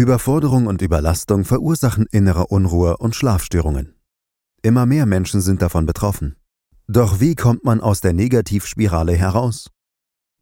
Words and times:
Überforderung 0.00 0.66
und 0.66 0.80
Überlastung 0.80 1.44
verursachen 1.44 2.06
innere 2.10 2.46
Unruhe 2.46 2.96
und 2.96 3.14
Schlafstörungen. 3.14 3.94
Immer 4.62 4.86
mehr 4.86 5.04
Menschen 5.04 5.42
sind 5.42 5.60
davon 5.60 5.84
betroffen. 5.84 6.36
Doch 6.88 7.20
wie 7.20 7.34
kommt 7.34 7.64
man 7.64 7.82
aus 7.82 8.00
der 8.00 8.14
Negativspirale 8.14 9.12
heraus? 9.12 9.70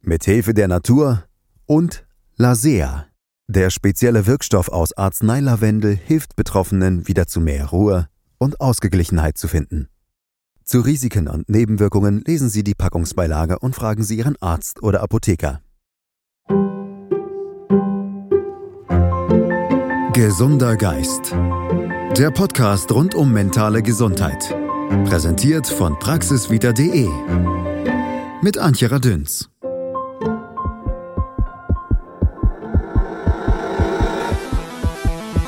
Mit 0.01 0.23
Hilfe 0.23 0.53
der 0.53 0.69
Natur 0.69 1.25
und 1.65 2.07
Lasea. 2.37 3.07
Der 3.47 3.69
spezielle 3.69 4.25
Wirkstoff 4.27 4.69
aus 4.69 4.93
Arzneilavendel 4.93 5.93
hilft 5.93 6.37
Betroffenen 6.37 7.09
wieder 7.09 7.27
zu 7.27 7.41
mehr 7.41 7.65
Ruhe 7.65 8.07
und 8.37 8.61
Ausgeglichenheit 8.61 9.37
zu 9.37 9.49
finden. 9.49 9.89
Zu 10.63 10.79
Risiken 10.79 11.27
und 11.27 11.49
Nebenwirkungen 11.49 12.21
lesen 12.25 12.49
Sie 12.49 12.63
die 12.63 12.75
Packungsbeilage 12.75 13.59
und 13.59 13.75
fragen 13.75 14.03
Sie 14.03 14.17
Ihren 14.19 14.41
Arzt 14.41 14.81
oder 14.81 15.01
Apotheker. 15.01 15.61
Gesunder 20.21 20.75
Geist. 20.75 21.33
Der 22.17 22.29
Podcast 22.29 22.91
rund 22.91 23.15
um 23.15 23.31
mentale 23.31 23.81
Gesundheit. 23.81 24.53
Präsentiert 25.05 25.65
von 25.65 25.97
praxisvita.de. 25.97 27.07
Mit 28.41 28.57
Antje 28.57 28.91
Radüns. 28.91 29.49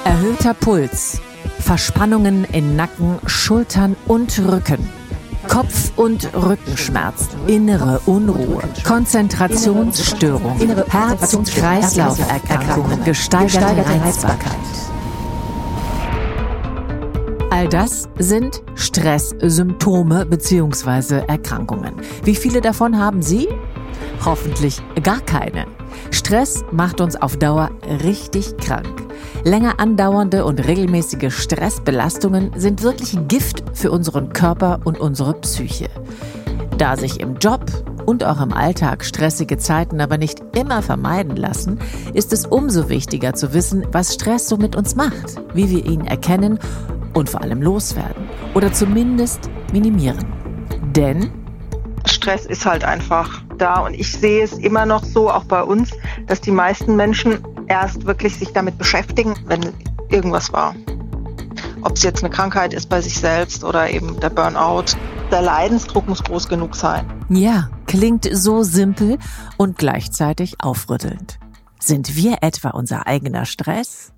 Erhöhter 0.05 0.53
Puls, 0.53 1.19
Verspannungen 1.59 2.45
in 2.45 2.77
Nacken, 2.77 3.19
Schultern 3.25 3.97
und 4.07 4.39
Rücken. 4.39 5.00
Kopf- 5.51 5.91
und 5.97 6.33
Rückenschmerzen, 6.33 7.47
innere 7.47 7.99
Unruhe, 8.05 8.63
Konzentrationsstörungen, 8.85 10.85
Herz-Kreislauf-Erkrankungen, 10.87 13.03
gesteigerte 13.03 13.85
Reizbarkeit. 13.85 14.55
All 17.49 17.67
das 17.67 18.07
sind 18.17 18.63
Stresssymptome 18.75 20.25
bzw. 20.25 21.23
Erkrankungen. 21.27 21.95
Wie 22.23 22.35
viele 22.35 22.61
davon 22.61 22.97
haben 22.97 23.21
Sie? 23.21 23.49
Hoffentlich 24.23 24.81
gar 25.03 25.19
keine. 25.19 25.65
Stress 26.11 26.63
macht 26.71 27.01
uns 27.01 27.17
auf 27.17 27.35
Dauer 27.35 27.71
richtig 28.05 28.55
krank. 28.55 29.03
Länger 29.43 29.79
andauernde 29.79 30.45
und 30.45 30.65
regelmäßige 30.65 31.33
Stressbelastungen 31.33 32.51
sind 32.55 32.83
wirklich 32.83 33.17
Gift 33.27 33.63
für 33.73 33.91
unseren 33.91 34.33
Körper 34.33 34.79
und 34.83 34.99
unsere 34.99 35.33
Psyche. 35.35 35.89
Da 36.77 36.97
sich 36.97 37.19
im 37.19 37.35
Job 37.35 37.65
und 38.05 38.23
auch 38.23 38.41
im 38.41 38.53
Alltag 38.53 39.05
stressige 39.05 39.57
Zeiten 39.57 40.01
aber 40.01 40.17
nicht 40.17 40.41
immer 40.55 40.81
vermeiden 40.81 41.35
lassen, 41.35 41.79
ist 42.13 42.33
es 42.33 42.45
umso 42.45 42.89
wichtiger 42.89 43.33
zu 43.33 43.53
wissen, 43.53 43.85
was 43.91 44.13
Stress 44.13 44.49
so 44.49 44.57
mit 44.57 44.75
uns 44.75 44.95
macht, 44.95 45.41
wie 45.53 45.69
wir 45.69 45.85
ihn 45.85 46.05
erkennen 46.05 46.59
und 47.13 47.29
vor 47.29 47.41
allem 47.41 47.61
loswerden 47.61 48.29
oder 48.53 48.73
zumindest 48.73 49.49
minimieren. 49.71 50.25
Denn 50.95 51.31
Stress 52.05 52.45
ist 52.45 52.65
halt 52.65 52.83
einfach 52.83 53.41
da 53.57 53.85
und 53.85 53.93
ich 53.93 54.11
sehe 54.11 54.43
es 54.43 54.53
immer 54.53 54.85
noch 54.85 55.03
so, 55.03 55.29
auch 55.29 55.43
bei 55.43 55.61
uns, 55.61 55.91
dass 56.27 56.41
die 56.41 56.51
meisten 56.51 56.95
Menschen 56.95 57.39
erst 57.71 58.05
wirklich 58.05 58.37
sich 58.37 58.51
damit 58.51 58.77
beschäftigen, 58.77 59.33
wenn 59.45 59.73
irgendwas 60.09 60.51
war. 60.51 60.75
Ob 61.81 61.95
es 61.95 62.03
jetzt 62.03 62.21
eine 62.21 62.29
Krankheit 62.29 62.73
ist 62.73 62.89
bei 62.89 62.99
sich 62.99 63.17
selbst 63.17 63.63
oder 63.63 63.89
eben 63.89 64.19
der 64.19 64.29
Burnout. 64.29 64.97
Der 65.31 65.41
Leidensdruck 65.41 66.07
muss 66.07 66.21
groß 66.21 66.49
genug 66.49 66.75
sein. 66.75 67.05
Ja, 67.29 67.69
klingt 67.87 68.27
so 68.29 68.63
simpel 68.63 69.17
und 69.57 69.77
gleichzeitig 69.77 70.61
aufrüttelnd. 70.61 71.39
Sind 71.79 72.17
wir 72.17 72.39
etwa 72.41 72.71
unser 72.71 73.07
eigener 73.07 73.45
Stress? 73.45 74.11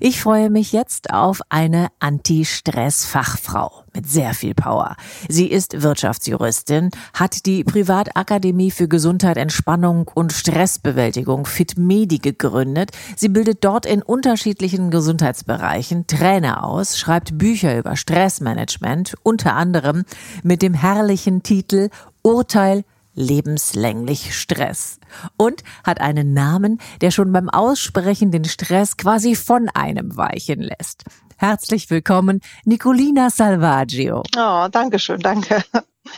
Ich 0.00 0.20
freue 0.20 0.50
mich 0.50 0.72
jetzt 0.72 1.12
auf 1.12 1.40
eine 1.48 1.88
Anti-Stress-Fachfrau 1.98 3.84
mit 3.94 4.08
sehr 4.08 4.34
viel 4.34 4.54
Power. 4.54 4.96
Sie 5.28 5.46
ist 5.46 5.82
Wirtschaftsjuristin, 5.82 6.90
hat 7.14 7.46
die 7.46 7.64
Privatakademie 7.64 8.70
für 8.70 8.88
Gesundheit, 8.88 9.36
Entspannung 9.36 10.10
und 10.14 10.32
Stressbewältigung 10.32 11.46
FitMedi 11.46 12.18
gegründet. 12.18 12.90
Sie 13.16 13.28
bildet 13.28 13.64
dort 13.64 13.86
in 13.86 14.02
unterschiedlichen 14.02 14.90
Gesundheitsbereichen 14.90 16.06
Trainer 16.06 16.64
aus, 16.64 16.98
schreibt 16.98 17.36
Bücher 17.38 17.78
über 17.78 17.96
Stressmanagement, 17.96 19.14
unter 19.22 19.54
anderem 19.54 20.04
mit 20.42 20.62
dem 20.62 20.74
herrlichen 20.74 21.42
Titel 21.42 21.90
Urteil 22.22 22.84
lebenslänglich 23.14 24.36
Stress 24.38 24.98
und 25.36 25.62
hat 25.84 26.00
einen 26.00 26.32
Namen, 26.32 26.80
der 27.00 27.10
schon 27.10 27.32
beim 27.32 27.48
Aussprechen 27.48 28.30
den 28.30 28.44
Stress 28.44 28.96
quasi 28.96 29.34
von 29.34 29.68
einem 29.74 30.16
weichen 30.16 30.60
lässt. 30.60 31.04
Herzlich 31.36 31.88
willkommen, 31.90 32.40
Nicolina 32.64 33.30
Salvaggio. 33.30 34.22
Oh, 34.36 34.68
danke 34.70 34.98
schön, 34.98 35.20
danke. 35.20 35.62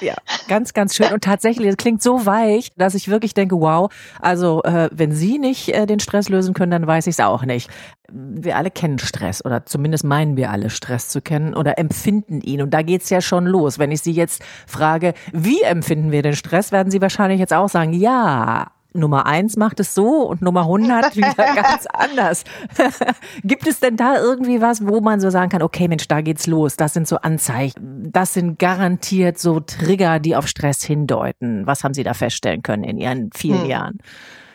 Ja, 0.00 0.14
ganz, 0.48 0.72
ganz 0.72 0.94
schön. 0.96 1.12
Und 1.12 1.22
tatsächlich, 1.24 1.68
es 1.68 1.76
klingt 1.76 2.02
so 2.02 2.26
weich, 2.26 2.70
dass 2.76 2.94
ich 2.94 3.08
wirklich 3.08 3.34
denke, 3.34 3.60
wow, 3.60 3.92
also 4.20 4.62
äh, 4.64 4.88
wenn 4.92 5.12
Sie 5.12 5.38
nicht 5.38 5.68
äh, 5.68 5.86
den 5.86 6.00
Stress 6.00 6.28
lösen 6.28 6.54
können, 6.54 6.72
dann 6.72 6.86
weiß 6.86 7.06
ich 7.06 7.14
es 7.14 7.20
auch 7.20 7.44
nicht. 7.44 7.70
Wir 8.10 8.56
alle 8.56 8.70
kennen 8.70 8.98
Stress 8.98 9.44
oder 9.44 9.64
zumindest 9.64 10.04
meinen 10.04 10.36
wir 10.36 10.50
alle 10.50 10.70
Stress 10.70 11.08
zu 11.08 11.22
kennen 11.22 11.54
oder 11.54 11.78
empfinden 11.78 12.40
ihn. 12.40 12.60
Und 12.62 12.74
da 12.74 12.82
geht's 12.82 13.08
ja 13.10 13.20
schon 13.20 13.46
los. 13.46 13.78
Wenn 13.78 13.90
ich 13.90 14.02
Sie 14.02 14.12
jetzt 14.12 14.42
frage, 14.66 15.14
wie 15.32 15.62
empfinden 15.62 16.10
wir 16.10 16.22
den 16.22 16.36
Stress, 16.36 16.72
werden 16.72 16.90
Sie 16.90 17.00
wahrscheinlich 17.00 17.40
jetzt 17.40 17.54
auch 17.54 17.68
sagen, 17.68 17.92
ja, 17.92 18.70
Nummer 18.94 19.26
eins 19.26 19.56
macht 19.56 19.80
es 19.80 19.94
so 19.94 20.22
und 20.28 20.42
Nummer 20.42 20.62
100 20.62 21.16
wieder 21.16 21.34
ganz 21.34 21.86
anders. 21.86 22.44
Gibt 23.44 23.66
es 23.66 23.80
denn 23.80 23.96
da 23.96 24.20
irgendwie 24.20 24.60
was, 24.60 24.86
wo 24.86 25.00
man 25.00 25.20
so 25.20 25.30
sagen 25.30 25.50
kann, 25.50 25.62
okay, 25.62 25.88
Mensch, 25.88 26.08
da 26.08 26.20
geht's 26.20 26.46
los. 26.46 26.76
Das 26.76 26.94
sind 26.94 27.08
so 27.08 27.16
Anzeichen. 27.16 28.10
Das 28.12 28.34
sind 28.34 28.58
garantiert 28.58 29.38
so 29.38 29.60
Trigger, 29.60 30.18
die 30.18 30.36
auf 30.36 30.48
Stress 30.48 30.82
hindeuten. 30.82 31.66
Was 31.66 31.84
haben 31.84 31.94
Sie 31.94 32.04
da 32.04 32.14
feststellen 32.14 32.62
können 32.62 32.84
in 32.84 32.98
Ihren 32.98 33.30
vielen 33.34 33.62
hm. 33.62 33.70
Jahren? 33.70 33.98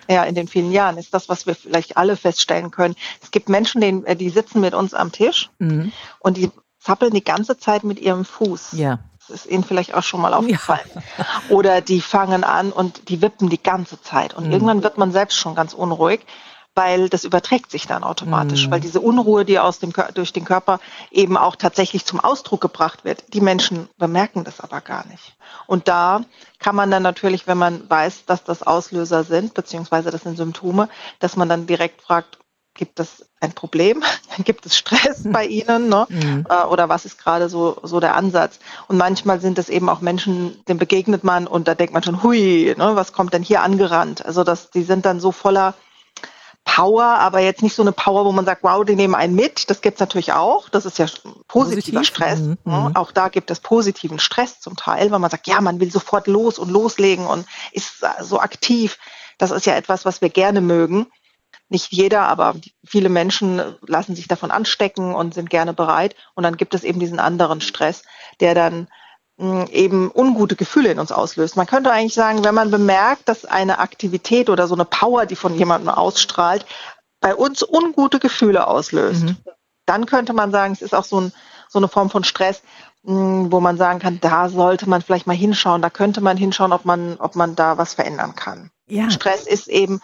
Ja, 0.10 0.24
in 0.24 0.36
den 0.36 0.48
vielen 0.48 0.72
Jahren 0.72 0.98
ist 0.98 1.14
das, 1.14 1.28
was 1.28 1.46
wir 1.46 1.56
vielleicht 1.56 1.98
alle 1.98 2.16
feststellen 2.16 2.72
können. 2.72 2.96
Es 3.22 3.32
gibt 3.32 3.50
Menschen, 3.50 4.06
die 4.06 4.30
sitzen 4.30 4.62
mit 4.62 4.74
uns 4.74 4.94
am 4.94 5.12
Tisch 5.12 5.50
mhm. 5.60 5.92
und 6.20 6.38
die 6.38 6.50
zappeln 6.80 7.14
die 7.14 7.24
ganze 7.24 7.58
Zeit 7.58 7.84
mit 7.84 8.00
ihrem 8.00 8.24
Fuß. 8.24 8.74
Ja. 8.74 9.00
Das 9.28 9.46
ist 9.46 9.52
Ihnen 9.52 9.64
vielleicht 9.64 9.94
auch 9.94 10.04
schon 10.04 10.22
mal 10.22 10.34
aufgefallen. 10.34 10.90
Ja. 10.94 11.26
Oder 11.50 11.82
die 11.82 12.02
fangen 12.02 12.44
an 12.44 12.72
und 12.72 13.10
die 13.10 13.22
wippen 13.22 13.50
die 13.50 13.62
ganze 13.62 14.02
Zeit. 14.02 14.34
Und 14.34 14.48
mhm. 14.48 14.52
irgendwann 14.54 14.84
wird 14.84 14.98
man 14.98 15.12
selbst 15.12 15.38
schon 15.38 15.56
ganz 15.56 15.74
unruhig, 15.74 16.26
weil 16.76 17.10
das 17.10 17.24
überträgt 17.24 17.72
sich 17.72 17.88
dann 17.88 18.04
automatisch, 18.04 18.68
mhm. 18.68 18.72
weil 18.72 18.80
diese 18.80 19.02
Unruhe, 19.02 19.46
die 19.46 19.58
aus 19.58 19.80
dem, 19.80 19.92
durch 20.14 20.32
den 20.32 20.46
Körper 20.46 20.80
eben 21.12 21.36
auch 21.36 21.56
tatsächlich 21.56 22.06
zum 22.06 22.20
Ausdruck 22.20 22.62
gebracht 22.62 23.04
wird. 23.04 23.34
Die 23.34 23.42
Menschen 23.42 23.90
bemerken 23.98 24.44
das 24.44 24.62
aber 24.62 24.82
gar 24.82 25.06
nicht. 25.08 25.36
Und 25.66 25.88
da 25.88 26.22
kann 26.60 26.76
man 26.76 26.92
dann 26.92 27.04
natürlich, 27.04 27.48
wenn 27.48 27.58
man 27.58 27.90
weiß, 27.90 28.26
dass 28.26 28.44
das 28.44 28.62
Auslöser 28.62 29.24
sind, 29.24 29.56
beziehungsweise 29.56 30.12
das 30.12 30.22
sind 30.22 30.38
Symptome, 30.38 30.88
dass 31.20 31.36
man 31.36 31.50
dann 31.50 31.66
direkt 31.66 32.02
fragt, 32.02 32.38
gibt 32.78 33.00
es 33.00 33.26
ein 33.42 33.52
Problem? 33.52 34.04
gibt 34.46 34.66
es 34.66 34.78
Stress 34.78 35.24
bei 35.26 35.46
Ihnen? 35.48 35.90
Ne? 35.90 36.08
Mhm. 36.10 36.46
Äh, 36.50 36.64
oder 36.66 36.88
was 36.88 37.06
ist 37.06 37.18
gerade 37.18 37.50
so, 37.50 37.78
so 37.84 38.00
der 38.00 38.16
Ansatz? 38.16 38.60
Und 38.88 38.98
manchmal 38.98 39.42
sind 39.42 39.60
es 39.60 39.70
eben 39.70 39.90
auch 39.90 40.02
Menschen, 40.02 40.64
denen 40.66 40.80
begegnet 40.80 41.24
man 41.24 41.48
und 41.48 41.68
da 41.68 41.76
denkt 41.76 41.94
man 41.94 42.04
schon, 42.04 42.24
hui, 42.24 42.74
ne, 42.78 42.96
was 42.96 43.12
kommt 43.12 43.34
denn 43.34 43.44
hier 43.44 43.62
angerannt? 43.62 44.26
Also 44.26 44.44
das, 44.44 44.70
die 44.70 44.84
sind 44.84 45.06
dann 45.06 45.20
so 45.20 45.32
voller 45.32 45.74
Power, 46.64 47.04
aber 47.04 47.40
jetzt 47.40 47.64
nicht 47.64 47.76
so 47.76 47.82
eine 47.82 47.94
Power, 47.94 48.26
wo 48.26 48.32
man 48.34 48.46
sagt, 48.46 48.62
wow, 48.62 48.84
die 48.84 48.96
nehmen 48.96 49.16
einen 49.16 49.36
mit. 49.36 49.70
Das 49.70 49.82
gibt's 49.82 50.02
natürlich 50.02 50.34
auch. 50.34 50.68
Das 50.68 50.86
ist 50.86 51.00
ja 51.00 51.06
positiver 51.48 52.00
Positiv. 52.00 52.06
Stress. 52.06 52.40
Mhm. 52.40 52.58
Ne? 52.66 52.92
Auch 52.94 53.12
da 53.14 53.30
gibt 53.30 53.50
es 53.50 53.62
positiven 53.62 54.20
Stress 54.20 54.60
zum 54.60 54.76
Teil, 54.76 55.10
weil 55.10 55.20
man 55.20 55.32
sagt, 55.32 55.48
ja, 55.48 55.62
man 55.62 55.80
will 55.80 55.92
sofort 55.92 56.28
los 56.28 56.60
und 56.60 56.70
loslegen 56.70 57.26
und 57.26 57.46
ist 57.72 58.06
so 58.22 58.40
aktiv. 58.40 59.00
Das 59.38 59.52
ist 59.52 59.66
ja 59.66 59.76
etwas, 59.76 60.04
was 60.04 60.22
wir 60.22 60.30
gerne 60.30 60.60
mögen 60.62 61.08
nicht 61.70 61.92
jeder, 61.92 62.24
aber 62.24 62.56
viele 62.86 63.10
Menschen 63.10 63.62
lassen 63.86 64.16
sich 64.16 64.28
davon 64.28 64.52
anstecken 64.52 65.14
und 65.14 65.34
sind 65.34 65.50
gerne 65.50 65.74
bereit. 65.74 66.16
Und 66.34 66.44
dann 66.44 66.58
gibt 66.58 66.74
es 66.74 66.84
eben 66.84 67.00
diesen 67.00 67.20
anderen 67.20 67.62
Stress, 67.62 68.04
der 68.40 68.56
dann 68.56 68.88
mh, 69.38 69.66
hm, 69.66 69.68
eben 69.72 70.12
ungute 70.14 70.56
Gefühle 70.56 70.92
in 70.92 71.00
uns 71.00 71.12
auslöst. 71.12 71.58
Man 71.58 71.68
könnte 71.68 71.92
eigentlich 71.92 72.14
sagen, 72.14 72.44
wenn 72.44 72.56
man 72.56 72.72
bemerkt, 72.72 73.28
dass 73.28 73.46
eine 73.46 73.80
Aktivität 73.80 74.50
oder 74.50 74.68
so 74.68 74.76
eine 74.76 74.86
Power, 74.86 75.26
die 75.26 75.36
von 75.36 75.56
jemandem 75.58 75.90
ausstrahlt, 75.90 76.66
bei 77.20 77.36
uns 77.36 77.64
ungute 77.64 78.20
Gefühle 78.20 78.68
auslöst, 78.68 79.24
mhm. 79.24 79.38
dann 79.86 80.06
könnte 80.06 80.34
man 80.34 80.52
sagen, 80.52 80.74
es 80.74 80.82
ist 80.82 80.96
auch 80.96 81.04
so, 81.04 81.20
ein, 81.20 81.34
so 81.68 81.80
eine 81.80 81.88
Form 81.88 82.10
von 82.10 82.24
Stress, 82.24 82.62
mh, 83.04 83.14
hm, 83.14 83.52
wo 83.52 83.60
man 83.60 83.78
sagen 83.78 84.00
kann, 84.00 84.20
da 84.22 84.48
sollte 84.48 84.88
man 84.88 85.02
vielleicht 85.02 85.28
mal 85.28 85.36
hinschauen, 85.36 85.82
da 85.82 85.90
könnte 85.90 86.22
man 86.22 86.38
hinschauen, 86.38 86.72
ob 86.72 86.86
man, 86.86 87.18
ob 87.18 87.36
man 87.36 87.56
da 87.56 87.78
was 87.78 87.96
verändern 87.96 88.36
kann. 88.36 88.72
Ja. 88.88 89.10
Stress 89.10 89.46
ist 89.46 89.68
eben 89.68 90.00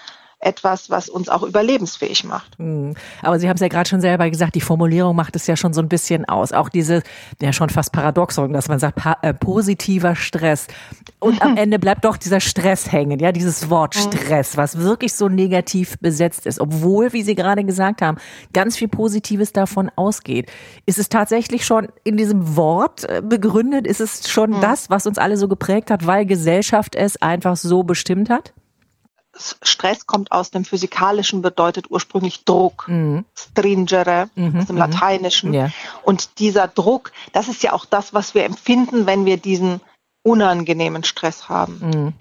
etwas, 0.45 0.89
was 0.89 1.09
uns 1.09 1.29
auch 1.29 1.43
überlebensfähig 1.43 2.23
macht. 2.23 2.57
Hm. 2.57 2.95
Aber 3.21 3.39
Sie 3.39 3.47
haben 3.47 3.55
es 3.55 3.61
ja 3.61 3.67
gerade 3.67 3.89
schon 3.89 4.01
selber 4.01 4.29
gesagt, 4.29 4.55
die 4.55 4.61
Formulierung 4.61 5.15
macht 5.15 5.35
es 5.35 5.47
ja 5.47 5.55
schon 5.55 5.73
so 5.73 5.81
ein 5.81 5.89
bisschen 5.89 6.25
aus. 6.25 6.51
Auch 6.51 6.69
diese, 6.69 7.03
ja 7.41 7.53
schon 7.53 7.69
fast 7.69 7.91
Paradoxon, 7.91 8.53
dass 8.53 8.67
man 8.67 8.79
sagt, 8.79 8.99
äh, 9.21 9.33
positiver 9.33 10.15
Stress. 10.15 10.67
Und 11.19 11.41
am 11.41 11.57
Ende 11.63 11.79
bleibt 11.79 12.05
doch 12.05 12.17
dieser 12.17 12.39
Stress 12.39 12.91
hängen, 12.91 13.19
ja, 13.19 13.31
dieses 13.31 13.69
Wort. 13.69 13.95
Stress, 13.95 14.57
was 14.57 14.77
wirklich 14.79 15.13
so 15.13 15.29
negativ 15.29 15.97
besetzt 15.99 16.45
ist. 16.45 16.59
Obwohl, 16.59 17.13
wie 17.13 17.23
Sie 17.23 17.35
gerade 17.35 17.63
gesagt 17.63 18.01
haben, 18.01 18.17
ganz 18.53 18.77
viel 18.77 18.87
Positives 18.87 19.53
davon 19.53 19.89
ausgeht. 19.95 20.51
Ist 20.85 20.99
es 20.99 21.09
tatsächlich 21.09 21.65
schon 21.65 21.87
in 22.03 22.17
diesem 22.17 22.55
Wort 22.55 23.03
äh, 23.05 23.21
begründet? 23.23 23.87
Ist 23.87 24.01
es 24.01 24.29
schon 24.29 24.51
mhm. 24.51 24.61
das, 24.61 24.89
was 24.89 25.07
uns 25.07 25.17
alle 25.17 25.37
so 25.37 25.47
geprägt 25.47 25.91
hat, 25.91 26.05
weil 26.05 26.25
Gesellschaft 26.25 26.95
es 26.95 27.21
einfach 27.21 27.55
so 27.55 27.83
bestimmt 27.83 28.29
hat? 28.29 28.53
Stress 29.35 30.05
kommt 30.05 30.31
aus 30.31 30.51
dem 30.51 30.63
Physikalischen, 30.63 31.41
bedeutet 31.41 31.89
ursprünglich 31.89 32.45
Druck, 32.45 32.87
mhm. 32.87 33.25
stringere, 33.33 34.29
mhm. 34.35 34.59
aus 34.59 34.67
dem 34.67 34.75
mhm. 34.75 34.79
Lateinischen. 34.79 35.53
Ja. 35.53 35.69
Und 36.03 36.39
dieser 36.39 36.67
Druck, 36.67 37.11
das 37.31 37.47
ist 37.47 37.63
ja 37.63 37.73
auch 37.73 37.85
das, 37.85 38.13
was 38.13 38.35
wir 38.35 38.45
empfinden, 38.45 39.05
wenn 39.05 39.25
wir 39.25 39.37
diesen 39.37 39.81
unangenehmen 40.23 41.03
Stress 41.03 41.49
haben. 41.49 41.79
Mhm. 41.79 42.13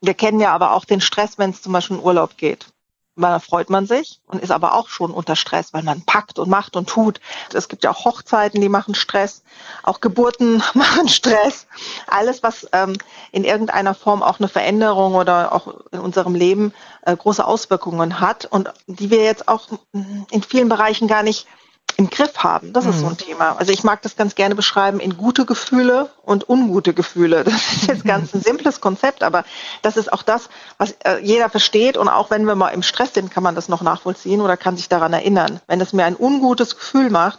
Wir 0.00 0.14
kennen 0.14 0.40
ja 0.40 0.52
aber 0.52 0.72
auch 0.72 0.84
den 0.84 1.00
Stress, 1.00 1.38
wenn 1.38 1.50
es 1.50 1.62
zum 1.62 1.72
Beispiel 1.72 1.96
in 1.96 2.02
Urlaub 2.02 2.36
geht 2.36 2.66
da 3.16 3.38
freut 3.38 3.70
man 3.70 3.86
sich 3.86 4.20
und 4.26 4.42
ist 4.42 4.50
aber 4.50 4.74
auch 4.74 4.88
schon 4.88 5.10
unter 5.10 5.36
Stress, 5.36 5.72
weil 5.72 5.82
man 5.82 6.02
packt 6.02 6.38
und 6.38 6.50
macht 6.50 6.76
und 6.76 6.88
tut. 6.88 7.20
Es 7.52 7.68
gibt 7.68 7.84
ja 7.84 7.90
auch 7.90 8.04
Hochzeiten, 8.04 8.60
die 8.60 8.68
machen 8.68 8.94
Stress, 8.94 9.42
auch 9.82 10.00
Geburten 10.00 10.62
machen 10.74 11.08
Stress. 11.08 11.66
Alles, 12.06 12.42
was 12.42 12.68
ähm, 12.72 12.96
in 13.32 13.44
irgendeiner 13.44 13.94
Form 13.94 14.22
auch 14.22 14.38
eine 14.38 14.48
Veränderung 14.48 15.14
oder 15.14 15.52
auch 15.52 15.74
in 15.92 16.00
unserem 16.00 16.34
Leben 16.34 16.74
äh, 17.02 17.16
große 17.16 17.44
Auswirkungen 17.44 18.20
hat 18.20 18.44
und 18.44 18.72
die 18.86 19.10
wir 19.10 19.24
jetzt 19.24 19.48
auch 19.48 19.68
in 19.92 20.42
vielen 20.42 20.68
Bereichen 20.68 21.08
gar 21.08 21.22
nicht 21.22 21.46
im 21.96 22.10
Griff 22.10 22.38
haben. 22.38 22.72
Das 22.72 22.84
ist 22.84 23.00
so 23.00 23.06
ein 23.06 23.12
mhm. 23.12 23.18
Thema. 23.18 23.56
Also 23.58 23.72
ich 23.72 23.82
mag 23.82 24.02
das 24.02 24.16
ganz 24.16 24.34
gerne 24.34 24.54
beschreiben 24.54 25.00
in 25.00 25.16
gute 25.16 25.46
Gefühle 25.46 26.10
und 26.22 26.48
ungute 26.48 26.92
Gefühle. 26.92 27.44
Das 27.56 27.72
ist 27.72 27.88
jetzt 27.88 28.04
ganz 28.04 28.34
ein 28.34 28.42
simples 28.42 28.80
Konzept, 28.80 29.22
aber 29.22 29.44
das 29.82 29.96
ist 29.96 30.12
auch 30.12 30.22
das, 30.22 30.50
was 30.78 30.92
äh, 31.04 31.18
jeder 31.22 31.48
versteht. 31.48 31.96
Und 31.96 32.08
auch 32.08 32.30
wenn 32.30 32.44
wir 32.44 32.54
mal 32.54 32.68
im 32.68 32.82
Stress 32.82 33.14
sind, 33.14 33.30
kann 33.30 33.42
man 33.42 33.54
das 33.54 33.68
noch 33.68 33.82
nachvollziehen 33.82 34.40
oder 34.40 34.56
kann 34.56 34.76
sich 34.76 34.88
daran 34.88 35.12
erinnern. 35.12 35.60
Wenn 35.66 35.80
es 35.80 35.92
mir 35.92 36.04
ein 36.04 36.16
ungutes 36.16 36.76
Gefühl 36.76 37.08
macht, 37.08 37.38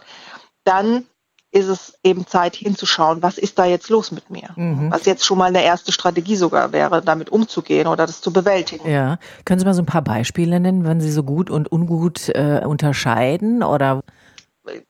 dann 0.64 1.04
ist 1.50 1.68
es 1.68 1.98
eben 2.02 2.26
Zeit 2.26 2.56
hinzuschauen, 2.56 3.22
was 3.22 3.38
ist 3.38 3.58
da 3.58 3.64
jetzt 3.64 3.88
los 3.88 4.12
mit 4.12 4.28
mir? 4.28 4.50
Mhm. 4.56 4.90
Was 4.90 5.06
jetzt 5.06 5.24
schon 5.24 5.38
mal 5.38 5.46
eine 5.46 5.62
erste 5.62 5.92
Strategie 5.92 6.36
sogar 6.36 6.72
wäre, 6.72 7.00
damit 7.00 7.30
umzugehen 7.30 7.86
oder 7.86 8.06
das 8.06 8.20
zu 8.20 8.32
bewältigen. 8.32 8.88
Ja, 8.88 9.18
können 9.44 9.58
Sie 9.58 9.64
mal 9.64 9.72
so 9.72 9.82
ein 9.82 9.86
paar 9.86 10.02
Beispiele 10.02 10.60
nennen, 10.60 10.84
wenn 10.84 11.00
Sie 11.00 11.10
so 11.10 11.22
gut 11.22 11.48
und 11.48 11.72
ungut 11.72 12.28
äh, 12.28 12.62
unterscheiden 12.66 13.62
oder 13.62 14.02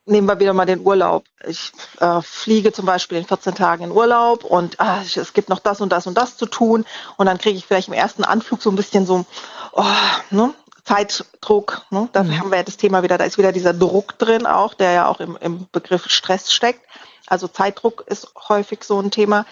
nehmen 0.05 0.27
wir 0.27 0.39
wieder 0.39 0.53
mal 0.53 0.65
den 0.65 0.85
Urlaub. 0.85 1.25
Ich 1.45 1.71
äh, 1.99 2.21
fliege 2.21 2.71
zum 2.71 2.85
Beispiel 2.85 3.17
in 3.17 3.25
14 3.25 3.55
Tagen 3.55 3.85
in 3.85 3.91
Urlaub 3.91 4.43
und 4.43 4.79
ah, 4.79 5.01
es 5.01 5.33
gibt 5.33 5.49
noch 5.49 5.59
das 5.59 5.81
und 5.81 5.91
das 5.91 6.07
und 6.07 6.17
das 6.17 6.37
zu 6.37 6.45
tun. 6.45 6.85
Und 7.17 7.25
dann 7.25 7.37
kriege 7.37 7.57
ich 7.57 7.65
vielleicht 7.65 7.87
im 7.87 7.93
ersten 7.93 8.23
Anflug 8.23 8.61
so 8.61 8.69
ein 8.69 8.75
bisschen 8.75 9.05
so 9.05 9.25
oh, 9.73 9.83
ne, 10.29 10.53
Zeitdruck. 10.83 11.83
Ne? 11.91 12.09
Da 12.13 12.23
mhm. 12.23 12.39
haben 12.39 12.51
wir 12.51 12.57
ja 12.57 12.63
das 12.63 12.77
Thema 12.77 13.03
wieder, 13.03 13.17
da 13.17 13.25
ist 13.25 13.37
wieder 13.37 13.51
dieser 13.51 13.73
Druck 13.73 14.17
drin 14.17 14.45
auch, 14.45 14.73
der 14.73 14.91
ja 14.91 15.07
auch 15.07 15.19
im, 15.19 15.37
im 15.39 15.67
Begriff 15.71 16.09
Stress 16.09 16.51
steckt. 16.51 16.81
Also 17.27 17.47
Zeitdruck 17.47 18.03
ist 18.07 18.33
häufig 18.49 18.83
so 18.83 18.99
ein 18.99 19.11
Thema. 19.11 19.45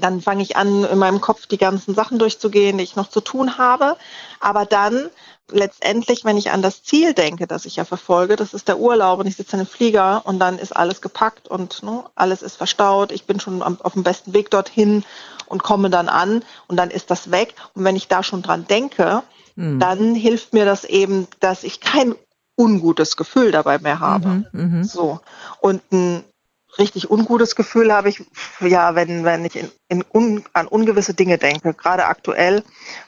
Dann 0.00 0.20
fange 0.20 0.42
ich 0.42 0.56
an, 0.56 0.84
in 0.84 0.98
meinem 0.98 1.20
Kopf 1.20 1.46
die 1.46 1.58
ganzen 1.58 1.94
Sachen 1.94 2.18
durchzugehen, 2.18 2.78
die 2.78 2.84
ich 2.84 2.96
noch 2.96 3.08
zu 3.08 3.20
tun 3.20 3.58
habe. 3.58 3.96
Aber 4.40 4.64
dann 4.64 5.10
letztendlich, 5.50 6.24
wenn 6.24 6.36
ich 6.36 6.50
an 6.50 6.62
das 6.62 6.82
Ziel 6.82 7.14
denke, 7.14 7.46
das 7.46 7.66
ich 7.66 7.76
ja 7.76 7.84
verfolge, 7.84 8.36
das 8.36 8.54
ist 8.54 8.68
der 8.68 8.78
Urlaub 8.78 9.20
und 9.20 9.26
ich 9.26 9.36
sitze 9.36 9.56
in 9.56 9.60
einem 9.60 9.68
Flieger 9.68 10.22
und 10.24 10.38
dann 10.38 10.58
ist 10.58 10.74
alles 10.74 11.00
gepackt 11.00 11.48
und 11.48 11.82
ne, 11.82 12.04
alles 12.14 12.42
ist 12.42 12.56
verstaut. 12.56 13.12
Ich 13.12 13.24
bin 13.24 13.40
schon 13.40 13.62
am, 13.62 13.78
auf 13.82 13.92
dem 13.92 14.02
besten 14.02 14.32
Weg 14.32 14.50
dorthin 14.50 15.04
und 15.46 15.62
komme 15.62 15.90
dann 15.90 16.08
an 16.08 16.42
und 16.68 16.76
dann 16.76 16.90
ist 16.90 17.10
das 17.10 17.30
weg. 17.30 17.54
Und 17.74 17.84
wenn 17.84 17.96
ich 17.96 18.08
da 18.08 18.22
schon 18.22 18.42
dran 18.42 18.66
denke, 18.66 19.22
mhm. 19.56 19.78
dann 19.78 20.14
hilft 20.14 20.52
mir 20.54 20.64
das 20.64 20.84
eben, 20.84 21.28
dass 21.40 21.64
ich 21.64 21.80
kein 21.80 22.14
ungutes 22.56 23.16
Gefühl 23.16 23.50
dabei 23.50 23.78
mehr 23.78 24.00
habe. 24.00 24.44
Mhm, 24.52 24.80
mh. 24.80 24.84
So. 24.84 25.20
Und 25.60 25.82
ein 25.92 26.24
richtig 26.78 27.10
ungutes 27.10 27.54
Gefühl 27.56 27.92
habe 27.92 28.08
ich, 28.08 28.24
ja, 28.60 28.94
wenn, 28.94 29.24
wenn 29.24 29.44
ich 29.44 29.56
in, 29.56 29.70
in 29.88 30.04
un, 30.12 30.44
an 30.52 30.66
ungewisse 30.66 31.14
Dinge 31.14 31.38
denke. 31.38 31.74
Gerade 31.74 32.06
aktuell, 32.06 32.62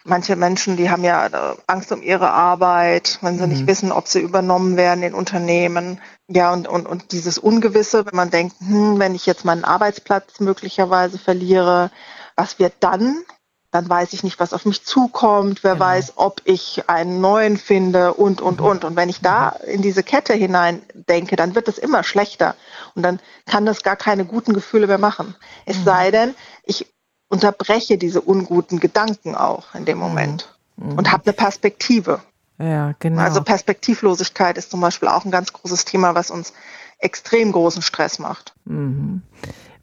manche 0.05 0.37
Menschen, 0.37 0.77
die 0.77 0.91
haben 0.91 1.05
ja 1.05 1.27
äh, 1.27 1.57
Angst 1.67 1.91
um 1.93 2.03
ihre 2.03 2.31
Arbeit, 2.31 3.19
wenn 3.23 3.39
sie 3.39 3.45
mhm. 3.45 3.49
nicht 3.51 3.67
wissen, 3.67 3.93
ob 3.93 4.07
sie 4.07 4.21
übernommen 4.21 4.77
werden 4.77 5.03
in 5.03 5.15
Unternehmen. 5.15 6.01
Ja, 6.29 6.53
und, 6.53 6.69
und, 6.69 6.87
und 6.87 7.13
dieses 7.13 7.39
Ungewisse, 7.39 8.07
wenn 8.07 8.17
man 8.17 8.31
denkt, 8.31 8.57
hm, 8.61 8.99
wenn 8.99 9.15
ich 9.15 9.27
jetzt 9.27 9.45
meinen 9.45 9.65
Arbeitsplatz 9.65 10.41
möglicherweise 10.41 11.19
verliere, 11.19 11.91
was 12.37 12.59
wird 12.59 12.75
dann? 12.81 13.25
Dann 13.75 13.89
weiß 13.89 14.13
ich 14.13 14.23
nicht, 14.23 14.39
was 14.39 14.53
auf 14.53 14.67
mich 14.67 14.85
zukommt, 14.85 15.65
wer 15.65 15.73
genau. 15.73 15.85
weiß, 15.85 16.13
ob 16.15 16.41
ich 16.45 16.89
einen 16.89 17.21
neuen 17.21 17.57
finde 17.57 18.15
und, 18.15 18.41
und, 18.41 18.61
mhm. 18.61 18.67
und. 18.67 18.85
Und 18.85 18.95
wenn 18.95 19.09
ich 19.09 19.21
da 19.21 19.49
in 19.49 19.83
diese 19.83 20.05
Kette 20.05 20.33
hinein 20.33 20.81
denke, 20.95 21.35
dann 21.35 21.57
wird 21.57 21.67
es 21.67 21.79
immer 21.79 22.05
schlechter 22.05 22.55
und 22.95 23.03
dann 23.03 23.19
kann 23.47 23.67
das 23.67 23.83
gar 23.83 23.97
keine 23.97 24.27
guten 24.27 24.53
Gefühle 24.53 24.87
mehr 24.87 24.99
machen. 24.99 25.35
Es 25.67 25.79
mhm. 25.79 25.85
sei 25.85 26.11
denn, 26.13 26.35
ich 26.63 26.87
unterbreche 27.29 27.99
diese 27.99 28.21
unguten 28.21 28.79
Gedanken 28.79 29.35
auch 29.35 29.75
in 29.75 29.85
dem 29.85 29.99
Moment 29.99 30.57
mhm. 30.77 30.97
und 30.97 31.11
habe 31.11 31.25
eine 31.25 31.33
Perspektive. 31.33 32.21
Ja, 32.59 32.95
genau. 33.01 33.23
Also 33.23 33.43
Perspektivlosigkeit 33.43 34.57
ist 34.57 34.71
zum 34.71 34.81
Beispiel 34.81 35.09
auch 35.09 35.25
ein 35.25 35.33
ganz 35.33 35.53
großes 35.53 35.85
Thema, 35.85 36.15
was 36.15 36.31
uns 36.31 36.53
extrem 37.01 37.51
großen 37.51 37.83
Stress 37.83 38.21
macht. 38.21 38.55
Mhm. 38.67 39.23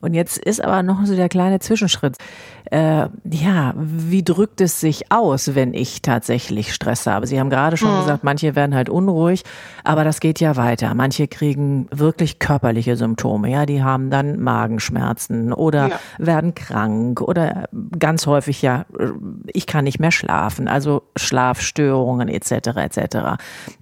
Und 0.02 0.14
jetzt 0.14 0.38
ist 0.38 0.64
aber 0.64 0.84
noch 0.84 1.06
so 1.06 1.16
der 1.16 1.30
kleine 1.30 1.60
Zwischenschritt. 1.60 2.18
Äh, 2.72 3.08
ja, 3.30 3.74
wie 3.76 4.24
drückt 4.24 4.62
es 4.62 4.80
sich 4.80 5.12
aus, 5.12 5.56
wenn 5.56 5.74
ich 5.74 6.02
tatsächlich 6.02 6.74
Stress 6.74 7.06
habe? 7.06 7.28
Sie 7.28 7.40
haben 7.40 7.50
gerade 7.50 7.78
schon 7.78 7.94
mhm. 7.94 8.00
gesagt, 8.00 8.24
manche 8.24 8.56
werden 8.56 8.76
halt 8.76 8.90
unruhig, 8.90 9.44
aber 9.84 10.04
das 10.04 10.20
geht 10.20 10.40
ja 10.40 10.56
weiter. 10.56 10.94
Manche 10.96 11.28
kriegen 11.28 11.88
wirklich 11.92 12.40
körperliche 12.40 12.98
Symptome. 12.98 13.50
Ja, 13.50 13.66
die 13.66 13.84
haben 13.84 14.10
dann 14.10 14.40
Magenschmerzen 14.40 15.54
oder 15.54 15.90
ja. 15.90 16.00
werden 16.18 16.56
krank 16.56 17.22
oder 17.22 17.70
ganz 17.98 18.26
häufig 18.26 18.62
ja, 18.62 18.86
ich 19.48 19.68
kann 19.68 19.84
nicht 19.84 20.00
mehr 20.00 20.12
schlafen, 20.12 20.68
also 20.68 21.04
Schlafstörungen 21.16 22.28
etc. 22.28 22.52
etc. 22.78 23.18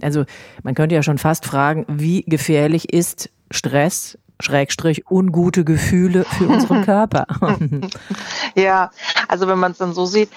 Also 0.01 0.25
man 0.63 0.75
könnte 0.75 0.95
ja 0.95 1.03
schon 1.03 1.17
fast 1.17 1.45
fragen, 1.45 1.85
wie 1.87 2.23
gefährlich 2.23 2.93
ist 2.93 3.29
Stress 3.51 4.17
Schrägstrich 4.41 5.09
ungute 5.09 5.63
Gefühle 5.65 6.23
für 6.25 6.47
unseren 6.47 6.85
Körper. 6.85 7.27
ja, 8.55 8.91
also 9.27 9.47
wenn 9.47 9.59
man 9.59 9.73
es 9.73 9.77
dann 9.77 9.93
so 9.93 10.05
sieht, 10.05 10.29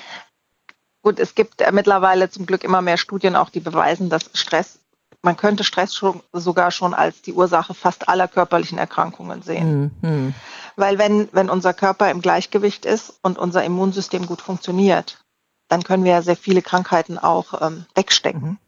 gut, 1.03 1.19
es 1.19 1.35
gibt 1.35 1.63
mittlerweile 1.73 2.31
zum 2.31 2.47
Glück 2.47 2.65
immer 2.65 2.83
mehr 2.83 2.97
Studien 2.97 3.37
auch, 3.37 3.51
die 3.51 3.61
beweisen, 3.61 4.09
dass 4.09 4.31
Stress, 4.35 4.79
man 5.23 5.37
könnte 5.37 5.65
Stress 5.65 5.95
schon, 5.95 6.21
sogar 6.33 6.71
schon 6.71 6.95
als 6.95 7.23
die 7.23 7.33
Ursache 7.33 7.75
fast 7.75 8.09
aller 8.09 8.29
körperlichen 8.29 8.79
Erkrankungen 8.79 9.43
sehen. 9.43 9.93
Mhm. 10.01 10.35
Weil 10.77 10.99
wenn, 10.99 11.29
wenn 11.33 11.51
unser 11.51 11.75
Körper 11.75 12.11
im 12.11 12.23
Gleichgewicht 12.23 12.85
ist 12.85 13.19
und 13.23 13.39
unser 13.39 13.65
Immunsystem 13.65 14.27
gut 14.27 14.43
funktioniert, 14.43 15.23
dann 15.69 15.85
können 15.85 16.05
wir 16.05 16.13
ja 16.13 16.23
sehr 16.23 16.37
viele 16.37 16.61
Krankheiten 16.61 17.19
auch 17.19 17.63
ähm, 17.63 17.87
wegstecken. 17.95 18.59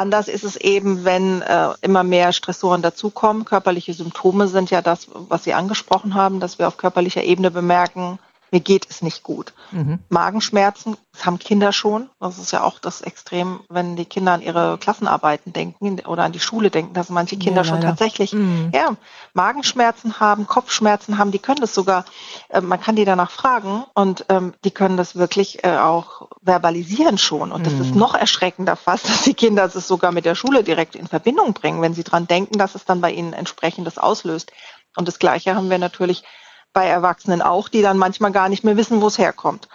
Anders 0.00 0.28
ist 0.28 0.44
es 0.44 0.56
eben, 0.56 1.04
wenn 1.04 1.42
äh, 1.42 1.74
immer 1.82 2.04
mehr 2.04 2.32
Stressoren 2.32 2.80
dazukommen. 2.80 3.44
Körperliche 3.44 3.92
Symptome 3.92 4.48
sind 4.48 4.70
ja 4.70 4.80
das, 4.80 5.08
was 5.12 5.44
Sie 5.44 5.52
angesprochen 5.52 6.14
haben, 6.14 6.40
dass 6.40 6.58
wir 6.58 6.68
auf 6.68 6.78
körperlicher 6.78 7.22
Ebene 7.22 7.50
bemerken, 7.50 8.18
mir 8.50 8.60
geht 8.60 8.86
es 8.90 9.02
nicht 9.02 9.22
gut. 9.22 9.52
Mhm. 9.72 10.00
Magenschmerzen, 10.08 10.96
das 11.12 11.26
haben 11.26 11.38
Kinder 11.38 11.72
schon. 11.72 12.08
Das 12.18 12.38
ist 12.38 12.52
ja 12.52 12.62
auch 12.62 12.78
das 12.78 13.00
Extrem, 13.00 13.60
wenn 13.68 13.96
die 13.96 14.04
Kinder 14.04 14.32
an 14.32 14.42
ihre 14.42 14.78
Klassenarbeiten 14.78 15.52
denken 15.52 16.00
oder 16.06 16.24
an 16.24 16.32
die 16.32 16.40
Schule 16.40 16.70
denken, 16.70 16.94
dass 16.94 17.10
manche 17.10 17.36
Kinder 17.36 17.62
ja, 17.62 17.64
schon 17.64 17.80
tatsächlich 17.80 18.32
mhm. 18.32 18.70
ja, 18.74 18.96
Magenschmerzen 19.34 20.20
haben, 20.20 20.46
Kopfschmerzen 20.46 21.18
haben. 21.18 21.30
Die 21.30 21.38
können 21.38 21.60
das 21.60 21.74
sogar, 21.74 22.04
äh, 22.48 22.60
man 22.60 22.80
kann 22.80 22.96
die 22.96 23.04
danach 23.04 23.30
fragen 23.30 23.84
und 23.94 24.24
ähm, 24.28 24.54
die 24.64 24.70
können 24.70 24.96
das 24.96 25.16
wirklich 25.16 25.64
äh, 25.64 25.76
auch 25.76 26.28
verbalisieren 26.42 27.18
schon. 27.18 27.52
Und 27.52 27.66
das 27.66 27.74
mhm. 27.74 27.80
ist 27.82 27.94
noch 27.94 28.14
erschreckender 28.14 28.76
fast, 28.76 29.04
dass 29.08 29.22
die 29.22 29.34
Kinder 29.34 29.64
es 29.64 29.86
sogar 29.86 30.12
mit 30.12 30.24
der 30.24 30.34
Schule 30.34 30.64
direkt 30.64 30.96
in 30.96 31.06
Verbindung 31.06 31.54
bringen, 31.54 31.82
wenn 31.82 31.94
sie 31.94 32.04
dran 32.04 32.26
denken, 32.26 32.58
dass 32.58 32.74
es 32.74 32.84
dann 32.84 33.00
bei 33.00 33.12
ihnen 33.12 33.32
entsprechendes 33.32 33.98
auslöst. 33.98 34.52
Und 34.96 35.06
das 35.06 35.18
Gleiche 35.18 35.54
haben 35.54 35.70
wir 35.70 35.78
natürlich 35.78 36.24
bei 36.72 36.86
Erwachsenen 36.86 37.42
auch, 37.42 37.68
die 37.68 37.82
dann 37.82 37.98
manchmal 37.98 38.32
gar 38.32 38.48
nicht 38.48 38.64
mehr 38.64 38.76
wissen, 38.76 39.00
wo 39.00 39.08
es 39.08 39.18
herkommt. 39.18 39.68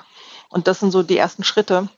Und 0.50 0.68
das 0.68 0.80
sind 0.80 0.92
so 0.92 1.04
die 1.04 1.18
ersten 1.18 1.44
Schritte, 1.44 1.90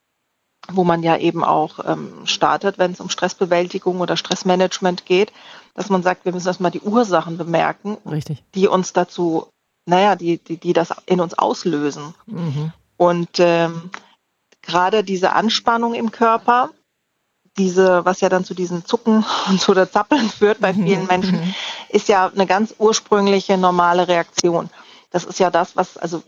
wo 0.69 0.83
man 0.83 1.03
ja 1.03 1.17
eben 1.17 1.43
auch 1.43 1.79
ähm, 1.85 2.25
startet, 2.25 2.77
wenn 2.77 2.91
es 2.91 2.99
um 2.99 3.09
Stressbewältigung 3.09 3.99
oder 4.01 4.17
Stressmanagement 4.17 5.05
geht, 5.05 5.31
dass 5.73 5.89
man 5.89 6.03
sagt, 6.03 6.25
wir 6.25 6.33
müssen 6.33 6.47
erstmal 6.47 6.71
die 6.71 6.81
Ursachen 6.81 7.37
bemerken, 7.37 7.97
Richtig. 8.09 8.43
die 8.55 8.67
uns 8.67 8.93
dazu, 8.93 9.47
naja, 9.85 10.15
die, 10.15 10.39
die, 10.39 10.57
die 10.57 10.73
das 10.73 10.93
in 11.05 11.21
uns 11.21 11.37
auslösen. 11.37 12.15
Mhm. 12.25 12.73
Und 12.97 13.29
ähm, 13.37 13.91
gerade 14.61 15.03
diese 15.03 15.33
Anspannung 15.33 15.93
im 15.93 16.11
Körper, 16.11 16.71
diese, 17.57 18.03
was 18.05 18.21
ja 18.21 18.29
dann 18.29 18.43
zu 18.43 18.53
diesen 18.53 18.85
Zucken 18.85 19.23
und 19.49 19.61
zu 19.61 19.73
der 19.73 19.91
Zappeln 19.91 20.29
führt 20.29 20.59
bei 20.59 20.73
vielen 20.73 21.01
mhm. 21.01 21.07
Menschen, 21.07 21.39
mhm. 21.39 21.55
ist 21.89 22.09
ja 22.09 22.27
eine 22.27 22.47
ganz 22.47 22.75
ursprüngliche 22.77 23.57
normale 23.57 24.07
Reaktion. 24.07 24.69
Das 25.09 25.23
ist 25.23 25.39
ja 25.39 25.49
das, 25.49 25.75
was, 25.75 25.97
also 25.97 26.23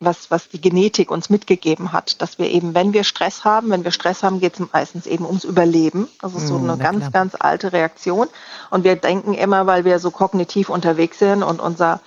was, 0.00 0.30
was 0.30 0.48
die 0.48 0.60
Genetik 0.60 1.10
uns 1.10 1.28
mitgegeben 1.28 1.92
hat, 1.92 2.22
dass 2.22 2.38
wir 2.38 2.48
eben, 2.50 2.74
wenn 2.74 2.94
wir 2.94 3.04
Stress 3.04 3.44
haben, 3.44 3.70
wenn 3.70 3.84
wir 3.84 3.90
Stress 3.90 4.22
haben, 4.22 4.40
geht 4.40 4.58
es 4.58 4.72
meistens 4.72 5.06
eben 5.06 5.26
ums 5.26 5.44
Überleben. 5.44 6.08
Das 6.22 6.34
ist 6.34 6.46
so 6.46 6.58
mhm, 6.58 6.70
eine 6.70 6.82
ganz, 6.82 6.98
klar. 7.00 7.10
ganz 7.10 7.36
alte 7.38 7.72
Reaktion. 7.72 8.28
Und 8.70 8.84
wir 8.84 8.96
denken 8.96 9.34
immer, 9.34 9.66
weil 9.66 9.84
wir 9.84 9.98
so 9.98 10.10
kognitiv 10.10 10.70
unterwegs 10.70 11.18
sind 11.18 11.42
und 11.42 11.60
unser 11.60 12.00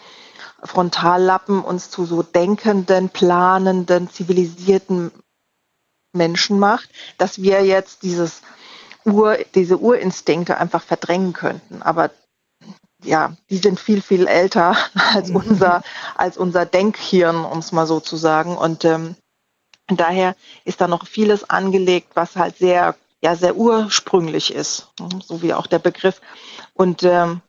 Frontallappen 0.63 1.61
uns 1.61 1.91
zu 1.91 2.05
so 2.05 2.23
denkenden, 2.23 3.09
planenden, 3.09 4.09
zivilisierten 4.09 5.11
Menschen 6.13 6.57
macht, 6.57 6.89
dass 7.17 7.41
wir 7.41 7.63
jetzt 7.63 8.01
dieses 8.03 8.41
Ur, 9.05 9.37
diese 9.53 9.77
Urinstinkte 9.77 10.57
einfach 10.57 10.81
verdrängen 10.81 11.33
könnten. 11.33 11.81
Aber 11.81 12.09
ja, 13.03 13.35
die 13.49 13.57
sind 13.57 13.79
viel, 13.79 14.01
viel 14.01 14.27
älter 14.27 14.75
als 15.13 15.29
mhm. 15.29 15.37
unser, 15.37 15.83
als 16.15 16.37
unser 16.37 16.65
Denkhirn, 16.65 17.43
um 17.45 17.59
es 17.59 17.71
mal 17.71 17.87
so 17.87 17.99
zu 17.99 18.15
sagen. 18.15 18.57
Und 18.57 18.85
ähm, 18.85 19.15
daher 19.87 20.35
ist 20.65 20.81
da 20.81 20.87
noch 20.87 21.07
vieles 21.07 21.49
angelegt, 21.49 22.11
was 22.15 22.35
halt 22.35 22.57
sehr, 22.57 22.95
ja, 23.21 23.35
sehr 23.35 23.55
ursprünglich 23.55 24.53
ist, 24.53 24.89
so 25.25 25.41
wie 25.41 25.53
auch 25.53 25.67
der 25.67 25.79
Begriff. 25.79 26.21
Und 26.73 27.03
ähm, 27.03 27.41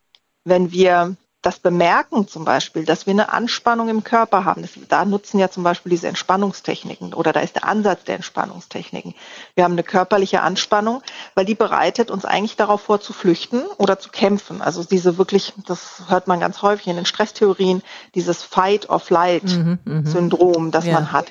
wenn 0.44 0.72
wir 0.72 1.16
das 1.44 1.58
bemerken 1.58 2.26
zum 2.26 2.46
Beispiel, 2.46 2.86
dass 2.86 3.06
wir 3.06 3.10
eine 3.10 3.30
Anspannung 3.30 3.90
im 3.90 4.02
Körper 4.02 4.46
haben. 4.46 4.62
Das, 4.62 4.70
da 4.88 5.04
nutzen 5.04 5.38
ja 5.38 5.50
zum 5.50 5.62
Beispiel 5.62 5.90
diese 5.90 6.08
Entspannungstechniken 6.08 7.12
oder 7.12 7.34
da 7.34 7.40
ist 7.40 7.56
der 7.56 7.64
Ansatz 7.64 8.04
der 8.04 8.16
Entspannungstechniken. 8.16 9.14
Wir 9.54 9.64
haben 9.64 9.72
eine 9.72 9.82
körperliche 9.82 10.40
Anspannung, 10.40 11.02
weil 11.34 11.44
die 11.44 11.54
bereitet 11.54 12.10
uns 12.10 12.24
eigentlich 12.24 12.56
darauf 12.56 12.80
vor, 12.80 13.02
zu 13.02 13.12
flüchten 13.12 13.60
oder 13.76 13.98
zu 13.98 14.08
kämpfen. 14.08 14.62
Also 14.62 14.84
diese 14.84 15.18
wirklich, 15.18 15.52
das 15.66 16.04
hört 16.08 16.28
man 16.28 16.40
ganz 16.40 16.62
häufig 16.62 16.86
in 16.86 16.96
den 16.96 17.04
Stresstheorien, 17.04 17.82
dieses 18.14 18.42
Fight-of-Flight-Syndrom, 18.42 19.82
mhm, 19.84 20.66
mhm, 20.68 20.70
das 20.70 20.86
man 20.86 21.12
hat. 21.12 21.26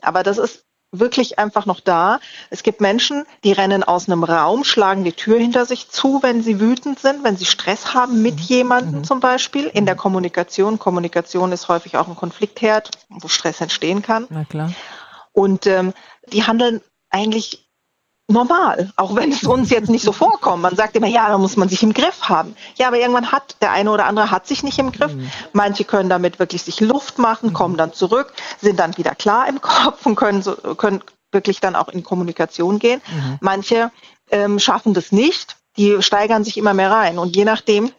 Aber 0.00 0.22
das 0.22 0.38
ist 0.38 0.64
wirklich 0.92 1.38
einfach 1.38 1.66
noch 1.66 1.80
da. 1.80 2.20
Es 2.50 2.62
gibt 2.62 2.80
Menschen, 2.80 3.24
die 3.44 3.52
rennen 3.52 3.82
aus 3.82 4.08
einem 4.08 4.24
Raum, 4.24 4.64
schlagen 4.64 5.04
die 5.04 5.12
Tür 5.12 5.38
hinter 5.38 5.66
sich 5.66 5.88
zu, 5.90 6.22
wenn 6.22 6.42
sie 6.42 6.60
wütend 6.60 6.98
sind, 6.98 7.24
wenn 7.24 7.36
sie 7.36 7.44
Stress 7.44 7.94
haben 7.94 8.22
mit 8.22 8.36
mhm. 8.36 8.42
jemandem 8.42 8.98
mhm. 9.00 9.04
zum 9.04 9.20
Beispiel 9.20 9.66
in 9.66 9.86
der 9.86 9.94
mhm. 9.94 10.00
Kommunikation. 10.00 10.78
Kommunikation 10.78 11.52
ist 11.52 11.68
häufig 11.68 11.96
auch 11.96 12.08
ein 12.08 12.16
Konfliktherd, 12.16 12.90
wo 13.08 13.28
Stress 13.28 13.60
entstehen 13.60 14.02
kann. 14.02 14.26
Na 14.30 14.44
klar. 14.44 14.72
Und 15.32 15.66
ähm, 15.66 15.92
die 16.32 16.44
handeln 16.44 16.80
eigentlich 17.10 17.65
normal, 18.28 18.90
auch 18.96 19.14
wenn 19.14 19.30
es 19.30 19.44
uns 19.44 19.70
jetzt 19.70 19.88
nicht 19.88 20.04
so 20.04 20.12
vorkommt. 20.12 20.62
Man 20.62 20.74
sagt 20.74 20.96
immer, 20.96 21.06
ja, 21.06 21.28
da 21.28 21.38
muss 21.38 21.56
man 21.56 21.68
sich 21.68 21.82
im 21.82 21.92
Griff 21.92 22.22
haben. 22.22 22.56
Ja, 22.76 22.88
aber 22.88 22.98
irgendwann 22.98 23.30
hat 23.30 23.56
der 23.60 23.72
eine 23.72 23.90
oder 23.90 24.06
andere 24.06 24.30
hat 24.30 24.46
sich 24.46 24.62
nicht 24.62 24.78
im 24.78 24.92
Griff. 24.92 25.14
Mhm. 25.14 25.30
Manche 25.52 25.84
können 25.84 26.08
damit 26.08 26.38
wirklich 26.38 26.62
sich 26.62 26.80
Luft 26.80 27.18
machen, 27.18 27.50
mhm. 27.50 27.54
kommen 27.54 27.76
dann 27.76 27.92
zurück, 27.92 28.32
sind 28.60 28.80
dann 28.80 28.96
wieder 28.96 29.14
klar 29.14 29.48
im 29.48 29.60
Kopf 29.60 30.04
und 30.06 30.16
können, 30.16 30.42
so, 30.42 30.54
können 30.54 31.02
wirklich 31.30 31.60
dann 31.60 31.76
auch 31.76 31.88
in 31.88 32.02
Kommunikation 32.02 32.78
gehen. 32.78 33.00
Mhm. 33.06 33.38
Manche 33.40 33.92
ähm, 34.30 34.58
schaffen 34.58 34.92
das 34.92 35.12
nicht, 35.12 35.56
die 35.76 36.02
steigern 36.02 36.42
sich 36.42 36.56
immer 36.56 36.74
mehr 36.74 36.90
rein. 36.90 37.18
Und 37.18 37.36
je 37.36 37.44
nachdem, 37.44 37.92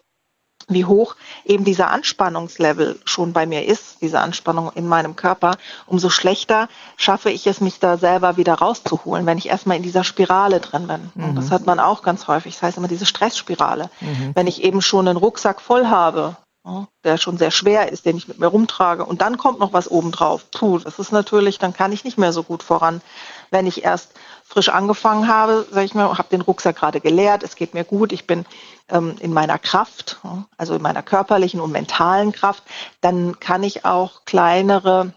wie 0.67 0.86
hoch 0.86 1.15
eben 1.45 1.63
dieser 1.63 1.91
Anspannungslevel 1.91 3.00
schon 3.05 3.33
bei 3.33 3.45
mir 3.45 3.65
ist, 3.65 4.01
diese 4.01 4.19
Anspannung 4.19 4.71
in 4.75 4.88
meinem 4.88 5.15
Körper, 5.15 5.55
umso 5.86 6.09
schlechter 6.09 6.67
schaffe 6.97 7.29
ich 7.29 7.47
es, 7.47 7.62
mich 7.62 7.79
da 7.79 7.97
selber 7.97 8.38
wieder 8.38 8.55
rauszuholen, 8.55 9.25
wenn 9.25 9.38
ich 9.38 9.47
erstmal 9.47 9.77
in 9.77 9.83
dieser 9.83 10.03
Spirale 10.03 10.59
drin 10.59 10.88
bin. 10.88 11.12
Mhm. 11.15 11.29
Und 11.29 11.36
das 11.36 11.51
hat 11.51 11.65
man 11.65 11.79
auch 11.79 12.01
ganz 12.01 12.27
häufig. 12.27 12.55
Das 12.55 12.63
heißt 12.63 12.77
immer 12.77 12.89
diese 12.89 13.05
Stressspirale. 13.05 13.89
Mhm. 14.01 14.31
Wenn 14.36 14.47
ich 14.47 14.63
eben 14.63 14.81
schon 14.81 15.07
einen 15.07 15.17
Rucksack 15.17 15.62
voll 15.62 15.88
habe, 15.88 16.36
der 17.05 17.17
schon 17.17 17.38
sehr 17.38 17.51
schwer 17.51 17.91
ist, 17.91 18.05
den 18.05 18.17
ich 18.17 18.27
mit 18.27 18.39
mir 18.39 18.47
rumtrage, 18.47 19.05
und 19.05 19.21
dann 19.21 19.38
kommt 19.38 19.59
noch 19.59 19.71
was 19.71 19.89
obendrauf. 19.89 20.51
Puh, 20.51 20.79
das 20.79 21.00
ist 21.00 21.13
natürlich, 21.13 21.59
dann 21.59 21.74
kann 21.74 21.93
ich 21.93 22.03
nicht 22.03 22.17
mehr 22.17 22.33
so 22.33 22.43
gut 22.43 22.62
voran. 22.62 23.01
Wenn 23.51 23.68
ich 23.68 23.84
erst 23.84 24.12
frisch 24.44 24.70
angefangen 24.70 25.27
habe, 25.27 25.66
sage 25.72 25.86
ich 25.86 25.94
mal, 25.94 26.18
habe 26.18 26.30
den 26.30 26.42
Rucksack 26.42 26.77
gerade 26.77 27.01
geleert, 27.01 27.44
es 27.44 27.56
geht 27.56 27.74
mir 27.74 27.84
gut, 27.84 28.12
ich 28.12 28.27
bin 28.27 28.46
ähm, 28.89 29.16
in 29.20 29.34
meiner 29.34 29.60
Kraft, 29.60 30.20
also 30.58 30.75
in 30.75 30.82
meiner 30.82 31.04
körperlichen 31.04 31.60
und 31.60 31.72
mentalen 31.72 32.32
Kraft, 32.32 32.63
dann 33.01 33.39
kann 33.39 33.63
ich 33.63 33.86
auch 33.86 34.25
kleinere 34.25 35.13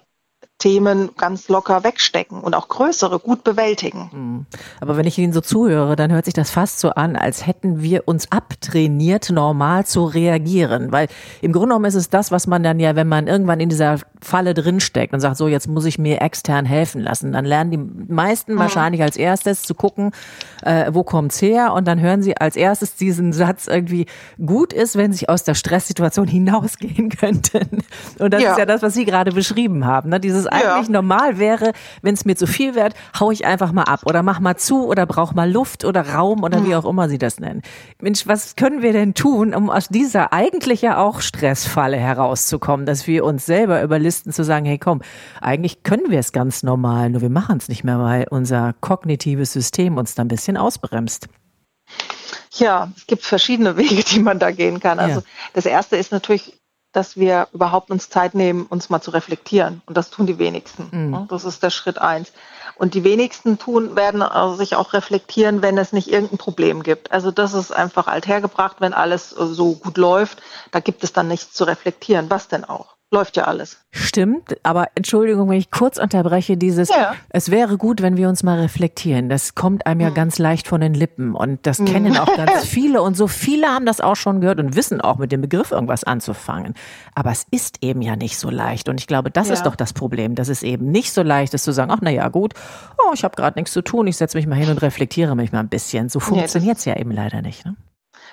Themen 0.60 1.10
ganz 1.16 1.48
locker 1.48 1.82
wegstecken 1.84 2.40
und 2.40 2.54
auch 2.54 2.68
größere 2.68 3.18
gut 3.18 3.42
bewältigen. 3.42 4.10
Hm. 4.12 4.46
Aber 4.80 4.96
wenn 4.96 5.06
ich 5.06 5.18
Ihnen 5.18 5.32
so 5.32 5.40
zuhöre, 5.40 5.96
dann 5.96 6.12
hört 6.12 6.26
sich 6.26 6.34
das 6.34 6.50
fast 6.50 6.80
so 6.80 6.90
an, 6.90 7.16
als 7.16 7.46
hätten 7.46 7.82
wir 7.82 8.06
uns 8.06 8.30
abtrainiert, 8.30 9.30
normal 9.30 9.86
zu 9.86 10.04
reagieren. 10.04 10.92
Weil 10.92 11.08
im 11.40 11.52
Grunde 11.52 11.68
genommen 11.68 11.86
ist 11.86 11.94
es 11.94 12.10
das, 12.10 12.30
was 12.30 12.46
man 12.46 12.62
dann 12.62 12.78
ja, 12.78 12.94
wenn 12.94 13.08
man 13.08 13.26
irgendwann 13.26 13.58
in 13.58 13.70
dieser 13.70 13.98
Falle 14.22 14.54
drinsteckt 14.54 15.12
und 15.12 15.20
sagt, 15.20 15.36
so 15.36 15.48
jetzt 15.48 15.68
muss 15.68 15.84
ich 15.84 15.98
mir 15.98 16.20
extern 16.20 16.66
helfen 16.66 17.00
lassen, 17.00 17.32
dann 17.32 17.44
lernen 17.44 17.70
die 17.70 18.12
meisten 18.12 18.54
mhm. 18.54 18.58
wahrscheinlich 18.58 19.02
als 19.02 19.16
erstes 19.16 19.62
zu 19.62 19.74
gucken, 19.74 20.12
äh, 20.62 20.90
wo 20.92 21.02
kommt's 21.02 21.40
her 21.40 21.72
und 21.72 21.86
dann 21.86 22.00
hören 22.00 22.22
sie 22.22 22.36
als 22.36 22.56
erstes 22.56 22.96
diesen 22.96 23.32
Satz 23.32 23.66
irgendwie, 23.66 24.06
gut 24.44 24.72
ist, 24.72 24.96
wenn 24.96 25.12
sie 25.12 25.28
aus 25.28 25.44
der 25.44 25.54
Stresssituation 25.54 26.26
hinausgehen 26.28 27.08
könnten. 27.10 27.78
Und 28.18 28.32
das 28.32 28.42
ja. 28.42 28.52
ist 28.52 28.58
ja 28.58 28.66
das, 28.66 28.82
was 28.82 28.94
Sie 28.94 29.04
gerade 29.04 29.32
beschrieben 29.32 29.86
haben. 29.86 30.10
Ne? 30.10 30.20
Dieses 30.20 30.46
eigentlich 30.46 30.88
ja. 30.88 30.92
normal 30.92 31.38
wäre, 31.38 31.72
wenn 32.02 32.14
es 32.14 32.24
mir 32.24 32.36
zu 32.36 32.46
viel 32.46 32.74
wird, 32.74 32.94
hau 33.18 33.30
ich 33.30 33.44
einfach 33.44 33.72
mal 33.72 33.84
ab 33.84 34.00
oder 34.04 34.22
mach 34.22 34.40
mal 34.40 34.56
zu 34.56 34.86
oder 34.86 35.06
brauch 35.06 35.34
mal 35.34 35.50
Luft 35.50 35.84
oder 35.84 36.08
Raum 36.10 36.42
oder 36.42 36.60
mhm. 36.60 36.66
wie 36.66 36.74
auch 36.74 36.84
immer 36.84 37.08
Sie 37.08 37.18
das 37.18 37.40
nennen. 37.40 37.62
Mensch, 38.00 38.26
was 38.26 38.56
können 38.56 38.82
wir 38.82 38.92
denn 38.92 39.14
tun, 39.14 39.54
um 39.54 39.70
aus 39.70 39.88
dieser 39.88 40.32
eigentlich 40.32 40.82
ja 40.82 40.98
auch 40.98 41.20
Stressfalle 41.20 41.96
herauszukommen, 41.96 42.86
dass 42.86 43.06
wir 43.06 43.24
uns 43.24 43.46
selber 43.46 43.82
überlisten 43.82 44.09
zu 44.10 44.44
sagen, 44.44 44.66
hey 44.66 44.78
komm, 44.78 45.02
eigentlich 45.40 45.82
können 45.82 46.10
wir 46.10 46.18
es 46.18 46.32
ganz 46.32 46.62
normal, 46.62 47.10
nur 47.10 47.20
wir 47.20 47.30
machen 47.30 47.58
es 47.58 47.68
nicht 47.68 47.84
mehr, 47.84 47.98
weil 47.98 48.26
unser 48.30 48.74
kognitives 48.80 49.52
System 49.52 49.96
uns 49.96 50.14
da 50.14 50.22
ein 50.22 50.28
bisschen 50.28 50.56
ausbremst. 50.56 51.28
Ja, 52.52 52.90
es 52.96 53.06
gibt 53.06 53.24
verschiedene 53.24 53.76
Wege, 53.76 54.02
die 54.02 54.20
man 54.20 54.38
da 54.38 54.50
gehen 54.50 54.80
kann. 54.80 54.98
Also 54.98 55.20
ja. 55.20 55.26
das 55.54 55.66
erste 55.66 55.96
ist 55.96 56.12
natürlich 56.12 56.60
dass 56.92 57.16
wir 57.16 57.48
überhaupt 57.52 57.90
uns 57.90 58.08
Zeit 58.08 58.34
nehmen, 58.34 58.66
uns 58.66 58.90
mal 58.90 59.00
zu 59.00 59.12
reflektieren. 59.12 59.82
Und 59.86 59.96
das 59.96 60.10
tun 60.10 60.26
die 60.26 60.38
wenigsten. 60.38 60.88
Mhm. 60.90 61.28
Das 61.28 61.44
ist 61.44 61.62
der 61.62 61.70
Schritt 61.70 61.98
eins. 61.98 62.32
Und 62.76 62.94
die 62.94 63.04
wenigsten 63.04 63.58
tun, 63.58 63.94
werden 63.94 64.22
also 64.22 64.56
sich 64.56 64.74
auch 64.74 64.92
reflektieren, 64.92 65.62
wenn 65.62 65.78
es 65.78 65.92
nicht 65.92 66.08
irgendein 66.08 66.38
Problem 66.38 66.82
gibt. 66.82 67.12
Also 67.12 67.30
das 67.30 67.54
ist 67.54 67.72
einfach 67.72 68.06
althergebracht, 68.06 68.80
wenn 68.80 68.94
alles 68.94 69.30
so 69.30 69.74
gut 69.74 69.98
läuft, 69.98 70.42
da 70.70 70.80
gibt 70.80 71.04
es 71.04 71.12
dann 71.12 71.28
nichts 71.28 71.52
zu 71.52 71.64
reflektieren. 71.64 72.30
Was 72.30 72.48
denn 72.48 72.64
auch? 72.64 72.96
Läuft 73.10 73.36
ja 73.36 73.44
alles. 73.44 73.78
Stimmt, 73.90 74.56
aber 74.62 74.88
Entschuldigung, 74.94 75.48
wenn 75.50 75.58
ich 75.58 75.70
kurz 75.72 75.98
unterbreche, 75.98 76.56
dieses, 76.56 76.90
ja. 76.90 77.14
es 77.30 77.50
wäre 77.50 77.76
gut, 77.76 78.02
wenn 78.02 78.16
wir 78.16 78.28
uns 78.28 78.44
mal 78.44 78.60
reflektieren. 78.60 79.28
Das 79.28 79.56
kommt 79.56 79.84
einem 79.86 80.00
ja 80.00 80.10
mhm. 80.10 80.14
ganz 80.14 80.38
leicht 80.38 80.68
von 80.68 80.80
den 80.80 80.94
Lippen 80.94 81.34
und 81.34 81.66
das 81.66 81.80
mhm. 81.80 81.86
kennen 81.86 82.16
auch 82.16 82.34
ganz 82.36 82.64
viele 82.64 83.02
und 83.02 83.16
so 83.16 83.26
viele 83.26 83.66
haben 83.66 83.84
das 83.84 84.00
auch 84.00 84.14
schon 84.14 84.40
gehört 84.40 84.60
und 84.60 84.76
wissen 84.76 85.00
auch 85.00 85.18
mit 85.18 85.32
dem 85.32 85.40
Begriff 85.40 85.72
irgendwas 85.72 86.04
anzufangen. 86.04 86.74
Aber 87.14 87.32
es 87.32 87.46
ist 87.50 87.78
eben 87.82 88.00
ja 88.00 88.14
nicht 88.14 88.38
so 88.38 88.48
leicht 88.48 88.88
und 88.88 89.00
ich 89.00 89.08
glaube, 89.08 89.30
das 89.30 89.48
ja. 89.48 89.54
ist 89.54 89.64
doch 89.64 89.74
das 89.74 89.92
Problem, 89.92 90.36
dass 90.36 90.48
es 90.48 90.62
eben 90.62 90.90
nicht 90.90 91.12
so 91.12 91.22
leicht 91.22 91.52
ist 91.54 91.64
zu 91.64 91.72
sagen, 91.72 91.90
ach 91.90 91.98
na 92.00 92.10
ja, 92.10 92.28
gut, 92.28 92.54
oh, 92.98 93.12
ich 93.12 93.24
habe 93.24 93.34
gerade 93.34 93.58
nichts 93.58 93.72
zu 93.72 93.82
tun, 93.82 94.06
ich 94.06 94.16
setze 94.16 94.36
mich 94.36 94.46
mal 94.46 94.56
hin 94.56 94.70
und 94.70 94.82
reflektiere 94.82 95.34
mich 95.34 95.50
mal 95.50 95.60
ein 95.60 95.68
bisschen. 95.68 96.08
So 96.08 96.20
funktioniert 96.20 96.78
es 96.78 96.84
ja 96.84 96.96
eben 96.96 97.10
leider 97.10 97.42
nicht. 97.42 97.64
Ne? 97.66 97.76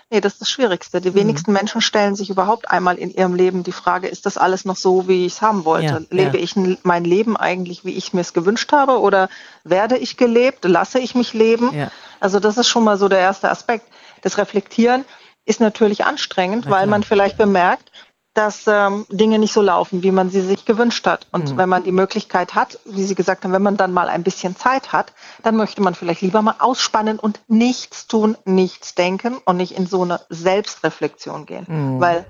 Nee, 0.10 0.22
das 0.22 0.34
ist 0.34 0.42
das 0.42 0.50
Schwierigste. 0.50 1.02
Die 1.02 1.12
mhm. 1.12 1.16
wenigsten 1.16 1.52
Menschen 1.52 1.82
stellen 1.82 2.16
sich 2.16 2.30
überhaupt 2.30 2.72
einmal 2.72 2.98
in 2.98 3.12
ihrem 3.12 3.36
Leben 3.36 3.64
die 3.64 3.74
Frage, 3.74 4.08
ist 4.08 4.26
das 4.26 4.38
alles 4.38 4.64
noch 4.64 4.78
so, 4.78 5.08
wie 5.08 5.26
ich 5.26 5.34
es 5.34 5.42
haben 5.42 5.66
wollte? 5.66 5.86
Ja, 5.86 6.00
Lebe 6.10 6.38
ja. 6.38 6.44
ich 6.44 6.56
mein 6.84 7.04
Leben 7.04 7.36
eigentlich, 7.36 7.84
wie 7.84 7.94
ich 7.94 8.14
mir 8.14 8.22
es 8.22 8.34
gewünscht 8.34 8.72
habe? 8.72 9.00
Oder 9.00 9.30
werde 9.64 9.98
ich 9.98 10.16
gelebt? 10.16 10.64
Lasse 10.64 11.00
ich 11.00 11.14
mich 11.14 11.34
leben? 11.34 11.74
Ja. 11.78 11.92
Also 12.20 12.40
das 12.40 12.58
ist 12.58 12.70
schon 12.70 12.84
mal 12.84 12.98
so 12.98 13.10
der 13.10 13.20
erste 13.20 13.50
Aspekt. 13.50 13.86
Das 14.22 14.38
Reflektieren 14.38 15.04
ist 15.46 15.60
natürlich 15.60 16.04
anstrengend, 16.06 16.70
weil 16.70 16.88
man 16.88 17.04
vielleicht 17.04 17.38
bemerkt, 17.38 17.92
dass 18.38 18.66
ähm, 18.68 19.06
Dinge 19.10 19.40
nicht 19.40 19.54
so 19.54 19.62
laufen, 19.62 20.04
wie 20.04 20.12
man 20.12 20.30
sie 20.30 20.42
sich 20.42 20.66
gewünscht 20.66 21.08
hat. 21.08 21.26
Und 21.32 21.52
mhm. 21.52 21.58
wenn 21.58 21.70
man 21.70 21.84
die 21.84 21.92
Möglichkeit 21.92 22.54
hat, 22.54 22.80
wie 22.86 23.04
Sie 23.04 23.16
gesagt 23.16 23.44
haben, 23.44 23.52
wenn 23.52 23.64
man 23.64 23.78
dann 23.78 23.92
mal 23.92 24.10
ein 24.10 24.22
bisschen 24.22 24.56
Zeit 24.56 24.94
hat, 24.94 25.12
dann 25.42 25.56
möchte 25.56 25.82
man 25.82 25.96
vielleicht 25.96 26.22
lieber 26.22 26.44
mal 26.44 26.56
ausspannen 26.60 27.18
und 27.18 27.40
nichts 27.48 28.06
tun, 28.06 28.38
nichts 28.46 28.94
denken 28.94 29.38
und 29.44 29.58
nicht 29.58 29.76
in 29.76 29.88
so 29.88 30.04
eine 30.04 30.22
Selbstreflexion 30.30 31.48
gehen. 31.48 31.66
Mhm. 31.68 32.00
Weil 32.00 32.26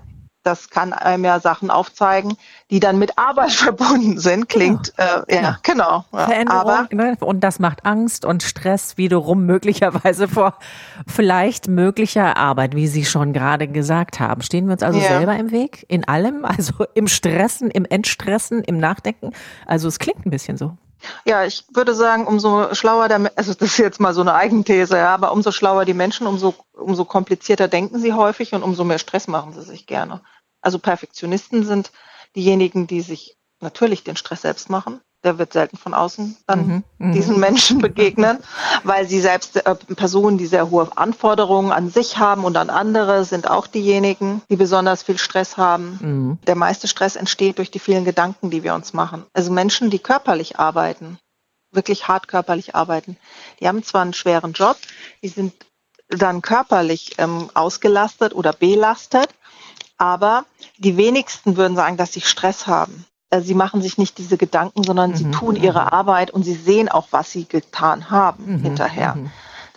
das 0.48 0.70
kann 0.70 0.94
einem 0.94 1.26
ja 1.26 1.40
Sachen 1.40 1.70
aufzeigen, 1.70 2.38
die 2.72 2.80
dann 2.80 2.98
mit 2.98 3.18
Arbeit 3.18 3.52
verbunden 3.52 4.18
sind. 4.18 4.50
Klingt, 4.50 4.94
genau. 4.96 5.24
Äh, 5.28 5.42
ja, 5.44 5.58
genau. 5.62 6.06
Ja. 6.14 6.26
Veränderung, 6.26 6.60
Aber, 6.62 6.88
ne? 6.92 7.18
Und 7.20 7.42
das 7.42 7.60
macht 7.60 7.86
Angst 7.86 8.26
und 8.26 8.44
Stress 8.44 8.98
wiederum 8.98 9.46
möglicherweise 9.46 10.28
vor 10.28 10.58
vielleicht 11.06 11.68
möglicher 11.68 12.38
Arbeit, 12.38 12.76
wie 12.76 12.88
Sie 12.88 13.06
schon 13.06 13.34
gerade 13.34 13.68
gesagt 13.68 14.20
haben. 14.20 14.42
Stehen 14.42 14.68
wir 14.68 14.74
uns 14.74 14.84
also 14.84 15.00
ja. 15.00 15.08
selber 15.08 15.36
im 15.36 15.52
Weg? 15.52 15.86
In 15.90 16.08
allem? 16.08 16.46
Also 16.46 16.86
im 16.94 17.08
Stressen, 17.08 17.70
im 17.70 17.86
Entstressen, 17.86 18.64
im 18.64 18.78
Nachdenken? 18.78 19.34
Also 19.66 19.88
es 19.88 20.00
klingt 20.00 20.26
ein 20.26 20.32
bisschen 20.32 20.58
so. 20.58 20.78
Ja, 21.26 21.46
ich 21.46 21.66
würde 21.74 21.94
sagen, 21.94 22.26
umso 22.26 22.74
schlauer 22.74 23.08
der, 23.08 23.32
also 23.36 23.54
das 23.54 23.70
ist 23.70 23.78
jetzt 23.78 24.00
mal 24.00 24.14
so 24.14 24.22
eine 24.22 24.34
Eigenthese, 24.34 24.98
ja, 24.98 25.14
aber 25.14 25.32
umso 25.32 25.52
schlauer 25.52 25.86
die 25.86 25.94
Menschen, 25.94 26.28
umso, 26.28 26.56
umso 26.74 27.06
komplizierter 27.06 27.68
denken 27.68 28.00
sie 28.00 28.14
häufig 28.14 28.54
und 28.54 28.64
umso 28.64 28.84
mehr 28.84 28.98
Stress 28.98 29.28
machen 29.28 29.54
sie 29.54 29.62
sich 29.62 29.86
gerne. 29.86 30.22
Also 30.68 30.80
Perfektionisten 30.80 31.64
sind 31.64 31.94
diejenigen, 32.36 32.88
die 32.88 33.00
sich 33.00 33.38
natürlich 33.62 34.04
den 34.04 34.18
Stress 34.18 34.42
selbst 34.42 34.70
machen. 34.70 35.00
Der 35.24 35.38
wird 35.38 35.54
selten 35.54 35.78
von 35.78 35.94
außen 35.94 36.36
dann 36.46 36.68
mhm, 36.68 36.84
mhm. 36.98 37.14
diesen 37.14 37.40
Menschen 37.40 37.78
begegnen, 37.82 38.40
weil 38.84 39.08
sie 39.08 39.22
selbst 39.22 39.56
äh, 39.56 39.76
Personen, 39.96 40.38
die 40.38 40.46
sehr 40.46 40.70
hohe 40.70 40.90
Anforderungen 40.98 41.72
an 41.72 41.90
sich 41.90 42.18
haben 42.18 42.44
und 42.44 42.58
an 42.58 42.70
andere, 42.70 43.24
sind 43.24 43.50
auch 43.50 43.66
diejenigen, 43.66 44.42
die 44.50 44.58
besonders 44.58 45.04
viel 45.04 45.18
Stress 45.18 45.56
haben. 45.56 46.00
Mhm. 46.02 46.40
Der 46.48 46.56
meiste 46.56 46.90
Stress 46.90 47.16
entsteht 47.16 47.60
durch 47.60 47.72
die 47.72 47.80
vielen 47.80 48.04
Gedanken, 48.04 48.50
die 48.50 48.64
wir 48.64 48.76
uns 48.76 48.92
machen. 48.92 49.24
Also 49.32 49.54
Menschen, 49.54 49.90
die 49.90 50.00
körperlich 50.00 50.60
arbeiten, 50.60 51.18
wirklich 51.72 52.10
hart 52.10 52.28
körperlich 52.28 52.76
arbeiten, 52.76 53.16
die 53.62 53.70
haben 53.70 53.84
zwar 53.84 54.02
einen 54.02 54.14
schweren 54.14 54.52
Job, 54.52 54.76
die 55.24 55.30
sind 55.30 55.54
dann 56.10 56.42
körperlich 56.42 57.16
ähm, 57.20 57.50
ausgelastet 57.54 58.36
oder 58.36 58.52
belastet, 58.52 59.30
aber 59.98 60.46
die 60.78 60.98
wenigsten 60.98 61.58
würden 61.58 61.76
sagen, 61.76 61.98
dass 61.98 62.14
sie 62.14 62.22
Stress 62.22 62.68
haben. 62.68 63.06
Äh, 63.30 63.42
sie 63.42 63.54
machen 63.54 63.82
sich 63.82 63.98
nicht 63.98 64.18
diese 64.18 64.38
Gedanken, 64.38 64.84
sondern 64.84 65.12
mhm. 65.12 65.16
sie 65.16 65.32
tun 65.32 65.56
ihre 65.56 65.82
mhm. 65.82 65.88
Arbeit 65.88 66.32
und 66.32 66.44
sie 66.44 66.56
sehen 66.56 66.90
auch, 66.90 67.08
was 67.12 67.32
sie 67.32 67.46
getan 67.46 68.10
haben 68.10 68.58
mhm. 68.58 68.60
hinterher. 68.60 69.18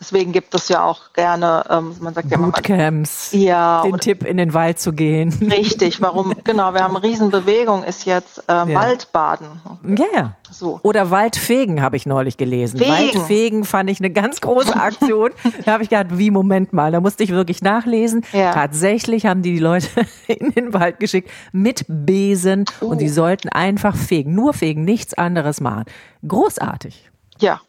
Deswegen 0.01 0.33
gibt 0.33 0.55
es 0.55 0.69
ja 0.69 0.83
auch 0.83 1.13
gerne, 1.13 1.65
ähm, 1.69 1.95
man 2.01 2.15
sagt 2.15 2.31
ja 2.31 2.39
immer 2.39 2.47
Bootcamps. 2.47 3.33
Ja. 3.33 3.83
Den 3.83 3.99
Tipp, 3.99 4.25
in 4.25 4.39
den 4.39 4.55
Wald 4.55 4.79
zu 4.79 4.95
gehen. 4.95 5.31
Richtig. 5.51 6.01
Warum? 6.01 6.35
genau. 6.45 6.73
Wir 6.73 6.83
haben 6.83 6.97
eine 6.97 7.05
Riesenbewegung, 7.05 7.85
ist 7.85 8.07
jetzt 8.07 8.39
äh, 8.49 8.53
ja. 8.53 8.75
Waldbaden. 8.75 9.61
Ja. 9.87 10.05
Yeah. 10.07 10.37
So. 10.51 10.81
Oder 10.83 11.11
Waldfegen 11.11 11.83
habe 11.83 11.97
ich 11.97 12.07
neulich 12.07 12.39
gelesen. 12.39 12.79
Fegen. 12.79 12.91
Waldfegen 12.91 13.65
fand 13.65 13.91
ich 13.91 14.01
eine 14.01 14.11
ganz 14.11 14.41
große 14.41 14.75
Aktion. 14.75 15.33
da 15.67 15.73
habe 15.73 15.83
ich 15.83 15.91
gedacht, 15.91 16.19
wie 16.19 16.31
Moment 16.31 16.73
mal, 16.73 16.91
da 16.93 17.01
musste 17.01 17.23
ich 17.23 17.31
wirklich 17.31 17.61
nachlesen. 17.61 18.25
Ja. 18.33 18.53
Tatsächlich 18.53 19.27
haben 19.27 19.43
die 19.43 19.53
die 19.53 19.59
Leute 19.59 19.89
in 20.27 20.53
den 20.53 20.73
Wald 20.73 20.99
geschickt 20.99 21.31
mit 21.53 21.85
Besen 21.89 22.65
uh. 22.81 22.87
und 22.87 23.01
die 23.03 23.09
sollten 23.09 23.51
einfach 23.51 23.95
fegen, 23.97 24.35
nur 24.35 24.55
fegen, 24.55 24.85
nichts 24.85 25.13
anderes 25.15 25.61
machen. 25.61 25.85
Großartig. 26.27 27.11
Ja. 27.39 27.61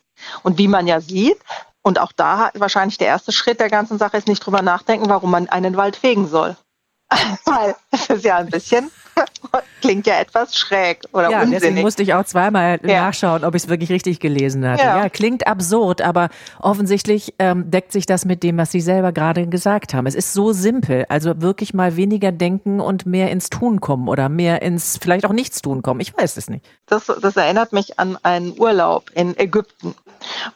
Und 0.43 0.57
wie 0.57 0.67
man 0.67 0.87
ja 0.87 1.01
sieht, 1.01 1.37
und 1.83 1.99
auch 1.99 2.11
da 2.11 2.51
wahrscheinlich 2.55 2.97
der 2.97 3.07
erste 3.07 3.31
Schritt 3.31 3.59
der 3.59 3.69
ganzen 3.69 3.97
Sache 3.97 4.17
ist 4.17 4.27
nicht 4.27 4.45
drüber 4.45 4.61
nachdenken, 4.61 5.09
warum 5.09 5.31
man 5.31 5.49
einen 5.49 5.77
Wald 5.77 5.95
fegen 5.95 6.27
soll. 6.27 6.55
Weil 7.45 7.75
es 7.91 8.09
ist 8.09 8.23
ja 8.23 8.37
ein 8.37 8.49
bisschen, 8.49 8.89
klingt 9.81 10.07
ja 10.07 10.19
etwas 10.19 10.55
schräg 10.55 11.01
oder 11.11 11.29
ja, 11.29 11.39
unsinnig. 11.39 11.59
deswegen 11.59 11.81
musste 11.81 12.03
ich 12.03 12.13
auch 12.13 12.23
zweimal 12.23 12.79
ja. 12.83 13.01
nachschauen, 13.01 13.43
ob 13.43 13.55
ich 13.55 13.63
es 13.63 13.69
wirklich 13.69 13.89
richtig 13.89 14.19
gelesen 14.19 14.65
hatte. 14.65 14.83
Ja. 14.83 14.99
ja. 14.99 15.09
klingt 15.09 15.47
absurd, 15.47 16.01
aber 16.01 16.29
offensichtlich 16.59 17.33
ähm, 17.39 17.69
deckt 17.69 17.91
sich 17.91 18.05
das 18.05 18.23
mit 18.23 18.43
dem, 18.43 18.57
was 18.57 18.71
Sie 18.71 18.79
selber 18.79 19.11
gerade 19.11 19.47
gesagt 19.47 19.93
haben. 19.93 20.05
Es 20.05 20.15
ist 20.15 20.33
so 20.33 20.53
simpel, 20.53 21.05
also 21.09 21.41
wirklich 21.41 21.73
mal 21.73 21.97
weniger 21.97 22.31
denken 22.31 22.79
und 22.79 23.05
mehr 23.05 23.29
ins 23.31 23.49
Tun 23.49 23.81
kommen 23.81 24.07
oder 24.07 24.29
mehr 24.29 24.61
ins 24.61 24.97
vielleicht 25.01 25.25
auch 25.25 25.33
Nichtstun 25.33 25.81
kommen. 25.81 25.99
Ich 25.99 26.15
weiß 26.15 26.37
es 26.37 26.49
nicht. 26.49 26.65
Das, 26.85 27.05
das 27.21 27.35
erinnert 27.35 27.73
mich 27.73 27.99
an 27.99 28.17
einen 28.23 28.57
Urlaub 28.57 29.09
in 29.13 29.37
Ägypten. 29.37 29.95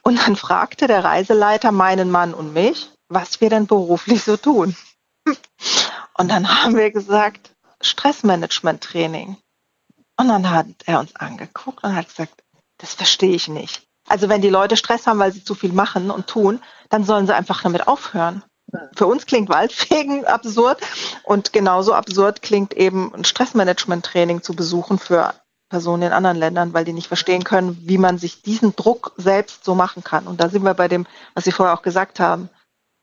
Und 0.02 0.20
dann 0.20 0.36
fragte 0.36 0.88
der 0.88 1.04
Reiseleiter 1.04 1.72
meinen 1.72 2.12
Mann 2.12 2.34
und 2.34 2.54
mich, 2.54 2.90
was 3.10 3.42
wir 3.42 3.50
denn 3.50 3.68
beruflich 3.68 4.24
so 4.24 4.38
tun. 4.38 4.76
Und 6.18 6.30
dann 6.30 6.48
haben 6.48 6.78
wir 6.78 6.92
gesagt, 6.92 7.52
Stressmanagement-Training. 7.82 9.38
Und 10.18 10.28
dann 10.30 10.50
hat 10.50 10.68
er 10.86 11.02
uns 11.02 11.14
angeguckt 11.16 11.84
und 11.84 11.94
hat 11.94 12.08
gesagt, 12.08 12.42
das 12.78 12.94
verstehe 12.94 13.36
ich 13.36 13.50
nicht. 13.50 13.84
Also 14.08 14.30
wenn 14.30 14.42
die 14.42 14.50
Leute 14.50 14.78
Stress 14.78 15.08
haben, 15.08 15.20
weil 15.20 15.34
sie 15.34 15.44
zu 15.44 15.56
viel 15.56 15.74
machen 15.74 16.12
und 16.12 16.28
tun, 16.28 16.62
dann 16.90 17.04
sollen 17.04 17.28
sie 17.28 17.36
einfach 17.36 17.64
damit 17.64 17.88
aufhören. 17.88 18.44
Für 18.96 19.08
uns 19.08 19.26
klingt 19.26 19.50
Waldfegen 19.50 20.26
absurd 20.26 20.80
und 21.24 21.54
genauso 21.54 21.94
absurd 21.94 22.42
klingt 22.42 22.74
eben 22.74 23.14
ein 23.14 23.26
Stressmanagement-Training 23.26 24.42
zu 24.42 24.56
besuchen 24.56 25.00
für 25.00 25.34
Personen 25.76 26.04
in 26.04 26.14
anderen 26.14 26.38
Ländern, 26.38 26.74
weil 26.74 26.86
die 26.86 26.94
nicht 26.94 27.08
verstehen 27.08 27.44
können, 27.44 27.78
wie 27.82 27.98
man 27.98 28.18
sich 28.18 28.42
diesen 28.42 28.78
Druck 28.78 29.12
selbst 29.18 29.66
so 29.66 29.76
machen 29.76 30.06
kann. 30.06 30.26
Und 30.26 30.40
da 30.40 30.48
sind 30.48 30.64
wir 30.64 30.74
bei 30.74 30.88
dem, 30.88 31.06
was 31.34 31.44
Sie 31.44 31.52
vorher 31.52 31.76
auch 31.76 31.82
gesagt 31.82 32.22
haben, 32.22 32.50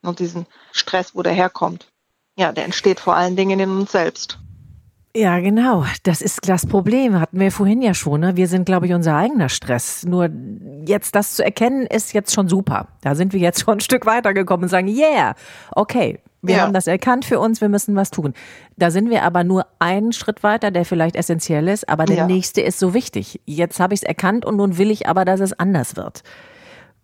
und 0.03 0.21
diesen 0.21 0.47
Stress, 0.73 1.15
wo 1.15 1.23
der 1.23 1.35
herkommt. 1.35 1.87
Ja, 2.39 2.51
der 2.51 2.65
entsteht 2.65 2.99
vor 2.99 3.15
allen 3.15 3.37
Dingen 3.37 3.61
in 3.61 3.69
uns 3.69 3.93
selbst. 3.93 4.39
Ja, 5.15 5.39
genau. 5.41 5.85
Das 6.03 6.23
ist 6.23 6.49
das 6.49 6.67
Problem. 6.67 7.21
Hatten 7.21 7.39
wir 7.39 7.53
vorhin 7.53 7.83
ja 7.83 7.93
schon. 7.93 8.21
Ne? 8.21 8.37
Wir 8.37 8.49
sind, 8.49 8.65
glaube 8.65 8.87
ich, 8.87 8.95
unser 8.95 9.15
eigener 9.15 9.51
Stress. 9.51 10.07
Nur 10.07 10.31
jetzt 10.87 11.15
das 11.15 11.35
zu 11.35 11.45
erkennen, 11.45 11.87
ist 11.87 12.15
jetzt 12.15 12.33
schon 12.33 12.49
super. 12.49 12.89
Da 13.03 13.15
sind 13.15 13.35
wir 13.35 13.41
jetzt 13.41 13.61
schon 13.61 13.75
ein 13.75 13.81
Stück 13.81 14.07
weitergekommen 14.07 14.65
und 14.65 14.71
sagen, 14.71 14.89
yeah, 14.89 15.35
okay, 15.73 16.21
wir 16.43 16.57
ja. 16.57 16.63
haben 16.63 16.73
das 16.73 16.89
erkannt 16.89 17.25
für 17.25 17.39
uns, 17.39 17.61
wir 17.61 17.69
müssen 17.69 17.95
was 17.95 18.11
tun. 18.11 18.35
Da 18.77 18.91
sind 18.91 19.11
wir 19.11 19.23
aber 19.23 19.45
nur 19.45 19.67
einen 19.79 20.13
Schritt 20.13 20.43
weiter, 20.43 20.73
der 20.73 20.85
vielleicht 20.85 21.15
essentiell 21.15 21.69
ist, 21.69 21.89
aber 21.89 22.05
der 22.05 22.17
ja. 22.17 22.27
nächste 22.27 22.61
ist 22.61 22.81
so 22.81 22.95
wichtig. 22.95 23.41
Jetzt 23.47 23.79
habe 23.79 23.95
ich 23.95 24.01
es 24.01 24.05
erkannt 24.05 24.45
und 24.45 24.57
nun 24.57 24.77
will 24.77 24.91
ich 24.91 25.07
aber, 25.07 25.25
dass 25.25 25.41
es 25.41 25.53
anders 25.53 25.97
wird. 25.97 26.25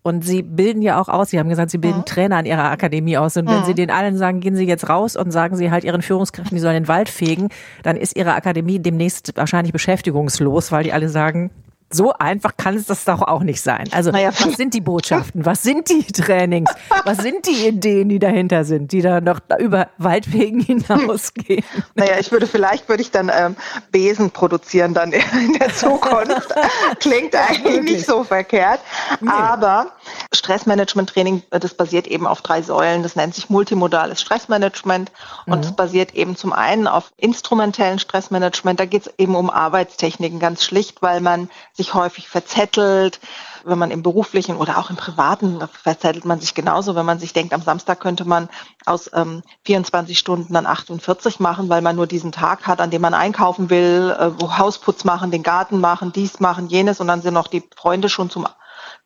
Und 0.02 0.24
Sie 0.24 0.42
bilden 0.42 0.82
ja 0.82 1.00
auch 1.00 1.08
aus, 1.08 1.30
Sie 1.30 1.38
haben 1.38 1.48
gesagt, 1.48 1.70
Sie 1.70 1.78
bilden 1.78 1.98
mhm. 1.98 2.04
Trainer 2.04 2.36
an 2.36 2.46
Ihrer 2.46 2.70
Akademie 2.70 3.16
aus. 3.18 3.36
Und 3.36 3.48
wenn 3.48 3.60
mhm. 3.60 3.64
Sie 3.64 3.74
den 3.74 3.90
allen 3.90 4.16
sagen, 4.16 4.40
gehen 4.40 4.56
Sie 4.56 4.64
jetzt 4.64 4.88
raus 4.88 5.16
und 5.16 5.30
sagen 5.30 5.56
Sie 5.56 5.70
halt 5.70 5.84
Ihren 5.84 6.02
Führungskräften, 6.02 6.56
die 6.56 6.60
sollen 6.60 6.74
den 6.74 6.88
Wald 6.88 7.08
fegen, 7.08 7.48
dann 7.82 7.96
ist 7.96 8.16
Ihre 8.16 8.34
Akademie 8.34 8.78
demnächst 8.78 9.36
wahrscheinlich 9.36 9.72
beschäftigungslos, 9.72 10.72
weil 10.72 10.84
die 10.84 10.92
alle 10.92 11.08
sagen, 11.08 11.50
so 11.90 12.12
einfach 12.12 12.56
kann 12.56 12.76
es 12.76 12.86
das 12.86 13.04
doch 13.04 13.22
auch 13.22 13.42
nicht 13.42 13.62
sein. 13.62 13.84
Also, 13.92 14.10
naja, 14.10 14.30
was 14.30 14.54
sind 14.54 14.74
die 14.74 14.80
Botschaften? 14.80 15.46
Was 15.46 15.62
sind 15.62 15.88
die 15.88 16.04
Trainings? 16.12 16.70
Was 17.04 17.18
sind 17.18 17.46
die 17.46 17.66
Ideen, 17.66 18.10
die 18.10 18.18
dahinter 18.18 18.64
sind, 18.64 18.92
die 18.92 19.00
da 19.00 19.20
noch 19.20 19.40
über 19.58 19.88
Waldwegen 19.96 20.60
hinausgehen? 20.86 21.64
Naja, 21.94 22.18
ich 22.20 22.30
würde 22.30 22.46
vielleicht 22.46 22.88
würde 22.88 23.02
ich 23.02 23.10
dann 23.10 23.30
ähm, 23.34 23.56
Besen 23.90 24.30
produzieren 24.30 24.92
dann 24.92 25.12
in 25.12 25.54
der 25.58 25.74
Zukunft. 25.74 26.54
Klingt 27.00 27.34
eigentlich 27.34 27.82
nicht 27.82 28.06
so 28.06 28.22
verkehrt. 28.22 28.80
Nee. 29.20 29.30
Aber 29.30 29.92
Stressmanagement-Training, 30.34 31.42
das 31.50 31.72
basiert 31.72 32.06
eben 32.06 32.26
auf 32.26 32.42
drei 32.42 32.60
Säulen. 32.60 33.02
Das 33.02 33.16
nennt 33.16 33.34
sich 33.34 33.48
multimodales 33.48 34.20
Stressmanagement 34.20 35.10
und 35.46 35.64
es 35.64 35.70
mhm. 35.70 35.76
basiert 35.76 36.14
eben 36.14 36.36
zum 36.36 36.52
einen 36.52 36.86
auf 36.86 37.12
instrumentellen 37.16 37.98
Stressmanagement. 37.98 38.78
Da 38.78 38.84
geht 38.84 39.06
es 39.06 39.12
eben 39.16 39.34
um 39.34 39.48
Arbeitstechniken 39.48 40.38
ganz 40.38 40.64
schlicht, 40.64 41.00
weil 41.00 41.20
man 41.20 41.48
sich 41.78 41.94
häufig 41.94 42.28
verzettelt. 42.28 43.20
Wenn 43.64 43.78
man 43.78 43.90
im 43.90 44.02
beruflichen 44.02 44.56
oder 44.56 44.78
auch 44.78 44.90
im 44.90 44.96
privaten 44.96 45.60
verzettelt 45.82 46.24
man 46.24 46.40
sich 46.40 46.54
genauso, 46.54 46.94
wenn 46.94 47.06
man 47.06 47.18
sich 47.18 47.32
denkt, 47.32 47.54
am 47.54 47.62
Samstag 47.62 48.00
könnte 48.00 48.24
man 48.24 48.48
aus 48.84 49.10
ähm, 49.14 49.42
24 49.64 50.18
Stunden 50.18 50.52
dann 50.52 50.66
48 50.66 51.40
machen, 51.40 51.68
weil 51.68 51.80
man 51.80 51.96
nur 51.96 52.06
diesen 52.06 52.32
Tag 52.32 52.66
hat, 52.66 52.80
an 52.80 52.90
dem 52.90 53.02
man 53.02 53.14
einkaufen 53.14 53.70
will, 53.70 54.14
äh, 54.18 54.30
wo 54.40 54.58
Hausputz 54.58 55.04
machen, 55.04 55.30
den 55.30 55.42
Garten 55.42 55.80
machen, 55.80 56.12
dies 56.12 56.40
machen, 56.40 56.68
jenes 56.68 57.00
und 57.00 57.08
dann 57.08 57.22
sind 57.22 57.34
noch 57.34 57.48
die 57.48 57.62
Freunde 57.76 58.08
schon 58.08 58.30
zum 58.30 58.46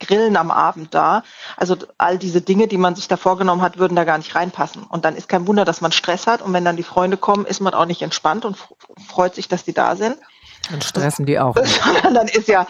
Grillen 0.01 0.37
am 0.37 0.51
Abend 0.51 0.95
da. 0.95 1.23
Also 1.57 1.77
all 1.99 2.19
diese 2.19 2.41
Dinge, 2.41 2.69
die 2.69 2.79
man 2.79 2.95
sich 2.95 3.09
da 3.09 3.17
vorgenommen 3.17 3.63
hat, 3.63 3.79
würden 3.79 3.97
da 3.97 4.05
gar 4.05 4.19
nicht 4.19 4.35
reinpassen. 4.35 4.85
Und 4.85 5.05
dann 5.05 5.17
ist 5.17 5.29
kein 5.29 5.47
Wunder, 5.47 5.65
dass 5.65 5.81
man 5.81 5.93
Stress 5.93 6.27
hat. 6.27 6.43
Und 6.43 6.53
wenn 6.53 6.65
dann 6.65 6.77
die 6.77 6.83
Freunde 6.83 7.17
kommen, 7.17 7.47
ist 7.47 7.61
man 7.61 7.75
auch 7.75 7.87
nicht 7.87 8.03
entspannt 8.03 8.45
und 8.45 8.57
freut 9.09 9.35
sich, 9.35 9.49
dass 9.49 9.65
die 9.65 9.75
da 9.75 9.97
sind. 9.97 10.17
Dann 10.71 10.81
stressen 10.81 11.27
die 11.27 11.39
auch. 11.39 11.57
dann 12.03 12.29
ist 12.29 12.49
ja, 12.49 12.67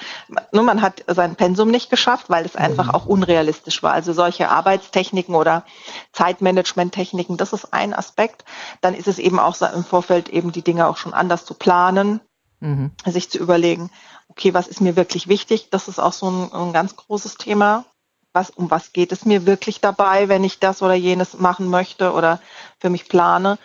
nur 0.53 0.63
man 0.63 0.83
hat 0.83 1.05
sein 1.07 1.37
Pensum 1.37 1.71
nicht 1.71 1.91
geschafft, 1.91 2.31
weil 2.31 2.45
es 2.45 2.57
einfach 2.57 2.87
mhm. 2.87 2.91
auch 2.91 3.07
unrealistisch 3.07 3.83
war. 3.83 3.93
Also 3.93 4.13
solche 4.13 4.49
Arbeitstechniken 4.49 5.35
oder 5.35 5.65
Zeitmanagementtechniken, 6.13 7.37
das 7.37 7.53
ist 7.53 7.73
ein 7.73 7.95
Aspekt. 7.95 8.45
Dann 8.81 8.95
ist 8.95 9.09
es 9.09 9.19
eben 9.19 9.39
auch 9.39 9.55
so 9.55 9.67
im 9.67 9.85
Vorfeld 9.85 10.29
eben 10.29 10.53
die 10.53 10.63
Dinge 10.63 10.87
auch 10.87 10.97
schon 10.97 11.15
anders 11.15 11.45
zu 11.45 11.55
planen, 11.55 12.21
mhm. 12.61 12.93
sich 13.05 13.31
zu 13.31 13.39
überlegen, 13.39 13.91
okay, 14.29 14.55
was 14.55 14.69
ist 14.69 14.81
mir 14.81 14.97
wirklich 14.97 15.29
wichtig? 15.29 15.69
Das 15.71 15.89
ist 15.89 15.99
auch 15.99 16.13
so 16.13 16.31
ein, 16.31 16.53
ein 16.53 16.73
ganz 16.73 16.97
großes 16.97 17.37
Thema. 17.37 17.85
Was, 18.33 18.49
um 18.49 18.71
was 18.71 18.95
geht 18.95 19.13
es 19.13 19.27
mir 19.27 19.45
wirklich 19.45 19.83
dabei, 19.83 20.29
wenn 20.29 20.43
ich 20.43 20.59
das 20.59 20.81
oder 20.81 20.95
jenes 20.95 21.39
machen 21.39 21.69
möchte 21.69 22.13
oder 22.13 22.41
für 22.79 22.89
mich 22.89 23.09
plane? 23.09 23.59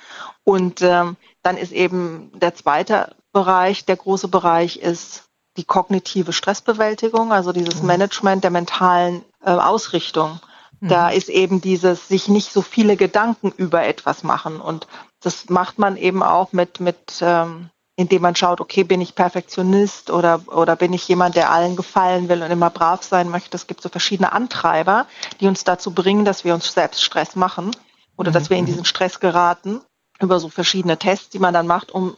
Und 0.44 0.82
ähm, 0.82 1.16
dann 1.42 1.56
ist 1.56 1.72
eben 1.72 2.32
der 2.38 2.54
zweite 2.54 3.16
Bereich, 3.34 3.86
der 3.86 3.98
große 3.98 4.28
Bereich 4.28 4.78
ist 4.78 5.24
die 5.58 5.64
kognitive 5.64 6.34
Stressbewältigung, 6.34 7.32
also 7.32 7.52
dieses 7.52 7.82
mhm. 7.82 7.88
Management 7.88 8.44
der 8.44 8.52
mentalen 8.52 9.24
äh, 9.44 9.52
Ausrichtung. 9.52 10.40
Mhm. 10.80 10.88
Da 10.88 11.10
ist 11.10 11.30
eben 11.30 11.62
dieses 11.62 12.08
sich 12.08 12.28
nicht 12.28 12.52
so 12.52 12.62
viele 12.62 12.96
Gedanken 12.96 13.52
über 13.52 13.84
etwas 13.84 14.24
machen. 14.24 14.62
Und 14.62 14.88
das 15.22 15.50
macht 15.50 15.80
man 15.80 15.98
eben 15.98 16.22
auch 16.24 16.54
mit, 16.54 16.80
mit 16.80 17.22
ähm, 17.22 17.70
indem 17.96 18.22
man 18.22 18.36
schaut, 18.36 18.62
okay, 18.62 18.84
bin 18.84 19.02
ich 19.02 19.16
Perfektionist 19.16 20.12
oder, 20.12 20.42
oder 20.48 20.76
bin 20.76 20.94
ich 20.94 21.08
jemand, 21.08 21.36
der 21.36 21.52
allen 21.52 21.76
gefallen 21.76 22.30
will 22.30 22.44
und 22.44 22.52
immer 22.52 22.70
brav 22.70 23.02
sein 23.02 23.28
möchte. 23.28 23.58
Es 23.58 23.66
gibt 23.66 23.82
so 23.82 23.90
verschiedene 23.90 24.32
Antreiber, 24.32 25.08
die 25.42 25.48
uns 25.48 25.64
dazu 25.64 25.92
bringen, 25.92 26.24
dass 26.24 26.44
wir 26.46 26.54
uns 26.54 26.72
selbst 26.72 27.04
Stress 27.04 27.36
machen 27.36 27.76
oder 28.16 28.30
mhm. 28.30 28.34
dass 28.36 28.50
wir 28.52 28.58
in 28.58 28.68
diesen 28.68 28.86
Stress 28.86 29.20
geraten 29.20 29.82
über 30.20 30.40
so 30.40 30.50
verschiedene 30.50 30.98
Tests, 30.98 31.30
die 31.30 31.40
man 31.40 31.54
dann 31.54 31.68
macht, 31.68 31.92
um 31.92 32.16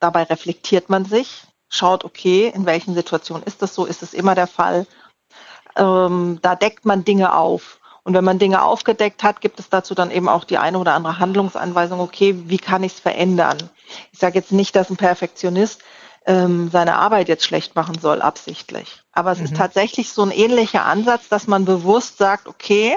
dabei 0.00 0.24
reflektiert 0.24 0.88
man 0.88 1.04
sich 1.04 1.46
schaut, 1.68 2.04
okay, 2.04 2.52
in 2.54 2.66
welchen 2.66 2.94
Situationen 2.94 3.42
ist 3.42 3.62
das 3.62 3.74
so, 3.74 3.84
ist 3.84 4.02
es 4.02 4.14
immer 4.14 4.34
der 4.34 4.46
Fall. 4.46 4.86
Ähm, 5.76 6.38
da 6.42 6.54
deckt 6.54 6.84
man 6.84 7.04
Dinge 7.04 7.34
auf. 7.34 7.80
Und 8.02 8.14
wenn 8.14 8.24
man 8.24 8.38
Dinge 8.38 8.62
aufgedeckt 8.62 9.24
hat, 9.24 9.40
gibt 9.40 9.58
es 9.58 9.68
dazu 9.68 9.94
dann 9.94 10.12
eben 10.12 10.28
auch 10.28 10.44
die 10.44 10.58
eine 10.58 10.78
oder 10.78 10.94
andere 10.94 11.18
Handlungsanweisung, 11.18 11.98
okay, 11.98 12.36
wie 12.46 12.58
kann 12.58 12.84
ich 12.84 12.94
es 12.94 13.00
verändern? 13.00 13.58
Ich 14.12 14.20
sage 14.20 14.36
jetzt 14.38 14.52
nicht, 14.52 14.76
dass 14.76 14.90
ein 14.90 14.96
Perfektionist 14.96 15.82
ähm, 16.24 16.70
seine 16.70 16.96
Arbeit 16.96 17.28
jetzt 17.28 17.44
schlecht 17.44 17.74
machen 17.74 17.98
soll, 18.00 18.22
absichtlich. 18.22 19.02
Aber 19.12 19.32
es 19.32 19.38
mhm. 19.38 19.46
ist 19.46 19.56
tatsächlich 19.56 20.10
so 20.10 20.22
ein 20.22 20.30
ähnlicher 20.30 20.84
Ansatz, 20.84 21.28
dass 21.28 21.48
man 21.48 21.64
bewusst 21.64 22.18
sagt, 22.18 22.46
okay, 22.46 22.96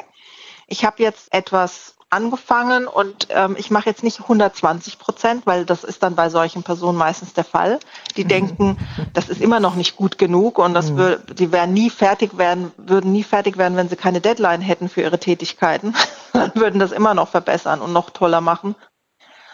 ich 0.67 0.85
habe 0.85 1.01
jetzt 1.01 1.33
etwas 1.33 1.95
angefangen 2.09 2.87
und 2.87 3.27
ähm, 3.29 3.55
ich 3.57 3.69
mache 3.69 3.89
jetzt 3.89 4.03
nicht 4.03 4.21
120 4.21 4.97
Prozent, 4.97 5.45
weil 5.45 5.65
das 5.65 5.83
ist 5.83 6.01
dann 6.01 6.15
bei 6.15 6.29
solchen 6.29 6.63
Personen 6.63 6.97
meistens 6.97 7.33
der 7.33 7.43
Fall. 7.43 7.79
Die 8.17 8.23
mhm. 8.23 8.29
denken, 8.29 8.77
das 9.13 9.29
ist 9.29 9.41
immer 9.41 9.59
noch 9.59 9.75
nicht 9.75 9.95
gut 9.95 10.17
genug 10.17 10.57
und 10.57 10.73
das 10.73 10.91
mhm. 10.91 10.97
wür 10.97 11.17
die 11.17 11.51
werden 11.51 11.73
nie 11.73 11.89
fertig 11.89 12.37
werden, 12.37 12.71
würden 12.77 13.11
nie 13.11 13.23
fertig 13.23 13.57
werden, 13.57 13.77
wenn 13.77 13.89
sie 13.89 13.95
keine 13.95 14.21
Deadline 14.21 14.61
hätten 14.61 14.89
für 14.89 15.01
ihre 15.01 15.19
Tätigkeiten. 15.19 15.93
dann 16.33 16.51
würden 16.55 16.79
das 16.79 16.91
immer 16.91 17.13
noch 17.13 17.29
verbessern 17.29 17.81
und 17.81 17.93
noch 17.93 18.09
toller 18.09 18.41
machen. 18.41 18.75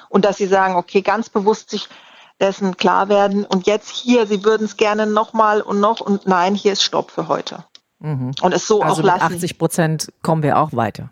Und 0.08 0.24
dass 0.24 0.38
sie 0.38 0.48
sagen, 0.48 0.76
okay, 0.76 1.02
ganz 1.02 1.30
bewusst 1.30 1.70
sich 1.70 1.90
dessen 2.40 2.78
klar 2.78 3.10
werden 3.10 3.46
und 3.46 3.66
jetzt 3.66 3.90
hier, 3.90 4.28
sie 4.28 4.44
würden 4.44 4.66
es 4.66 4.78
gerne 4.78 5.08
nochmal 5.08 5.62
und 5.62 5.80
noch 5.80 6.02
und 6.02 6.28
nein, 6.28 6.54
hier 6.56 6.74
ist 6.74 6.84
Stopp 6.84 7.12
für 7.12 7.28
heute. 7.28 7.66
Mhm. 8.00 8.32
Und 8.42 8.54
es 8.54 8.68
so 8.68 8.82
also 8.82 9.02
auch 9.02 9.06
lassen. 9.06 9.26
Mit 9.28 9.36
80 9.36 9.58
Prozent 9.58 10.14
kommen 10.22 10.44
wir 10.44 10.58
auch 10.58 10.74
weiter. 10.74 11.10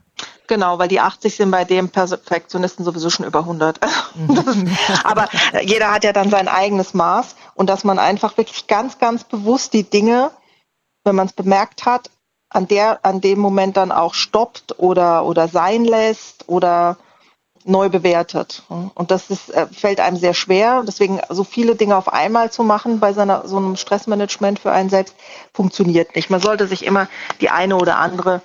Genau, 0.47 0.77
weil 0.77 0.87
die 0.87 0.99
80 0.99 1.35
sind 1.35 1.51
bei 1.51 1.63
dem 1.63 1.89
Perfektionisten 1.89 2.83
sowieso 2.83 3.09
schon 3.09 3.25
über 3.25 3.39
100. 3.39 3.79
Mhm. 4.15 4.75
aber 5.03 5.29
jeder 5.61 5.91
hat 5.91 6.03
ja 6.03 6.13
dann 6.13 6.29
sein 6.29 6.47
eigenes 6.47 6.93
Maß 6.93 7.35
und 7.55 7.69
dass 7.69 7.83
man 7.83 7.97
einfach 7.99 8.37
wirklich 8.37 8.67
ganz, 8.67 8.99
ganz 8.99 9.23
bewusst 9.23 9.73
die 9.73 9.83
Dinge, 9.83 10.31
wenn 11.03 11.15
man 11.15 11.27
es 11.27 11.33
bemerkt 11.33 11.85
hat, 11.85 12.09
an 12.49 12.67
der, 12.67 13.03
an 13.03 13.21
dem 13.21 13.39
Moment 13.39 13.77
dann 13.77 13.91
auch 13.91 14.13
stoppt 14.13 14.79
oder, 14.79 15.25
oder 15.25 15.47
sein 15.47 15.85
lässt 15.85 16.47
oder 16.47 16.97
neu 17.65 17.89
bewertet. 17.89 18.63
Und 18.67 19.09
das 19.11 19.29
ist, 19.29 19.49
äh, 19.49 19.67
fällt 19.67 19.99
einem 19.99 20.17
sehr 20.17 20.33
schwer. 20.33 20.83
Deswegen 20.85 21.21
so 21.29 21.43
viele 21.43 21.75
Dinge 21.75 21.95
auf 21.95 22.11
einmal 22.11 22.51
zu 22.51 22.63
machen 22.63 22.99
bei 22.99 23.13
seiner, 23.13 23.47
so 23.47 23.57
einem 23.57 23.75
Stressmanagement 23.75 24.59
für 24.59 24.71
einen 24.71 24.89
selbst 24.89 25.15
funktioniert 25.53 26.15
nicht. 26.15 26.29
Man 26.29 26.41
sollte 26.41 26.67
sich 26.67 26.85
immer 26.85 27.07
die 27.41 27.49
eine 27.49 27.77
oder 27.77 27.97
andere 27.97 28.41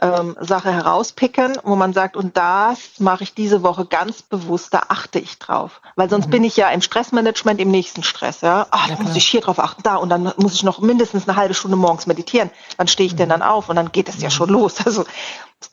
ähm, 0.00 0.36
Sache 0.40 0.72
herauspicken, 0.72 1.58
wo 1.64 1.74
man 1.74 1.92
sagt, 1.92 2.16
und 2.16 2.36
das 2.36 2.78
mache 2.98 3.24
ich 3.24 3.34
diese 3.34 3.62
Woche 3.62 3.84
ganz 3.84 4.22
bewusst, 4.22 4.72
da 4.72 4.84
achte 4.88 5.18
ich 5.18 5.38
drauf. 5.38 5.80
Weil 5.96 6.08
sonst 6.08 6.26
mhm. 6.26 6.30
bin 6.30 6.44
ich 6.44 6.56
ja 6.56 6.68
im 6.70 6.82
Stressmanagement 6.82 7.60
im 7.60 7.70
nächsten 7.70 8.02
Stress. 8.02 8.40
Ja? 8.40 8.66
Ach, 8.70 8.88
ja, 8.88 8.94
dann 8.94 9.06
muss 9.06 9.16
ich 9.16 9.26
hier 9.26 9.40
drauf 9.40 9.58
achten, 9.58 9.82
da 9.82 9.96
und 9.96 10.08
dann 10.08 10.32
muss 10.36 10.54
ich 10.54 10.62
noch 10.62 10.80
mindestens 10.80 11.28
eine 11.28 11.36
halbe 11.36 11.54
Stunde 11.54 11.76
morgens 11.76 12.06
meditieren. 12.06 12.50
Wann 12.76 12.88
stehe 12.88 13.06
ich 13.06 13.14
mhm. 13.14 13.18
denn 13.18 13.28
dann 13.30 13.42
auf? 13.42 13.68
Und 13.68 13.76
dann 13.76 13.90
geht 13.90 14.08
es 14.08 14.20
ja 14.20 14.30
schon 14.30 14.48
los. 14.48 14.76
Also 14.88 15.04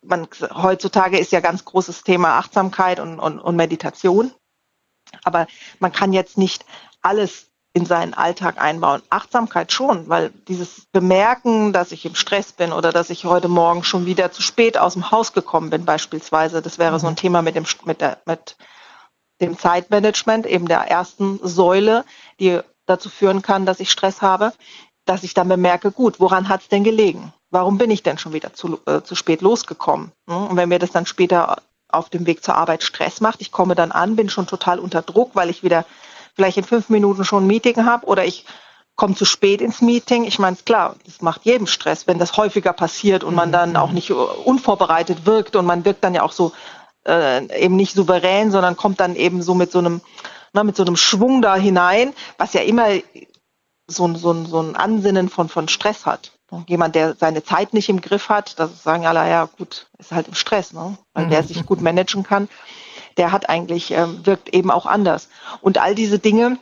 man, 0.03 0.27
heutzutage 0.53 1.17
ist 1.17 1.31
ja 1.31 1.39
ganz 1.39 1.63
großes 1.63 2.03
Thema 2.03 2.37
Achtsamkeit 2.37 2.99
und, 2.99 3.17
und, 3.19 3.39
und 3.39 3.55
Meditation. 3.55 4.33
Aber 5.23 5.47
man 5.79 5.93
kann 5.93 6.11
jetzt 6.11 6.37
nicht 6.37 6.65
alles 7.01 7.47
in 7.75 7.85
seinen 7.85 8.13
Alltag 8.13 8.59
einbauen. 8.59 9.01
Achtsamkeit 9.09 9.73
schon, 9.73 10.07
weil 10.07 10.31
dieses 10.47 10.85
Bemerken, 10.93 11.73
dass 11.73 11.91
ich 11.91 12.05
im 12.05 12.15
Stress 12.15 12.53
bin 12.53 12.71
oder 12.71 12.93
dass 12.93 13.09
ich 13.09 13.25
heute 13.25 13.49
Morgen 13.49 13.83
schon 13.83 14.05
wieder 14.05 14.31
zu 14.31 14.41
spät 14.41 14.77
aus 14.77 14.93
dem 14.93 15.11
Haus 15.11 15.33
gekommen 15.33 15.71
bin, 15.71 15.83
beispielsweise, 15.83 16.61
das 16.61 16.79
wäre 16.79 16.97
so 17.01 17.07
ein 17.07 17.13
mhm. 17.13 17.17
Thema 17.17 17.41
mit 17.41 17.55
dem, 17.55 17.65
mit 17.83 17.99
der, 17.99 18.19
mit 18.25 18.55
dem 19.41 19.59
Zeitmanagement, 19.59 20.45
eben 20.45 20.69
der 20.69 20.89
ersten 20.89 21.37
Säule, 21.43 22.05
die 22.39 22.61
dazu 22.85 23.09
führen 23.09 23.41
kann, 23.41 23.65
dass 23.65 23.81
ich 23.81 23.91
Stress 23.91 24.21
habe, 24.21 24.53
dass 25.03 25.23
ich 25.23 25.33
dann 25.33 25.49
bemerke, 25.49 25.91
gut, 25.91 26.21
woran 26.21 26.47
hat 26.47 26.61
es 26.61 26.69
denn 26.69 26.85
gelegen? 26.85 27.33
Warum 27.49 27.77
bin 27.77 27.91
ich 27.91 28.03
denn 28.03 28.17
schon 28.17 28.31
wieder 28.31 28.53
zu, 28.53 28.79
äh, 28.85 29.01
zu 29.01 29.15
spät 29.15 29.41
losgekommen? 29.41 30.13
Hm? 30.29 30.47
Und 30.47 30.55
wenn 30.55 30.69
mir 30.69 30.79
das 30.79 30.91
dann 30.91 31.05
später 31.05 31.57
auf 31.89 32.09
dem 32.09 32.25
Weg 32.25 32.41
zur 32.41 32.55
Arbeit 32.55 32.83
Stress 32.83 33.19
macht, 33.19 33.41
ich 33.41 33.51
komme 33.51 33.75
dann 33.75 33.91
an, 33.91 34.15
bin 34.15 34.29
schon 34.29 34.47
total 34.47 34.79
unter 34.79 35.01
Druck, 35.01 35.31
weil 35.33 35.49
ich 35.49 35.61
wieder 35.61 35.85
vielleicht 36.35 36.57
in 36.57 36.63
fünf 36.63 36.89
Minuten 36.89 37.25
schon 37.25 37.45
ein 37.45 37.47
Meeting 37.47 37.85
habe 37.85 38.05
oder 38.05 38.25
ich 38.25 38.45
komme 38.95 39.15
zu 39.15 39.25
spät 39.25 39.61
ins 39.61 39.81
Meeting. 39.81 40.23
Ich 40.23 40.39
meine, 40.39 40.55
klar, 40.57 40.95
das 41.05 41.21
macht 41.21 41.45
jedem 41.45 41.67
Stress, 41.67 42.07
wenn 42.07 42.19
das 42.19 42.37
häufiger 42.37 42.73
passiert 42.73 43.23
und 43.23 43.35
man 43.35 43.51
dann 43.51 43.75
auch 43.75 43.91
nicht 43.91 44.11
unvorbereitet 44.11 45.25
wirkt 45.25 45.55
und 45.55 45.65
man 45.65 45.83
wirkt 45.83 46.03
dann 46.03 46.13
ja 46.13 46.23
auch 46.23 46.31
so 46.31 46.53
äh, 47.05 47.45
eben 47.61 47.75
nicht 47.75 47.93
souverän, 47.93 48.51
sondern 48.51 48.77
kommt 48.77 48.99
dann 48.99 49.15
eben 49.15 49.41
so 49.41 49.53
mit 49.53 49.71
so 49.71 49.79
einem, 49.79 50.01
na, 50.53 50.63
mit 50.63 50.75
so 50.75 50.83
einem 50.83 50.95
Schwung 50.95 51.41
da 51.41 51.55
hinein, 51.55 52.13
was 52.37 52.53
ja 52.53 52.61
immer 52.61 52.87
so, 53.87 54.13
so, 54.15 54.45
so 54.45 54.61
ein 54.61 54.75
Ansinnen 54.75 55.29
von, 55.29 55.49
von 55.49 55.67
Stress 55.67 56.05
hat. 56.05 56.31
Jemand, 56.67 56.95
der 56.95 57.15
seine 57.15 57.43
Zeit 57.43 57.73
nicht 57.73 57.89
im 57.89 57.99
Griff 57.99 58.29
hat, 58.29 58.59
das 58.59 58.81
sagen 58.81 59.05
alle, 59.05 59.29
ja 59.29 59.49
gut, 59.57 59.87
ist 59.97 60.13
halt 60.13 60.29
im 60.29 60.35
Stress, 60.35 60.71
ne? 60.71 60.97
weil 61.13 61.27
der 61.27 61.43
sich 61.43 61.65
gut 61.65 61.81
managen 61.81 62.23
kann 62.23 62.47
der 63.17 63.31
hat 63.31 63.49
eigentlich, 63.49 63.91
ähm, 63.91 64.25
wirkt 64.25 64.53
eben 64.53 64.71
auch 64.71 64.85
anders. 64.85 65.29
Und 65.61 65.77
all 65.77 65.95
diese 65.95 66.19
Dinge, 66.19 66.57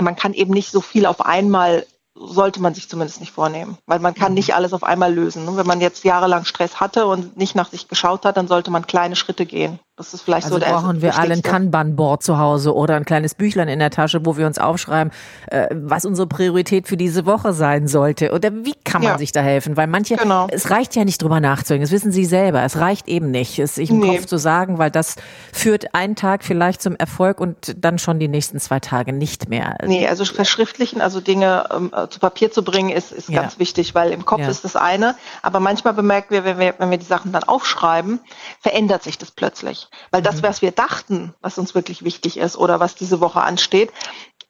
man 0.00 0.16
kann 0.16 0.34
eben 0.34 0.52
nicht 0.52 0.70
so 0.70 0.80
viel 0.80 1.06
auf 1.06 1.24
einmal 1.24 1.86
sollte 2.16 2.60
man 2.60 2.74
sich 2.74 2.88
zumindest 2.88 3.20
nicht 3.20 3.32
vornehmen, 3.32 3.76
weil 3.86 3.98
man 3.98 4.14
kann 4.14 4.32
mhm. 4.32 4.34
nicht 4.36 4.54
alles 4.54 4.72
auf 4.72 4.84
einmal 4.84 5.12
lösen. 5.12 5.56
Wenn 5.56 5.66
man 5.66 5.80
jetzt 5.80 6.04
jahrelang 6.04 6.44
Stress 6.44 6.78
hatte 6.78 7.06
und 7.06 7.36
nicht 7.36 7.54
nach 7.54 7.70
sich 7.70 7.88
geschaut 7.88 8.24
hat, 8.24 8.36
dann 8.36 8.46
sollte 8.46 8.70
man 8.70 8.86
kleine 8.86 9.16
Schritte 9.16 9.46
gehen. 9.46 9.80
Das 9.96 10.12
ist 10.12 10.22
vielleicht 10.22 10.46
also 10.46 10.56
so 10.56 10.60
der 10.60 10.72
brauchen 10.72 11.02
wir 11.02 11.16
alle 11.16 11.34
ein 11.34 11.42
Kanban-Board 11.42 12.20
zu 12.20 12.36
Hause 12.36 12.74
oder 12.74 12.96
ein 12.96 13.04
kleines 13.04 13.36
Büchlein 13.36 13.68
in 13.68 13.78
der 13.78 13.90
Tasche, 13.90 14.26
wo 14.26 14.36
wir 14.36 14.44
uns 14.44 14.58
aufschreiben, 14.58 15.12
äh, 15.46 15.68
was 15.70 16.04
unsere 16.04 16.26
Priorität 16.26 16.88
für 16.88 16.96
diese 16.96 17.26
Woche 17.26 17.52
sein 17.52 17.86
sollte. 17.86 18.32
Oder 18.32 18.52
wie 18.64 18.74
kann 18.82 19.02
man 19.02 19.12
ja. 19.12 19.18
sich 19.18 19.30
da 19.30 19.40
helfen? 19.40 19.76
Weil 19.76 19.86
manche, 19.86 20.16
genau. 20.16 20.48
es 20.50 20.68
reicht 20.70 20.96
ja 20.96 21.04
nicht 21.04 21.22
drüber 21.22 21.38
nachzudenken. 21.38 21.84
Das 21.84 21.92
wissen 21.92 22.10
Sie 22.10 22.24
selber. 22.24 22.64
Es 22.64 22.76
reicht 22.78 23.06
eben 23.06 23.30
nicht, 23.30 23.60
es 23.60 23.76
sich 23.76 23.90
im 23.90 24.00
nee. 24.00 24.16
Kopf 24.16 24.26
zu 24.26 24.36
sagen, 24.36 24.78
weil 24.78 24.90
das 24.90 25.14
führt 25.52 25.94
einen 25.94 26.16
Tag 26.16 26.42
vielleicht 26.42 26.82
zum 26.82 26.96
Erfolg 26.96 27.38
und 27.38 27.76
dann 27.78 27.98
schon 28.00 28.18
die 28.18 28.26
nächsten 28.26 28.58
zwei 28.58 28.80
Tage 28.80 29.12
nicht 29.12 29.48
mehr. 29.48 29.76
Nee, 29.86 30.08
also 30.08 30.24
verschriftlichen, 30.24 31.02
also 31.02 31.20
Dinge 31.20 31.68
ähm, 31.72 31.92
zu 32.10 32.18
Papier 32.18 32.50
zu 32.50 32.64
bringen, 32.64 32.90
ist, 32.90 33.12
ist 33.12 33.28
ja. 33.28 33.42
ganz 33.42 33.60
wichtig, 33.60 33.94
weil 33.94 34.10
im 34.10 34.24
Kopf 34.24 34.40
ja. 34.40 34.48
ist 34.48 34.64
das 34.64 34.74
eine. 34.74 35.14
Aber 35.42 35.60
manchmal 35.60 35.94
bemerken 35.94 36.34
wir, 36.34 36.44
wenn 36.44 36.58
wir, 36.58 36.74
wenn 36.78 36.90
wir 36.90 36.98
die 36.98 37.04
Sachen 37.04 37.30
dann 37.30 37.44
aufschreiben, 37.44 38.18
verändert 38.60 39.04
sich 39.04 39.18
das 39.18 39.30
plötzlich. 39.30 39.83
Weil 40.10 40.22
das, 40.22 40.36
mhm. 40.36 40.42
was 40.42 40.62
wir 40.62 40.72
dachten, 40.72 41.34
was 41.40 41.58
uns 41.58 41.74
wirklich 41.74 42.04
wichtig 42.04 42.36
ist 42.36 42.56
oder 42.56 42.80
was 42.80 42.94
diese 42.94 43.20
Woche 43.20 43.40
ansteht, 43.42 43.92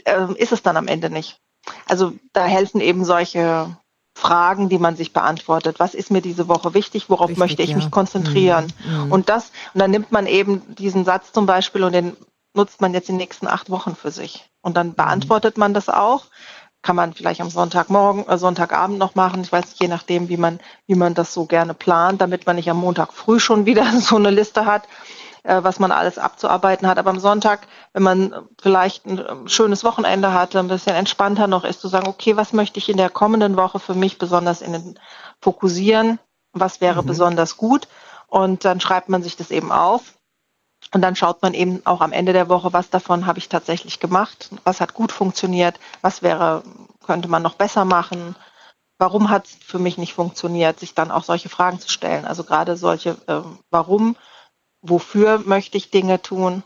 äh, 0.05 0.33
ist 0.37 0.53
es 0.53 0.62
dann 0.62 0.77
am 0.77 0.88
Ende 0.88 1.11
nicht. 1.11 1.38
Also 1.87 2.12
da 2.33 2.44
helfen 2.44 2.81
eben 2.81 3.05
solche 3.05 3.77
Fragen, 4.16 4.68
die 4.68 4.79
man 4.79 4.97
sich 4.97 5.12
beantwortet. 5.12 5.81
Was 5.81 5.94
ist 5.94 6.11
mir 6.11 6.20
diese 6.20 6.47
Woche 6.47 6.75
wichtig? 6.75 7.11
Worauf 7.11 7.31
wichtig, 7.31 7.38
möchte 7.38 7.62
ich 7.62 7.70
ja. 7.70 7.77
mich 7.77 7.90
konzentrieren? 7.90 8.73
Mhm. 8.85 9.05
mhm. 9.05 9.12
Und 9.12 9.29
das, 9.29 9.51
und 9.73 9.81
dann 9.81 9.90
nimmt 9.90 10.12
man 10.12 10.27
eben 10.27 10.62
diesen 10.75 11.05
Satz 11.05 11.33
zum 11.33 11.47
Beispiel 11.47 11.85
und 11.85 11.92
den 11.92 12.16
nutzt 12.55 12.81
man 12.81 12.94
jetzt 12.94 13.09
die 13.09 13.12
nächsten 13.12 13.49
acht 13.49 13.70
Wochen 13.70 13.97
für 13.97 14.11
sich. 14.11 14.49
Und 14.62 14.77
dann 14.77 14.88
mhm. 14.88 14.94
beantwortet 14.94 15.59
man 15.59 15.75
das 15.75 15.88
auch 15.88 16.27
kann 16.85 16.94
man 16.94 17.14
vielleicht 17.14 17.40
am 17.40 17.51
Sonntagmorgen, 17.51 18.29
äh, 18.29 18.38
Sonntagabend 18.38 18.99
noch 18.99 19.16
machen. 19.16 19.40
Ich 19.40 19.51
weiß, 19.51 19.75
je 19.81 19.88
nachdem, 19.88 20.29
wie 20.29 20.37
man, 20.37 20.61
wie 20.87 20.94
man 20.94 21.14
das 21.14 21.35
so 21.35 21.47
gerne 21.47 21.75
plant, 21.75 22.20
damit 22.20 22.47
man 22.47 22.57
nicht 22.57 22.70
am 22.70 22.77
Montag 22.77 23.12
früh 23.12 23.40
schon 23.40 23.66
wieder 23.66 23.90
so 24.01 24.16
eine 24.16 24.31
Liste 24.31 24.66
hat, 24.66 24.85
was 25.45 25.79
man 25.79 25.93
alles 25.93 26.19
abzuarbeiten 26.19 26.89
hat. 26.89 26.99
Aber 26.99 27.11
am 27.11 27.21
Sonntag, 27.21 27.67
wenn 27.93 28.03
man 28.03 28.49
vielleicht 28.61 29.07
ein 29.07 29.19
ähm, 29.19 29.49
schönes 29.49 29.85
Wochenende 29.85 30.33
hatte, 30.33 30.59
ein 30.59 30.69
bisschen 30.69 30.97
entspannter 30.97 31.47
noch 31.47 31.65
ist, 31.65 31.81
zu 31.81 31.89
sagen, 31.89 32.09
okay, 32.09 32.37
was 32.37 32.53
möchte 32.53 32.79
ich 32.79 32.89
in 32.89 32.97
der 32.97 33.11
kommenden 33.11 33.57
Woche 33.57 33.79
für 33.79 33.95
mich 33.95 34.19
besonders 34.19 34.63
in 34.63 34.73
den 34.73 34.99
fokussieren? 35.41 36.19
Was 36.53 36.81
wäre 36.81 37.03
mhm. 37.03 37.07
besonders 37.07 37.57
gut? 37.57 37.89
Und 38.27 38.65
dann 38.65 38.81
schreibt 38.81 39.09
man 39.09 39.23
sich 39.23 39.37
das 39.37 39.51
eben 39.51 39.71
auf 39.71 40.15
und 40.93 41.03
dann 41.03 41.17
schaut 41.17 41.43
man 41.43 41.55
eben 41.55 41.83
auch 41.85 42.01
am 42.01 42.13
Ende 42.13 42.33
der 42.33 42.49
Woche, 42.49 42.73
was 42.73 42.91
davon 42.91 43.27
habe 43.27 43.39
ich 43.39 43.49
tatsächlich 43.49 44.01
gemacht, 44.01 44.51
was 44.65 44.81
hat 44.81 44.95
gut 44.95 45.13
funktioniert, 45.13 45.79
was 46.03 46.23
wäre, 46.23 46.63
könnte 47.07 47.29
man 47.29 47.43
noch 47.43 47.55
besser 47.55 47.85
machen, 47.85 48.37
warum 48.99 49.31
hat 49.31 49.47
es 49.47 49.55
für 49.55 49.79
mich 49.79 49.99
nicht 49.99 50.15
funktioniert, 50.15 50.79
sich 50.81 50.95
dann 50.95 51.11
auch 51.11 51.25
solche 51.25 51.49
Fragen 51.49 51.81
zu 51.81 51.89
stellen. 51.89 52.25
Also 52.25 52.45
gerade 52.45 52.77
solche, 52.77 53.17
äh, 53.27 53.41
warum, 53.71 54.17
wofür 54.85 55.38
möchte 55.38 55.77
ich 55.77 55.90
Dinge 55.90 56.20
tun 56.23 56.62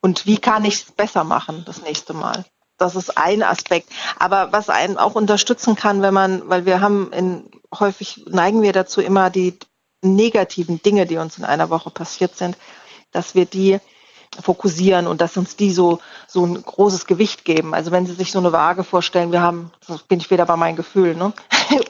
und 0.00 0.26
wie 0.26 0.38
kann 0.38 0.64
ich 0.64 0.74
es 0.74 0.92
besser 0.92 1.24
machen 1.24 1.64
das 1.66 1.82
nächste 1.82 2.14
Mal. 2.14 2.44
Das 2.78 2.96
ist 2.96 3.16
ein 3.16 3.42
Aspekt. 3.42 3.90
Aber 4.18 4.52
was 4.52 4.68
einen 4.68 4.96
auch 4.98 5.14
unterstützen 5.14 5.76
kann, 5.76 6.02
wenn 6.02 6.14
man, 6.14 6.48
weil 6.48 6.66
wir 6.66 6.80
haben 6.80 7.12
in, 7.12 7.48
häufig 7.78 8.24
neigen 8.28 8.62
wir 8.62 8.72
dazu 8.72 9.00
immer 9.00 9.30
die 9.30 9.56
negativen 10.02 10.82
Dinge, 10.82 11.06
die 11.06 11.18
uns 11.18 11.38
in 11.38 11.44
einer 11.44 11.70
Woche 11.70 11.90
passiert 11.90 12.36
sind, 12.36 12.56
dass 13.12 13.34
wir 13.34 13.44
die 13.44 13.78
fokussieren 14.40 15.06
und 15.06 15.20
dass 15.20 15.36
uns 15.36 15.56
die 15.56 15.72
so, 15.72 16.00
so 16.26 16.44
ein 16.44 16.60
großes 16.60 17.06
Gewicht 17.06 17.44
geben. 17.44 17.74
Also 17.74 17.90
wenn 17.90 18.06
Sie 18.06 18.14
sich 18.14 18.32
so 18.32 18.38
eine 18.38 18.52
Waage 18.52 18.82
vorstellen, 18.82 19.30
wir 19.30 19.42
haben, 19.42 19.70
bin 20.08 20.20
ich 20.20 20.30
wieder 20.30 20.46
bei 20.46 20.56
meinen 20.56 20.76
Gefühlen, 20.76 21.18
ne? 21.18 21.32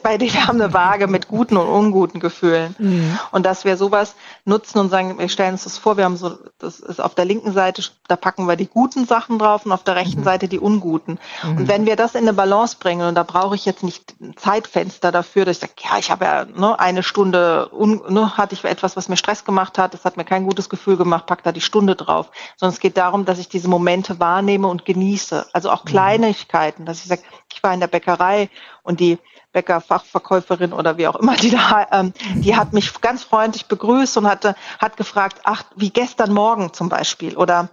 Bei 0.01 0.17
denen 0.17 0.33
wir 0.33 0.47
haben 0.47 0.61
eine 0.61 0.73
Waage 0.73 1.07
mit 1.07 1.27
guten 1.27 1.57
und 1.57 1.67
unguten 1.67 2.19
Gefühlen. 2.19 2.75
Mhm. 2.77 3.17
Und 3.31 3.45
dass 3.45 3.65
wir 3.65 3.77
sowas 3.77 4.15
nutzen 4.45 4.79
und 4.79 4.89
sagen, 4.89 5.17
wir 5.17 5.29
stellen 5.29 5.53
uns 5.53 5.63
das 5.63 5.77
vor, 5.77 5.97
wir 5.97 6.05
haben 6.05 6.17
so, 6.17 6.37
das 6.59 6.79
ist 6.79 6.99
auf 6.99 7.15
der 7.15 7.25
linken 7.25 7.53
Seite, 7.53 7.83
da 8.07 8.15
packen 8.15 8.47
wir 8.47 8.55
die 8.55 8.67
guten 8.67 9.05
Sachen 9.05 9.39
drauf 9.39 9.65
und 9.65 9.71
auf 9.71 9.83
der 9.83 9.95
rechten 9.95 10.21
mhm. 10.21 10.25
Seite 10.25 10.47
die 10.47 10.59
unguten. 10.59 11.19
Mhm. 11.43 11.57
Und 11.57 11.67
wenn 11.67 11.85
wir 11.85 11.95
das 11.95 12.15
in 12.15 12.21
eine 12.21 12.33
Balance 12.33 12.77
bringen, 12.79 13.07
und 13.07 13.15
da 13.15 13.23
brauche 13.23 13.55
ich 13.55 13.65
jetzt 13.65 13.83
nicht 13.83 14.15
ein 14.19 14.35
Zeitfenster 14.37 15.11
dafür, 15.11 15.45
dass 15.45 15.57
ich 15.57 15.61
sage, 15.61 15.73
ja, 15.83 15.97
ich 15.97 16.11
habe 16.11 16.25
ja 16.25 16.45
ne, 16.45 16.79
eine 16.79 17.03
Stunde, 17.03 17.69
un, 17.71 18.01
ne, 18.09 18.37
hatte 18.37 18.55
ich 18.55 18.63
etwas, 18.63 18.97
was 18.97 19.09
mir 19.09 19.17
Stress 19.17 19.45
gemacht 19.45 19.77
hat, 19.77 19.93
das 19.93 20.05
hat 20.05 20.17
mir 20.17 20.25
kein 20.25 20.45
gutes 20.45 20.69
Gefühl 20.69 20.97
gemacht, 20.97 21.25
pack 21.25 21.43
da 21.43 21.51
die 21.51 21.61
Stunde 21.61 21.95
drauf. 21.95 22.31
Sondern 22.57 22.73
es 22.73 22.79
geht 22.79 22.97
darum, 22.97 23.25
dass 23.25 23.39
ich 23.39 23.49
diese 23.49 23.67
Momente 23.67 24.19
wahrnehme 24.19 24.67
und 24.67 24.85
genieße. 24.85 25.47
Also 25.53 25.69
auch 25.69 25.83
mhm. 25.83 25.89
Kleinigkeiten, 25.89 26.85
dass 26.85 26.99
ich 26.99 27.07
sage, 27.07 27.21
ich 27.53 27.61
war 27.63 27.73
in 27.73 27.79
der 27.79 27.87
Bäckerei 27.87 28.49
und 28.83 28.99
die 28.99 29.19
Bäckerfachverkäuferin 29.53 30.73
oder 30.73 30.97
wie 30.97 31.07
auch 31.07 31.15
immer, 31.15 31.35
die 31.35 31.51
da, 31.51 31.87
ähm, 31.91 32.13
die 32.35 32.55
hat 32.55 32.73
mich 32.73 32.99
ganz 33.01 33.23
freundlich 33.23 33.67
begrüßt 33.67 34.17
und 34.17 34.27
hatte, 34.27 34.55
hat 34.79 34.97
gefragt, 34.97 35.41
ach, 35.43 35.63
wie 35.75 35.91
gestern 35.91 36.33
Morgen 36.33 36.73
zum 36.73 36.89
Beispiel 36.89 37.37
oder 37.37 37.69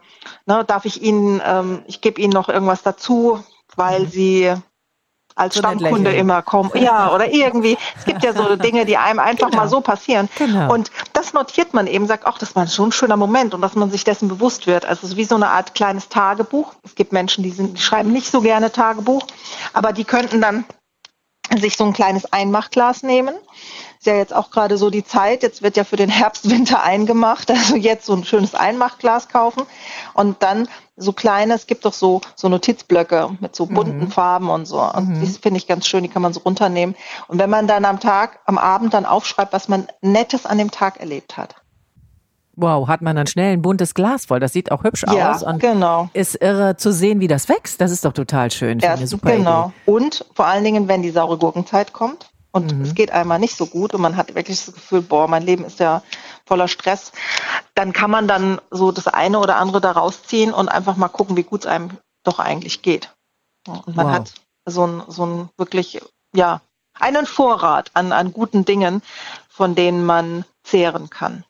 ne, 0.46 0.64
darf 0.64 0.84
ich 0.84 1.02
Ihnen, 1.02 1.42
ähm, 1.44 1.82
ich 1.86 2.00
gebe 2.00 2.20
Ihnen 2.20 2.32
noch 2.32 2.48
irgendwas 2.48 2.82
dazu, 2.82 3.42
weil 3.74 4.00
mhm. 4.00 4.10
Sie 4.10 4.54
als 5.34 5.54
so 5.54 5.60
Stammkunde 5.60 6.12
immer 6.12 6.42
kommen. 6.42 6.70
Ja, 6.80 7.12
oder 7.12 7.32
irgendwie. 7.32 7.76
Es 7.96 8.04
gibt 8.04 8.22
ja 8.22 8.32
so 8.32 8.56
Dinge, 8.56 8.84
die 8.84 8.96
einem 8.96 9.18
einfach 9.18 9.50
genau. 9.50 9.62
mal 9.62 9.68
so 9.68 9.80
passieren. 9.80 10.28
Genau. 10.36 10.72
Und 10.72 10.90
das 11.12 11.32
notiert 11.32 11.74
man 11.74 11.86
eben, 11.86 12.06
sagt, 12.06 12.26
ach, 12.26 12.38
das 12.38 12.54
war 12.56 12.66
schon 12.66 12.88
ein 12.88 12.92
schöner 12.92 13.16
Moment 13.16 13.54
und 13.54 13.60
dass 13.60 13.74
man 13.74 13.90
sich 13.90 14.04
dessen 14.04 14.28
bewusst 14.28 14.66
wird. 14.66 14.84
Also 14.84 15.06
es 15.06 15.12
ist 15.12 15.16
wie 15.16 15.24
so 15.24 15.34
eine 15.34 15.48
Art 15.48 15.74
kleines 15.74 16.08
Tagebuch. 16.08 16.74
Es 16.84 16.94
gibt 16.94 17.12
Menschen, 17.12 17.42
die, 17.42 17.50
sind, 17.50 17.78
die 17.78 17.82
schreiben 17.82 18.12
nicht 18.12 18.30
so 18.30 18.40
gerne 18.40 18.72
Tagebuch, 18.72 19.26
aber 19.72 19.92
die 19.92 20.04
könnten 20.04 20.40
dann 20.40 20.64
sich 21.58 21.76
so 21.76 21.84
ein 21.84 21.92
kleines 21.92 22.32
Einmachglas 22.32 23.02
nehmen. 23.02 23.34
Ist 23.98 24.06
ja 24.06 24.16
jetzt 24.16 24.34
auch 24.34 24.50
gerade 24.50 24.78
so 24.78 24.88
die 24.88 25.04
Zeit. 25.04 25.42
Jetzt 25.42 25.62
wird 25.62 25.76
ja 25.76 25.84
für 25.84 25.96
den 25.96 26.08
Herbst, 26.08 26.48
Winter 26.48 26.82
eingemacht. 26.82 27.50
Also 27.50 27.76
jetzt 27.76 28.06
so 28.06 28.14
ein 28.14 28.24
schönes 28.24 28.54
Einmachglas 28.54 29.28
kaufen 29.28 29.64
und 30.14 30.42
dann 30.42 30.68
so 30.96 31.12
kleine, 31.12 31.54
es 31.54 31.66
gibt 31.66 31.84
doch 31.84 31.92
so, 31.92 32.20
so 32.34 32.48
Notizblöcke 32.48 33.30
mit 33.40 33.56
so 33.56 33.66
bunten 33.66 34.04
mhm. 34.04 34.10
Farben 34.10 34.50
und 34.50 34.66
so. 34.66 34.80
Und 34.82 35.08
mhm. 35.08 35.20
das 35.20 35.38
finde 35.38 35.58
ich 35.58 35.66
ganz 35.66 35.86
schön, 35.86 36.02
die 36.02 36.08
kann 36.08 36.22
man 36.22 36.32
so 36.32 36.40
runternehmen. 36.40 36.94
Und 37.28 37.38
wenn 37.38 37.50
man 37.50 37.66
dann 37.66 37.84
am 37.84 38.00
Tag, 38.00 38.40
am 38.46 38.58
Abend 38.58 38.94
dann 38.94 39.06
aufschreibt, 39.06 39.52
was 39.52 39.68
man 39.68 39.88
Nettes 40.02 40.46
an 40.46 40.58
dem 40.58 40.70
Tag 40.70 41.00
erlebt 41.00 41.36
hat. 41.36 41.56
Wow, 42.56 42.88
hat 42.88 43.00
man 43.00 43.16
dann 43.16 43.26
schnell 43.26 43.52
ein 43.52 43.62
buntes 43.62 43.94
Glas 43.94 44.26
voll. 44.26 44.40
Das 44.40 44.52
sieht 44.52 44.72
auch 44.72 44.82
hübsch 44.82 45.04
ja, 45.10 45.32
aus 45.32 45.42
und 45.42 45.60
genau. 45.60 46.10
ist 46.12 46.34
irre 46.42 46.76
zu 46.76 46.92
sehen, 46.92 47.20
wie 47.20 47.28
das 47.28 47.48
wächst. 47.48 47.80
Das 47.80 47.90
ist 47.90 48.04
doch 48.04 48.12
total 48.12 48.50
schön. 48.50 48.80
Ja, 48.80 48.96
super 49.06 49.36
genau. 49.36 49.66
Idee. 49.66 49.92
Und 49.92 50.24
vor 50.34 50.46
allen 50.46 50.64
Dingen, 50.64 50.88
wenn 50.88 51.02
die 51.02 51.10
saure 51.10 51.38
Gurkenzeit 51.38 51.92
kommt 51.92 52.30
und 52.50 52.76
mhm. 52.76 52.82
es 52.82 52.94
geht 52.94 53.12
einmal 53.12 53.38
nicht 53.38 53.56
so 53.56 53.66
gut 53.66 53.94
und 53.94 54.00
man 54.00 54.16
hat 54.16 54.34
wirklich 54.34 54.64
das 54.64 54.74
Gefühl, 54.74 55.02
boah, 55.02 55.28
mein 55.28 55.44
Leben 55.44 55.64
ist 55.64 55.78
ja 55.78 56.02
voller 56.44 56.66
Stress, 56.66 57.12
dann 57.74 57.92
kann 57.92 58.10
man 58.10 58.26
dann 58.26 58.60
so 58.70 58.90
das 58.90 59.06
eine 59.06 59.38
oder 59.38 59.56
andere 59.56 59.80
da 59.80 59.92
rausziehen 59.92 60.52
und 60.52 60.68
einfach 60.68 60.96
mal 60.96 61.08
gucken, 61.08 61.36
wie 61.36 61.44
gut 61.44 61.60
es 61.60 61.66
einem 61.66 61.90
doch 62.24 62.40
eigentlich 62.40 62.82
geht. 62.82 63.14
Und 63.66 63.94
man 63.94 64.06
wow. 64.06 64.14
hat 64.14 64.32
so 64.66 64.86
ein, 64.86 65.02
so 65.06 65.24
ein 65.24 65.48
wirklich, 65.56 66.00
ja, 66.34 66.60
einen 66.98 67.26
Vorrat 67.26 67.92
an, 67.94 68.12
an 68.12 68.32
guten 68.32 68.64
Dingen, 68.64 69.02
von 69.48 69.74
denen 69.74 70.04
man 70.04 70.44
zehren 70.64 71.08
kann 71.08 71.44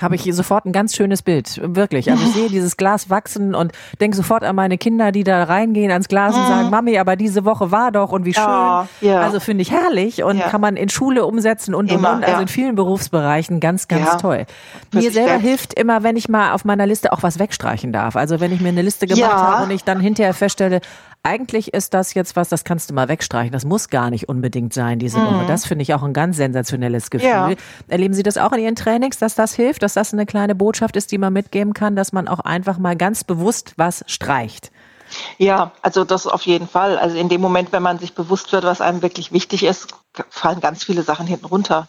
habe 0.00 0.16
ich 0.16 0.22
hier 0.22 0.34
sofort 0.34 0.64
ein 0.64 0.72
ganz 0.72 0.96
schönes 0.96 1.22
Bild, 1.22 1.60
wirklich. 1.62 2.10
Also 2.10 2.24
ich 2.24 2.32
sehe 2.32 2.48
dieses 2.48 2.76
Glas 2.76 3.10
wachsen 3.10 3.54
und 3.54 3.70
denke 4.00 4.16
sofort 4.16 4.42
an 4.42 4.56
meine 4.56 4.76
Kinder, 4.76 5.12
die 5.12 5.22
da 5.22 5.44
reingehen 5.44 5.92
ans 5.92 6.08
Glas 6.08 6.34
und 6.34 6.42
mhm. 6.42 6.48
sagen, 6.48 6.70
Mami, 6.70 6.98
aber 6.98 7.14
diese 7.14 7.44
Woche 7.44 7.70
war 7.70 7.92
doch 7.92 8.10
und 8.10 8.24
wie 8.24 8.34
schön. 8.34 8.42
Ja, 8.42 8.88
ja. 9.00 9.20
Also 9.20 9.38
finde 9.38 9.62
ich 9.62 9.70
herrlich 9.70 10.24
und 10.24 10.38
ja. 10.38 10.48
kann 10.48 10.60
man 10.60 10.76
in 10.76 10.88
Schule 10.88 11.24
umsetzen 11.24 11.76
und, 11.76 11.92
immer, 11.92 12.10
und, 12.10 12.16
und. 12.18 12.24
Also 12.24 12.42
in 12.42 12.48
vielen 12.48 12.74
Berufsbereichen 12.74 13.60
ganz, 13.60 13.86
ganz 13.86 14.16
toll. 14.16 14.46
Mir 14.92 15.12
selber 15.12 15.38
hilft 15.38 15.74
immer, 15.74 16.02
wenn 16.02 16.16
ich 16.16 16.28
mal 16.28 16.52
auf 16.52 16.64
meiner 16.64 16.86
Liste 16.86 17.12
auch 17.12 17.22
was 17.22 17.38
wegstreichen 17.38 17.92
darf. 17.92 18.16
Also 18.16 18.40
wenn 18.40 18.50
ich 18.50 18.60
mir 18.60 18.70
eine 18.70 18.82
Liste 18.82 19.06
gemacht 19.06 19.32
habe 19.32 19.64
und 19.64 19.70
ich 19.70 19.84
dann 19.84 20.00
hinterher 20.00 20.34
feststelle, 20.34 20.80
eigentlich 21.24 21.72
ist 21.72 21.94
das 21.94 22.14
jetzt 22.14 22.36
was, 22.36 22.50
das 22.50 22.64
kannst 22.64 22.90
du 22.90 22.94
mal 22.94 23.08
wegstreichen. 23.08 23.50
Das 23.50 23.64
muss 23.64 23.88
gar 23.88 24.10
nicht 24.10 24.28
unbedingt 24.28 24.74
sein 24.74 24.98
diese 24.98 25.18
mhm. 25.18 25.26
Woche. 25.26 25.46
Das 25.46 25.66
finde 25.66 25.82
ich 25.82 25.94
auch 25.94 26.02
ein 26.02 26.12
ganz 26.12 26.36
sensationelles 26.36 27.10
Gefühl. 27.10 27.28
Ja. 27.28 27.50
Erleben 27.88 28.14
Sie 28.14 28.22
das 28.22 28.36
auch 28.38 28.52
in 28.52 28.60
Ihren 28.60 28.76
Trainings, 28.76 29.18
dass 29.18 29.34
das 29.34 29.54
hilft, 29.54 29.82
dass 29.82 29.94
das 29.94 30.12
eine 30.12 30.26
kleine 30.26 30.54
Botschaft 30.54 30.96
ist, 30.96 31.10
die 31.10 31.18
man 31.18 31.32
mitgeben 31.32 31.72
kann, 31.72 31.96
dass 31.96 32.12
man 32.12 32.28
auch 32.28 32.40
einfach 32.40 32.78
mal 32.78 32.94
ganz 32.94 33.24
bewusst 33.24 33.72
was 33.76 34.04
streicht? 34.06 34.70
Ja, 35.38 35.72
also 35.82 36.04
das 36.04 36.26
auf 36.26 36.42
jeden 36.42 36.68
Fall. 36.68 36.98
Also 36.98 37.16
in 37.16 37.28
dem 37.28 37.40
Moment, 37.40 37.72
wenn 37.72 37.82
man 37.82 37.98
sich 37.98 38.14
bewusst 38.14 38.52
wird, 38.52 38.64
was 38.64 38.80
einem 38.80 39.02
wirklich 39.02 39.32
wichtig 39.32 39.64
ist, 39.64 39.94
fallen 40.28 40.60
ganz 40.60 40.84
viele 40.84 41.02
Sachen 41.02 41.26
hinten 41.26 41.46
runter. 41.46 41.88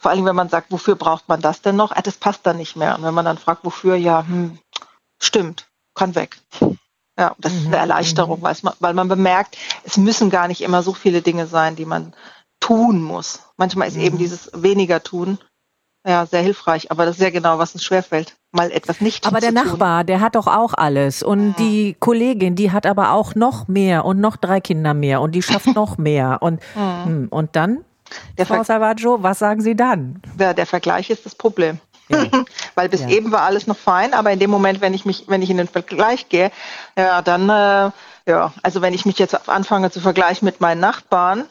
Vor 0.00 0.10
allem, 0.10 0.24
wenn 0.24 0.36
man 0.36 0.48
sagt, 0.48 0.70
wofür 0.70 0.94
braucht 0.94 1.28
man 1.28 1.40
das 1.40 1.62
denn 1.62 1.76
noch? 1.76 1.92
Ah, 1.92 2.02
das 2.02 2.16
passt 2.16 2.46
dann 2.46 2.56
nicht 2.56 2.76
mehr. 2.76 2.96
Und 2.96 3.04
wenn 3.04 3.14
man 3.14 3.24
dann 3.24 3.38
fragt, 3.38 3.64
wofür, 3.64 3.96
ja, 3.96 4.26
hm, 4.26 4.58
stimmt, 5.20 5.66
kann 5.94 6.14
weg. 6.14 6.38
Ja, 7.18 7.34
das 7.38 7.52
ist 7.52 7.60
eine 7.60 7.68
mhm, 7.68 7.74
Erleichterung, 7.74 8.40
mhm. 8.40 8.42
weil 8.42 8.56
man, 8.62 8.74
weil 8.80 8.94
man 8.94 9.08
bemerkt, 9.08 9.56
es 9.84 9.96
müssen 9.96 10.30
gar 10.30 10.48
nicht 10.48 10.62
immer 10.62 10.82
so 10.82 10.94
viele 10.94 11.22
Dinge 11.22 11.46
sein, 11.46 11.76
die 11.76 11.84
man 11.84 12.12
tun 12.60 13.02
muss. 13.02 13.40
Manchmal 13.56 13.88
ist 13.88 13.96
eben 13.96 14.16
mhm. 14.16 14.20
dieses 14.20 14.50
weniger 14.54 15.02
tun 15.02 15.38
ja 16.06 16.26
sehr 16.26 16.42
hilfreich, 16.42 16.90
aber 16.90 17.06
das 17.06 17.16
ist 17.16 17.22
ja 17.22 17.30
genau, 17.30 17.58
was 17.58 17.74
uns 17.74 17.84
schwerfällt, 17.84 18.36
mal 18.52 18.70
etwas 18.70 19.00
nicht 19.00 19.26
Aber 19.26 19.40
der 19.40 19.52
Nachbar, 19.52 20.04
der 20.04 20.20
hat 20.20 20.34
doch 20.34 20.46
auch 20.46 20.74
alles 20.74 21.22
und 21.22 21.50
ja. 21.50 21.54
die 21.58 21.96
Kollegin, 21.98 22.56
die 22.56 22.72
hat 22.72 22.86
aber 22.86 23.12
auch 23.12 23.34
noch 23.34 23.68
mehr 23.68 24.04
und 24.04 24.20
noch 24.20 24.36
drei 24.36 24.60
Kinder 24.60 24.94
mehr 24.94 25.20
und 25.20 25.32
die 25.32 25.42
schafft 25.42 25.66
noch 25.74 25.96
mehr 25.96 26.38
und 26.40 26.60
mhm. 26.74 27.28
und 27.30 27.56
dann 27.56 27.84
der 28.36 28.44
Frau 28.44 28.62
Salvaggio, 28.62 29.22
was 29.22 29.38
sagen 29.38 29.62
Sie 29.62 29.74
dann? 29.74 30.20
Ja, 30.38 30.52
der 30.52 30.66
Vergleich 30.66 31.08
ist 31.08 31.24
das 31.24 31.34
Problem. 31.34 31.80
Ja. 32.08 32.26
Weil 32.74 32.88
bis 32.88 33.00
ja. 33.02 33.08
eben 33.08 33.32
war 33.32 33.42
alles 33.42 33.66
noch 33.66 33.76
fein, 33.76 34.14
aber 34.14 34.30
in 34.30 34.38
dem 34.38 34.50
Moment, 34.50 34.80
wenn 34.80 34.94
ich 34.94 35.04
mich, 35.04 35.24
wenn 35.28 35.42
ich 35.42 35.50
in 35.50 35.56
den 35.56 35.68
Vergleich 35.68 36.28
gehe, 36.28 36.50
ja, 36.96 37.22
dann, 37.22 37.48
äh, 37.48 37.90
ja, 38.30 38.52
also 38.62 38.82
wenn 38.82 38.94
ich 38.94 39.06
mich 39.06 39.18
jetzt 39.18 39.48
anfange 39.48 39.90
zu 39.90 40.00
vergleichen 40.00 40.44
mit 40.46 40.60
meinen 40.60 40.80
Nachbarn, 40.80 41.46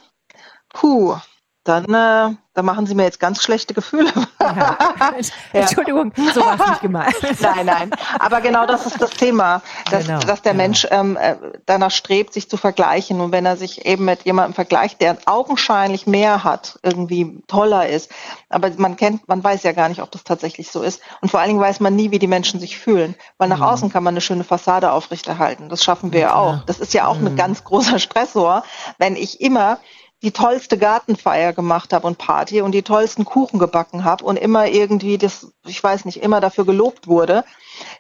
puh, 0.74 1.18
dann 1.64 1.94
äh, 1.94 2.36
da 2.56 2.62
machen 2.62 2.86
Sie 2.86 2.94
mir 2.94 3.04
jetzt 3.04 3.20
ganz 3.20 3.42
schlechte 3.42 3.74
Gefühle. 3.74 4.12
Ja. 4.40 4.78
Entschuldigung, 5.54 6.14
so 6.34 6.42
war 6.42 6.60
es 6.60 6.68
nicht 6.68 6.82
gemeint. 6.82 7.16
nein, 7.42 7.66
nein. 7.66 7.92
Aber 8.20 8.42
genau 8.42 8.68
das 8.68 8.86
ist 8.86 9.02
das 9.02 9.10
Thema, 9.12 9.64
dass, 9.90 10.06
genau, 10.06 10.20
dass 10.20 10.44
der 10.44 10.52
genau. 10.52 10.64
Mensch 10.64 10.88
ähm, 10.92 11.18
äh, 11.18 11.36
danach 11.66 11.90
strebt, 11.90 12.34
sich 12.34 12.50
zu 12.50 12.58
vergleichen. 12.58 13.22
Und 13.22 13.32
wenn 13.32 13.48
er 13.48 13.58
sich 13.58 13.88
eben 13.88 14.06
mit 14.06 14.24
jemandem 14.24 14.54
vergleicht, 14.54 15.02
der 15.02 15.18
augenscheinlich 15.26 16.06
mehr 16.06 16.44
hat, 16.44 16.78
irgendwie 16.84 17.42
toller 17.48 17.90
ist, 17.90 18.12
aber 18.50 18.70
man 18.78 18.98
kennt, 18.98 19.28
man 19.28 19.44
weiß 19.44 19.64
ja 19.64 19.72
gar 19.72 19.90
nicht, 19.90 20.04
ob 20.04 20.12
das 20.12 20.24
tatsächlich 20.24 20.70
so 20.70 20.84
ist. 20.84 21.02
Und 21.22 21.30
vor 21.30 21.40
allen 21.40 21.50
Dingen 21.50 21.62
weiß 21.62 21.80
man 21.80 21.96
nie, 21.96 22.12
wie 22.12 22.20
die 22.20 22.28
Menschen 22.28 22.60
sich 22.60 22.78
fühlen. 22.78 23.16
Weil 23.40 23.50
nach 23.50 23.58
mhm. 23.58 23.64
außen 23.64 23.92
kann 23.92 24.04
man 24.04 24.14
eine 24.14 24.22
schöne 24.22 24.44
Fassade 24.44 24.92
aufrechterhalten. 24.92 25.70
Das 25.70 25.84
schaffen 25.84 26.14
wir 26.14 26.20
ja 26.20 26.36
auch. 26.36 26.64
Das 26.66 26.80
ist 26.80 26.94
ja 26.94 27.08
auch 27.08 27.18
mhm. 27.18 27.28
ein 27.28 27.36
ganz 27.36 27.64
großer 27.64 27.98
Stressor, 27.98 28.64
wenn 29.00 29.16
ich 29.16 29.42
immer 29.42 29.80
die 30.24 30.32
tollste 30.32 30.78
Gartenfeier 30.78 31.54
gemacht 31.54 31.92
habe 31.94 32.08
und 32.08 32.18
Party 32.18 32.62
und 32.62 32.72
die 32.72 32.82
tollsten 32.82 33.26
Kuchen 33.26 33.60
gebacken 33.60 34.06
habe 34.06 34.24
und 34.24 34.38
immer 34.38 34.68
irgendwie 34.68 35.18
das, 35.18 35.54
ich 35.66 35.84
weiß 35.84 36.06
nicht, 36.06 36.24
immer 36.24 36.40
dafür 36.40 36.66
gelobt 36.66 37.08
wurde, 37.08 37.44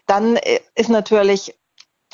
dann 0.08 0.38
äh, 0.38 0.62
ist 0.74 0.90
natürlich 0.90 1.54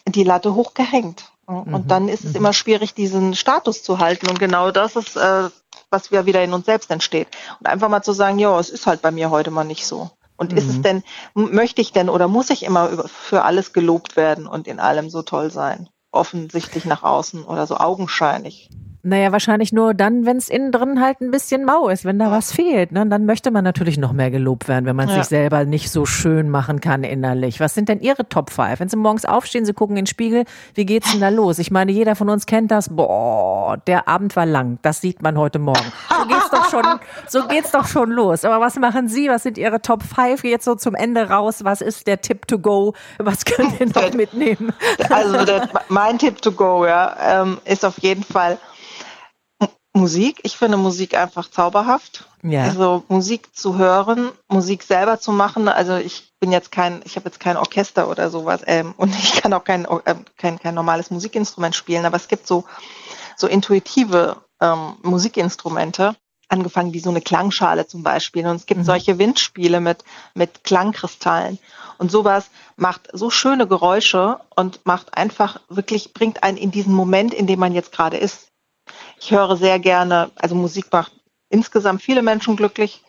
die 0.08 0.24
Latte 0.24 0.56
hochgehängt. 0.56 1.32
Und 1.46 1.68
mhm. 1.68 1.88
dann 1.88 2.10
ist 2.10 2.26
es 2.26 2.32
mhm. 2.32 2.38
immer 2.38 2.54
schwierig, 2.54 2.94
diesen 2.94 3.34
Status 3.34 3.82
zu 3.82 3.98
halten. 3.98 4.30
Und 4.30 4.38
genau 4.38 4.70
das 4.70 4.96
ist, 4.96 5.16
äh, 5.16 5.50
was 5.90 6.12
wir 6.12 6.28
wieder 6.28 6.44
in 6.44 6.54
uns 6.54 6.68
selbst 6.68 6.92
entsteht. 6.92 7.28
Und 7.60 7.68
einfach 7.68 7.90
mal 7.90 8.04
zu 8.04 8.14
sagen, 8.14 8.38
ja, 8.38 8.60
es 8.60 8.70
ist 8.70 8.86
halt 8.86 9.02
bei 9.02 9.10
mir 9.10 9.32
heute 9.32 9.50
mal 9.50 9.64
nicht 9.64 9.88
so. 9.88 10.12
Und 10.38 10.52
mhm. 10.52 10.58
ist 10.60 10.70
es 10.70 10.78
mhm. 10.78 10.84
denn, 10.84 11.04
möchte 11.34 11.82
ich 11.82 11.92
denn 11.92 12.10
oder 12.10 12.28
muss 12.28 12.52
ich 12.52 12.64
immer 12.64 13.06
für 13.08 13.44
alles 13.44 13.74
gelobt 13.74 14.16
werden 14.16 14.46
und 14.46 14.68
in 14.68 14.80
allem 14.80 15.10
so 15.10 15.24
toll 15.24 15.50
sein? 15.52 15.90
Offensichtlich 16.12 16.86
nach 16.86 17.02
außen 17.02 17.44
oder 17.44 17.66
so 17.66 17.78
augenscheinlich. 17.78 18.70
Naja, 19.02 19.32
wahrscheinlich 19.32 19.72
nur 19.72 19.94
dann, 19.94 20.26
wenn 20.26 20.36
es 20.36 20.50
innen 20.50 20.74
drin 20.74 21.02
halt 21.02 21.22
ein 21.22 21.32
bisschen 21.32 21.64
mau 21.64 21.88
ist, 21.88 22.04
wenn 22.04 22.20
da 22.20 22.32
was 22.32 22.52
fehlt. 22.52 22.92
Ne? 22.92 23.06
dann 23.08 23.26
möchte 23.26 23.50
man 23.50 23.64
natürlich 23.64 23.98
noch 23.98 24.12
mehr 24.12 24.30
gelobt 24.30 24.68
werden, 24.68 24.86
wenn 24.86 24.96
man 24.96 25.08
ja. 25.08 25.16
sich 25.16 25.26
selber 25.26 25.64
nicht 25.64 25.90
so 25.90 26.06
schön 26.06 26.50
machen 26.50 26.82
kann 26.82 27.06
innerlich. 27.06 27.62
Was 27.62 27.74
sind 27.74 27.88
denn 27.88 28.02
Ihre 28.02 28.28
Top 28.28 28.50
5? 28.50 28.80
Wenn 28.82 28.90
Sie 28.90 28.98
morgens 28.98 29.24
aufstehen, 29.24 29.66
Sie 29.66 29.74
gucken 29.74 29.96
in 29.96 30.04
den 30.04 30.08
Spiegel, 30.08 30.44
wie 30.74 30.86
geht's 30.86 31.12
denn 31.12 31.22
da 31.22 31.30
los? 31.30 31.60
Ich 31.60 31.72
meine, 31.72 31.94
jeder 31.94 32.16
von 32.16 32.30
uns 32.30 32.46
kennt 32.46 32.72
das. 32.72 32.90
Boah, 32.90 33.78
der 33.88 34.10
Abend 34.10 34.36
war 34.36 34.46
lang. 34.46 34.80
Das 34.82 35.00
sieht 35.00 35.22
man 35.22 35.38
heute 35.38 35.60
Morgen. 35.60 35.80
So 36.10 36.26
geht's 36.28 36.50
doch 36.50 36.70
schon, 36.70 36.86
so 37.28 37.48
geht's 37.48 37.72
doch 37.72 37.88
schon 37.88 38.12
los. 38.12 38.44
Aber 38.44 38.60
was 38.60 38.76
machen 38.76 39.08
Sie? 39.08 39.30
Was 39.30 39.44
sind 39.44 39.58
Ihre 39.58 39.82
Top 39.82 40.04
5 40.04 40.44
jetzt 40.44 40.66
so 40.66 40.76
zum 40.76 40.96
Ende 40.96 41.30
raus? 41.30 41.64
Was 41.64 41.80
ist 41.80 42.06
der 42.08 42.20
Tipp 42.20 42.48
to 42.48 42.60
go? 42.60 42.94
Was 43.18 43.46
können 43.46 43.74
Sie 43.80 43.86
noch 43.86 44.14
mitnehmen? 44.14 44.74
Also 45.10 45.46
der, 45.46 45.70
mein 45.88 46.18
Tipp 46.18 46.42
to 46.42 46.52
go, 46.52 46.86
ja, 46.86 47.16
ähm, 47.42 47.60
ist 47.64 47.86
auf 47.86 47.98
jeden 48.00 48.24
Fall 48.24 48.58
Musik. 49.94 50.40
Ich 50.44 50.58
finde 50.58 50.78
Musik 50.78 51.16
einfach 51.16 51.50
zauberhaft. 51.50 52.26
Ja. 52.44 52.64
Also 52.64 53.04
Musik 53.08 53.56
zu 53.56 53.78
hören, 53.78 54.30
Musik 54.48 54.84
selber 54.84 55.20
zu 55.20 55.32
machen. 55.32 55.68
Also 55.68 55.98
ich 55.98 56.32
bin 56.40 56.52
jetzt 56.52 56.72
kein, 56.72 57.02
ich 57.06 57.16
habe 57.16 57.28
jetzt 57.28 57.40
kein 57.40 57.58
Orchester 57.58 58.10
oder 58.10 58.30
sowas 58.30 58.62
ähm, 58.66 58.94
und 58.98 59.16
ich 59.16 59.42
kann 59.42 59.54
auch 59.54 59.64
kein, 59.64 59.86
äh, 59.86 60.16
kein, 60.38 60.60
kein 60.60 60.76
normales 60.76 61.12
Musikinstrument 61.12 61.76
spielen, 61.76 62.06
aber 62.06 62.18
es 62.18 62.28
gibt 62.28 62.48
so, 62.48 62.66
so 63.36 63.48
intuitive 63.48 64.38
ähm, 64.62 64.96
Musikinstrumente, 65.02 66.16
angefangen 66.50 66.94
wie 66.94 67.00
so 67.00 67.10
eine 67.10 67.22
Klangschale 67.22 67.88
zum 67.88 68.04
Beispiel. 68.04 68.46
Und 68.48 68.58
es 68.58 68.66
gibt 68.66 68.82
mhm. 68.82 68.86
solche 68.86 69.18
Windspiele 69.18 69.80
mit, 69.80 70.04
mit 70.34 70.64
Klangkristallen. 70.64 71.60
Und 71.98 72.12
sowas 72.12 72.50
macht 72.76 73.10
so 73.14 73.30
schöne 73.30 73.68
Geräusche 73.68 74.40
und 74.56 74.86
macht 74.86 75.16
einfach 75.18 75.60
wirklich, 75.70 76.14
bringt 76.14 76.44
einen 76.44 76.58
in 76.58 76.72
diesen 76.72 76.94
Moment, 76.94 77.34
in 77.34 77.46
dem 77.46 77.60
man 77.60 77.74
jetzt 77.74 77.92
gerade 77.92 78.18
ist. 78.18 78.49
Ich 79.20 79.32
höre 79.32 79.58
sehr 79.58 79.80
gerne, 79.80 80.32
also 80.36 80.56
Musik 80.56 80.92
macht 80.92 81.12
insgesamt 81.50 82.02
viele 82.02 82.22
Menschen 82.22 82.56
glücklich. 82.56 83.04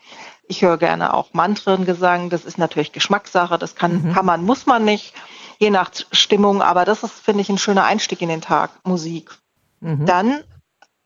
Ich 0.48 0.62
höre 0.62 0.78
gerne 0.78 1.14
auch 1.14 1.32
Mantrengesang. 1.32 2.30
Das 2.30 2.44
ist 2.44 2.58
natürlich 2.58 2.92
Geschmackssache. 2.92 3.58
Das 3.58 3.76
kann, 3.76 4.02
mhm. 4.02 4.12
kann 4.14 4.26
man, 4.26 4.42
muss 4.42 4.66
man 4.66 4.84
nicht, 4.84 5.14
je 5.58 5.70
nach 5.70 5.90
Stimmung. 6.10 6.62
Aber 6.62 6.84
das 6.84 7.02
ist, 7.02 7.14
finde 7.14 7.42
ich, 7.42 7.48
ein 7.48 7.58
schöner 7.58 7.84
Einstieg 7.84 8.20
in 8.22 8.28
den 8.28 8.40
Tag, 8.40 8.70
Musik. 8.84 9.30
Mhm. 9.80 10.06
Dann 10.06 10.42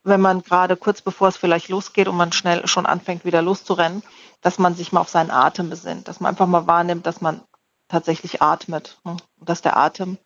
wenn 0.05 0.21
man 0.21 0.43
gerade 0.43 0.77
kurz 0.77 1.01
bevor 1.01 1.29
es 1.29 1.37
vielleicht 1.37 1.69
losgeht 1.69 2.09
und 2.09 2.17
man 2.17 2.31
schnell 2.31 2.67
schon 2.69 2.87
anfängt, 2.87 3.25
wieder 3.25 3.43
loszurennen, 3.43 4.03
dass 4.43 4.59
man 4.59 4.75
sich 4.75 4.93
mal 4.93 5.01
auf 5.01 5.09
seinen 5.09 5.31
Atem 5.31 5.71
besinnt, 5.71 6.07
dass 6.07 6.21
man 6.21 6.31
einfach 6.31 6.47
mal 6.47 6.67
wahrnimmt, 6.67 7.07
dass 7.07 7.23
man 7.23 7.41
tatsächlich 7.89 8.43
atmet. 8.43 8.99
Ne? 9.05 9.17
Und 9.41 9.49
dass 9.49 9.63
der 9.63 9.77
Atem, 9.77 10.19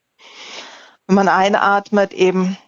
wenn 1.07 1.15
man 1.15 1.29
einatmet, 1.29 2.13
eben, 2.13 2.59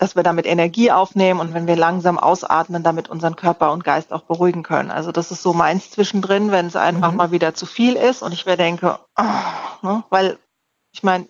dass 0.00 0.16
wir 0.16 0.22
damit 0.22 0.46
Energie 0.46 0.90
aufnehmen 0.90 1.40
und 1.40 1.52
wenn 1.52 1.66
wir 1.66 1.76
langsam 1.76 2.18
ausatmen, 2.18 2.82
damit 2.82 3.10
unseren 3.10 3.36
Körper 3.36 3.70
und 3.70 3.84
Geist 3.84 4.14
auch 4.14 4.22
beruhigen 4.22 4.62
können. 4.62 4.90
Also 4.90 5.12
das 5.12 5.30
ist 5.30 5.42
so 5.42 5.52
meins 5.52 5.90
zwischendrin, 5.90 6.50
wenn 6.50 6.66
es 6.66 6.74
einfach 6.74 7.10
mhm. 7.10 7.18
mal 7.18 7.32
wieder 7.32 7.52
zu 7.52 7.66
viel 7.66 7.96
ist 7.96 8.22
und 8.22 8.32
ich 8.32 8.46
mir 8.46 8.56
denke, 8.56 8.98
oh, 9.18 9.86
ne? 9.86 10.02
weil 10.08 10.38
ich 10.92 11.02
meine, 11.02 11.28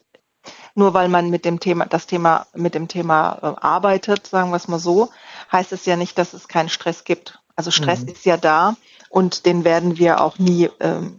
nur 0.77 0.95
weil 0.95 1.09
man 1.09 1.31
mit 1.31 1.45
dem 1.45 1.59
Thema, 1.59 1.87
das 1.87 2.07
Thema, 2.07 2.47
mit 2.55 2.77
dem 2.77 2.87
Thema 2.87 3.39
äh, 3.43 3.61
arbeitet, 3.61 4.29
sagen 4.29 4.51
wir 4.51 4.57
es 4.57 4.69
mal 4.69 4.79
so, 4.79 5.11
heißt 5.51 5.73
es 5.73 5.85
ja 5.85 5.97
nicht, 5.97 6.17
dass 6.17 6.33
es 6.33 6.47
keinen 6.47 6.69
Stress 6.69 7.03
gibt. 7.03 7.41
Also 7.57 7.73
Stress 7.73 8.03
mhm. 8.03 8.09
ist 8.13 8.25
ja 8.25 8.37
da 8.37 8.77
und 9.09 9.47
den 9.47 9.65
werden 9.65 9.99
wir 9.99 10.21
auch 10.21 10.39
nie 10.39 10.71
ähm, 10.79 11.19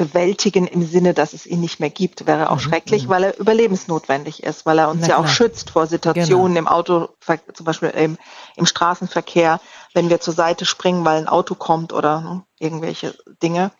bewältigen 0.00 0.66
im 0.66 0.82
Sinne, 0.86 1.12
dass 1.12 1.34
es 1.34 1.44
ihn 1.44 1.60
nicht 1.60 1.78
mehr 1.78 1.90
gibt. 1.90 2.26
Wäre 2.26 2.48
auch 2.48 2.56
mhm. 2.56 2.60
schrecklich, 2.60 3.04
mhm. 3.04 3.08
weil 3.10 3.24
er 3.24 3.38
überlebensnotwendig 3.38 4.42
ist, 4.42 4.64
weil 4.64 4.78
er 4.78 4.88
uns 4.88 5.06
ja 5.06 5.18
auch 5.18 5.28
schützt 5.28 5.68
vor 5.68 5.86
Situationen 5.86 6.54
genau. 6.54 6.58
im 6.58 6.66
Auto, 6.68 7.10
zum 7.52 7.66
Beispiel 7.66 7.90
im, 7.90 8.16
im 8.56 8.64
Straßenverkehr, 8.64 9.60
wenn 9.92 10.08
wir 10.08 10.18
zur 10.18 10.32
Seite 10.32 10.64
springen, 10.64 11.04
weil 11.04 11.18
ein 11.18 11.28
Auto 11.28 11.54
kommt 11.54 11.92
oder 11.92 12.22
ne, 12.22 12.44
irgendwelche 12.58 13.14
Dinge. 13.42 13.72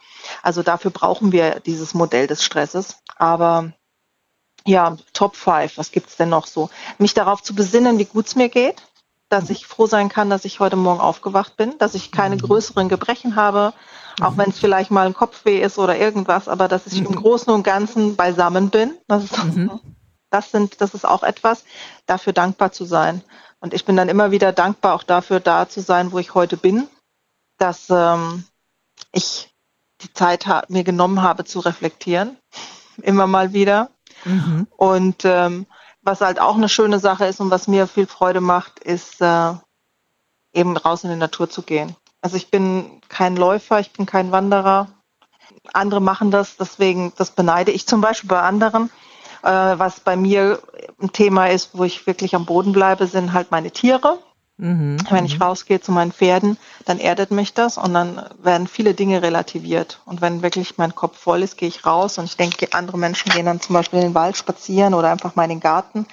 Also 0.43 0.63
dafür 0.63 0.91
brauchen 0.91 1.33
wir 1.33 1.61
dieses 1.61 1.95
Modell 1.95 2.27
des 2.27 2.45
Stresses. 2.45 2.99
Aber 3.17 3.73
ja, 4.67 4.99
Top 5.15 5.37
5, 5.37 5.79
was 5.79 5.91
gibt's 5.91 6.17
denn 6.17 6.29
noch 6.29 6.47
so? 6.47 6.69
Mich 6.99 7.15
darauf 7.15 7.43
zu 7.43 7.55
besinnen, 7.55 7.99
wie 7.99 8.05
gut 8.05 8.27
es 8.27 8.37
mir 8.37 8.51
geht, 8.51 8.83
dass 9.31 9.49
ich 9.49 9.67
froh 9.67 9.87
sein 9.87 10.09
kann, 10.09 10.29
dass 10.29 10.45
ich 10.45 10.61
heute 10.61 10.77
Morgen 10.77 11.01
aufgewacht 11.01 11.57
bin, 11.57 11.79
dass 11.79 11.95
ich 11.95 12.11
keine 12.11 12.35
mhm. 12.35 12.41
größeren 12.41 12.89
Gebrechen 12.89 13.37
habe, 13.37 13.73
auch 14.21 14.33
mhm. 14.33 14.39
wenn 14.39 14.51
es 14.51 14.59
vielleicht 14.59 14.91
mal 14.91 15.07
ein 15.07 15.15
Kopfweh 15.15 15.61
ist 15.61 15.79
oder 15.79 15.97
irgendwas, 15.97 16.49
aber 16.49 16.69
dass 16.69 16.87
ich 16.87 17.01
mhm. 17.01 17.07
im 17.07 17.17
Großen 17.17 17.53
und 17.53 17.63
Ganzen 17.63 18.17
beisammen 18.17 18.71
bin. 18.71 18.99
Das 19.07 19.25
ist, 19.25 19.45
mhm. 19.45 19.81
das 20.31 20.51
sind, 20.51 20.81
das 20.81 20.95
ist 20.95 21.07
auch 21.07 21.23
etwas, 21.23 21.65
dafür 22.07 22.33
dankbar 22.33 22.73
zu 22.73 22.85
sein. 22.85 23.23
Und 23.61 23.73
ich 23.73 23.85
bin 23.85 23.97
dann 23.97 24.09
immer 24.09 24.33
wieder 24.33 24.53
dankbar, 24.53 24.95
auch 24.95 25.05
dafür 25.05 25.39
da 25.39 25.69
zu 25.69 25.81
sein, 25.81 26.13
wo 26.13 26.19
ich 26.19 26.35
heute 26.35 26.57
bin, 26.57 26.89
dass 27.57 27.89
ähm, 27.89 28.45
ich 29.13 29.55
die 30.01 30.13
Zeit 30.13 30.47
mir 30.69 30.83
genommen 30.83 31.23
habe 31.23 31.45
zu 31.45 31.61
reflektieren, 31.61 32.37
immer 33.03 33.29
mal 33.29 33.53
wieder. 33.53 33.91
Mhm. 34.25 34.67
Und 34.77 35.25
ähm, 35.25 35.67
was 36.03 36.21
halt 36.21 36.41
auch 36.41 36.57
eine 36.57 36.69
schöne 36.69 36.99
Sache 36.99 37.27
ist 37.27 37.41
und 37.41 37.51
was 37.51 37.69
mir 37.69 37.87
viel 37.87 38.07
Freude 38.07 38.41
macht, 38.41 38.79
ist 38.81 39.21
äh, 39.21 39.53
eben 40.53 40.77
raus 40.77 41.05
in 41.05 41.11
die 41.11 41.17
Natur 41.17 41.49
zu 41.49 41.63
gehen. 41.63 41.95
Also 42.23 42.37
ich 42.37 42.51
bin 42.51 43.01
kein 43.09 43.37
Läufer, 43.37 43.81
ich 43.81 43.93
bin 43.93 44.07
kein 44.07 44.33
Wanderer. 44.33 44.89
Andere 45.73 46.01
machen 46.01 46.31
das, 46.31 46.57
deswegen, 46.57 47.13
das 47.17 47.31
beneide 47.31 47.73
ich 47.73 47.87
zum 47.87 48.01
Beispiel 48.01 48.29
bei 48.29 48.41
anderen. 48.41 48.91
Äh, 49.43 49.49
was 49.49 50.01
bei 50.01 50.17
mir 50.17 50.61
ein 51.01 51.13
Thema 51.13 51.47
ist, 51.47 51.71
wo 51.73 51.85
ich 51.85 52.07
wirklich 52.07 52.35
am 52.35 52.47
Boden 52.47 52.73
bleibe, 52.73 53.07
sind 53.07 53.33
halt 53.33 53.51
meine 53.51 53.71
Tiere. 53.71 54.19
Mhm. 54.61 54.99
Wenn 55.09 55.25
ich 55.25 55.37
mhm. 55.37 55.43
rausgehe 55.43 55.81
zu 55.81 55.91
meinen 55.91 56.13
Pferden, 56.13 56.59
dann 56.85 56.99
erdet 56.99 57.31
mich 57.31 57.55
das 57.55 57.79
und 57.79 57.95
dann 57.95 58.23
werden 58.43 58.69
viele 58.69 58.93
Dinge 58.93 59.23
relativiert. 59.23 60.01
Und 60.05 60.21
wenn 60.21 60.43
wirklich 60.43 60.77
mein 60.77 60.95
Kopf 60.95 61.19
voll 61.19 61.43
ist, 61.43 61.57
gehe 61.57 61.69
ich 61.69 61.87
raus 61.87 62.19
und 62.19 62.27
ich 62.27 62.37
denke, 62.37 62.69
andere 62.73 62.99
Menschen 62.99 63.33
gehen 63.33 63.47
dann 63.47 63.61
zum 63.61 63.75
Beispiel 63.75 64.01
in 64.01 64.09
den 64.09 64.15
Wald 64.15 64.37
spazieren 64.37 64.93
oder 64.93 65.11
einfach 65.11 65.35
mal 65.35 65.45
in 65.45 65.51
den 65.51 65.61
Garten, 65.61 66.07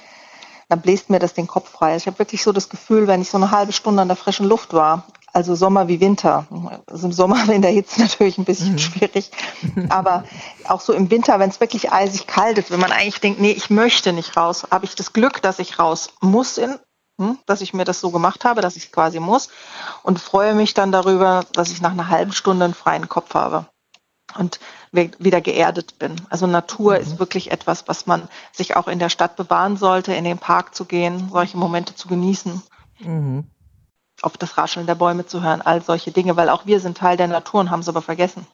dann 0.70 0.82
bläst 0.82 1.10
mir 1.10 1.20
das 1.20 1.34
den 1.34 1.48
Kopf 1.48 1.70
frei. 1.70 1.98
Ich 1.98 2.08
habe 2.08 2.20
wirklich 2.20 2.42
so 2.42 2.54
das 2.54 2.70
Gefühl, 2.70 3.08
wenn 3.08 3.22
ich 3.22 3.30
so 3.30 3.38
eine 3.38 3.52
halbe 3.52 3.74
Stunde 3.74 4.02
an 4.02 4.08
der 4.08 4.18
frischen 4.18 4.48
Luft 4.48 4.74
war, 4.74 5.04
also 5.34 5.54
Sommer 5.54 5.88
wie 5.90 6.00
Winter. 6.00 6.48
Also 6.88 7.08
im 7.08 7.14
Sommer 7.14 7.48
in 7.54 7.62
der 7.62 7.72
Hitze 7.72 8.02
natürlich 8.02 8.38
ein 8.38 8.46
bisschen 8.46 8.74
mhm. 8.74 8.80
schwierig, 8.80 9.30
aber 9.90 10.24
auch 10.68 10.82
so 10.82 10.94
im 10.94 11.12
Winter, 11.12 11.38
wenn 11.40 11.50
es 11.50 11.60
wirklich 11.60 11.92
eisig 11.92 12.28
kalt 12.28 12.58
ist, 12.58 12.72
wenn 12.72 12.80
man 12.80 12.92
eigentlich 12.92 13.20
denkt, 13.20 13.42
nee, 13.42 13.52
ich 13.52 13.70
möchte 13.70 14.14
nicht 14.14 14.38
raus, 14.38 14.68
habe 14.72 14.86
ich 14.86 14.96
das 14.96 15.12
Glück, 15.12 15.42
dass 15.42 15.60
ich 15.60 15.80
raus 15.80 16.12
muss 16.22 16.58
in 16.58 16.78
hm, 17.18 17.40
dass 17.46 17.62
ich 17.62 17.74
mir 17.74 17.84
das 17.84 18.00
so 18.00 18.12
gemacht 18.12 18.46
habe, 18.46 18.62
dass 18.62 18.76
ich 18.76 18.86
es 18.86 18.92
quasi 18.92 19.20
muss 19.20 19.50
und 20.04 20.20
freue 20.20 20.54
mich 20.54 20.74
dann 20.74 20.92
darüber, 20.92 21.46
dass 21.54 21.72
ich 21.72 21.82
nach 21.82 21.92
einer 21.92 22.10
halben 22.10 22.32
Stunde 22.32 22.66
einen 22.66 22.74
freien 22.74 23.10
Kopf 23.10 23.34
habe 23.34 23.66
und 24.38 24.60
wieder 24.92 25.42
geerdet 25.42 26.00
bin. 26.00 26.16
Also 26.30 26.48
Natur 26.48 26.96
mhm. 26.96 27.02
ist 27.02 27.20
wirklich 27.20 27.52
etwas, 27.52 27.88
was 27.88 28.06
man 28.06 28.28
sich 28.52 28.76
auch 28.76 28.88
in 28.88 29.00
der 29.00 29.10
Stadt 29.10 29.36
bewahren 29.36 29.78
sollte, 29.78 30.14
in 30.14 30.24
den 30.24 30.38
Park 30.38 30.76
zu 30.76 30.86
gehen, 30.86 31.30
solche 31.32 31.58
Momente 31.58 31.96
zu 31.96 32.08
genießen. 32.08 32.62
Mhm. 33.00 33.46
Auf 34.22 34.38
das 34.38 34.58
Rascheln 34.58 34.88
der 34.88 34.96
Bäume 34.96 35.28
zu 35.28 35.44
hören, 35.44 35.62
all 35.62 35.82
solche 35.82 36.12
Dinge, 36.12 36.36
weil 36.36 36.50
auch 36.50 36.66
wir 36.66 36.80
sind 36.80 36.98
Teil 36.98 37.18
der 37.18 37.28
Natur 37.28 37.60
und 37.60 37.70
haben 37.70 37.82
es 37.82 37.90
aber 37.90 38.02
vergessen. 38.02 38.48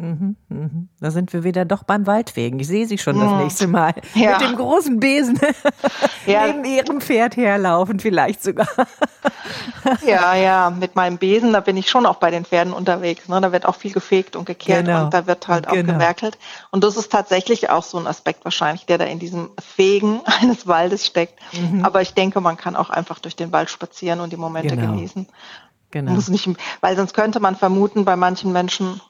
Mhm, 0.00 0.36
mhm. 0.48 0.88
Da 0.98 1.10
sind 1.10 1.32
wir 1.34 1.44
wieder 1.44 1.66
doch 1.66 1.82
beim 1.82 2.06
Waldwegen. 2.06 2.58
Ich 2.58 2.68
sehe 2.68 2.86
sie 2.86 2.96
schon 2.96 3.20
das 3.20 3.42
nächste 3.42 3.66
Mal. 3.66 3.94
Ja. 4.14 4.38
Mit 4.38 4.48
dem 4.48 4.56
großen 4.56 4.98
Besen 4.98 5.38
ja. 6.26 6.46
neben 6.46 6.64
ihrem 6.64 7.00
Pferd 7.00 7.36
herlaufen, 7.36 8.00
vielleicht 8.00 8.42
sogar. 8.42 8.68
ja, 10.06 10.34
ja, 10.34 10.70
mit 10.70 10.96
meinem 10.96 11.16
Besen, 11.16 11.52
da 11.52 11.60
bin 11.60 11.76
ich 11.76 11.88
schon 11.88 12.06
auch 12.06 12.16
bei 12.16 12.30
den 12.30 12.44
Pferden 12.44 12.72
unterwegs. 12.72 13.28
Ne? 13.28 13.40
Da 13.40 13.52
wird 13.52 13.66
auch 13.66 13.76
viel 13.76 13.92
gefegt 13.92 14.36
und 14.36 14.46
gekehrt 14.46 14.86
genau. 14.86 15.04
und 15.04 15.14
da 15.14 15.26
wird 15.26 15.48
halt 15.48 15.68
auch 15.68 15.72
genau. 15.72 15.94
gewerkelt. 15.94 16.38
Und 16.70 16.82
das 16.82 16.96
ist 16.96 17.12
tatsächlich 17.12 17.70
auch 17.70 17.84
so 17.84 17.98
ein 17.98 18.06
Aspekt 18.06 18.44
wahrscheinlich, 18.44 18.86
der 18.86 18.98
da 18.98 19.04
in 19.04 19.18
diesem 19.18 19.50
Fegen 19.58 20.20
eines 20.24 20.66
Waldes 20.66 21.06
steckt. 21.06 21.38
Mhm. 21.52 21.84
Aber 21.84 22.02
ich 22.02 22.14
denke, 22.14 22.40
man 22.40 22.56
kann 22.56 22.76
auch 22.76 22.90
einfach 22.90 23.18
durch 23.18 23.36
den 23.36 23.52
Wald 23.52 23.70
spazieren 23.70 24.20
und 24.20 24.32
die 24.32 24.38
Momente 24.38 24.76
genau. 24.76 24.92
genießen. 24.92 25.26
Genau. 25.90 26.12
Muss 26.12 26.28
nicht, 26.28 26.48
weil 26.80 26.96
sonst 26.96 27.14
könnte 27.14 27.40
man 27.40 27.56
vermuten, 27.56 28.04
bei 28.04 28.16
manchen 28.16 28.52
Menschen, 28.52 29.00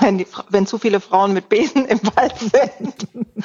wenn, 0.00 0.18
die, 0.18 0.26
wenn 0.50 0.66
zu 0.66 0.78
viele 0.78 1.00
Frauen 1.00 1.32
mit 1.32 1.48
Besen 1.48 1.86
im 1.86 2.00
Wald 2.14 2.34
sind. 2.38 3.08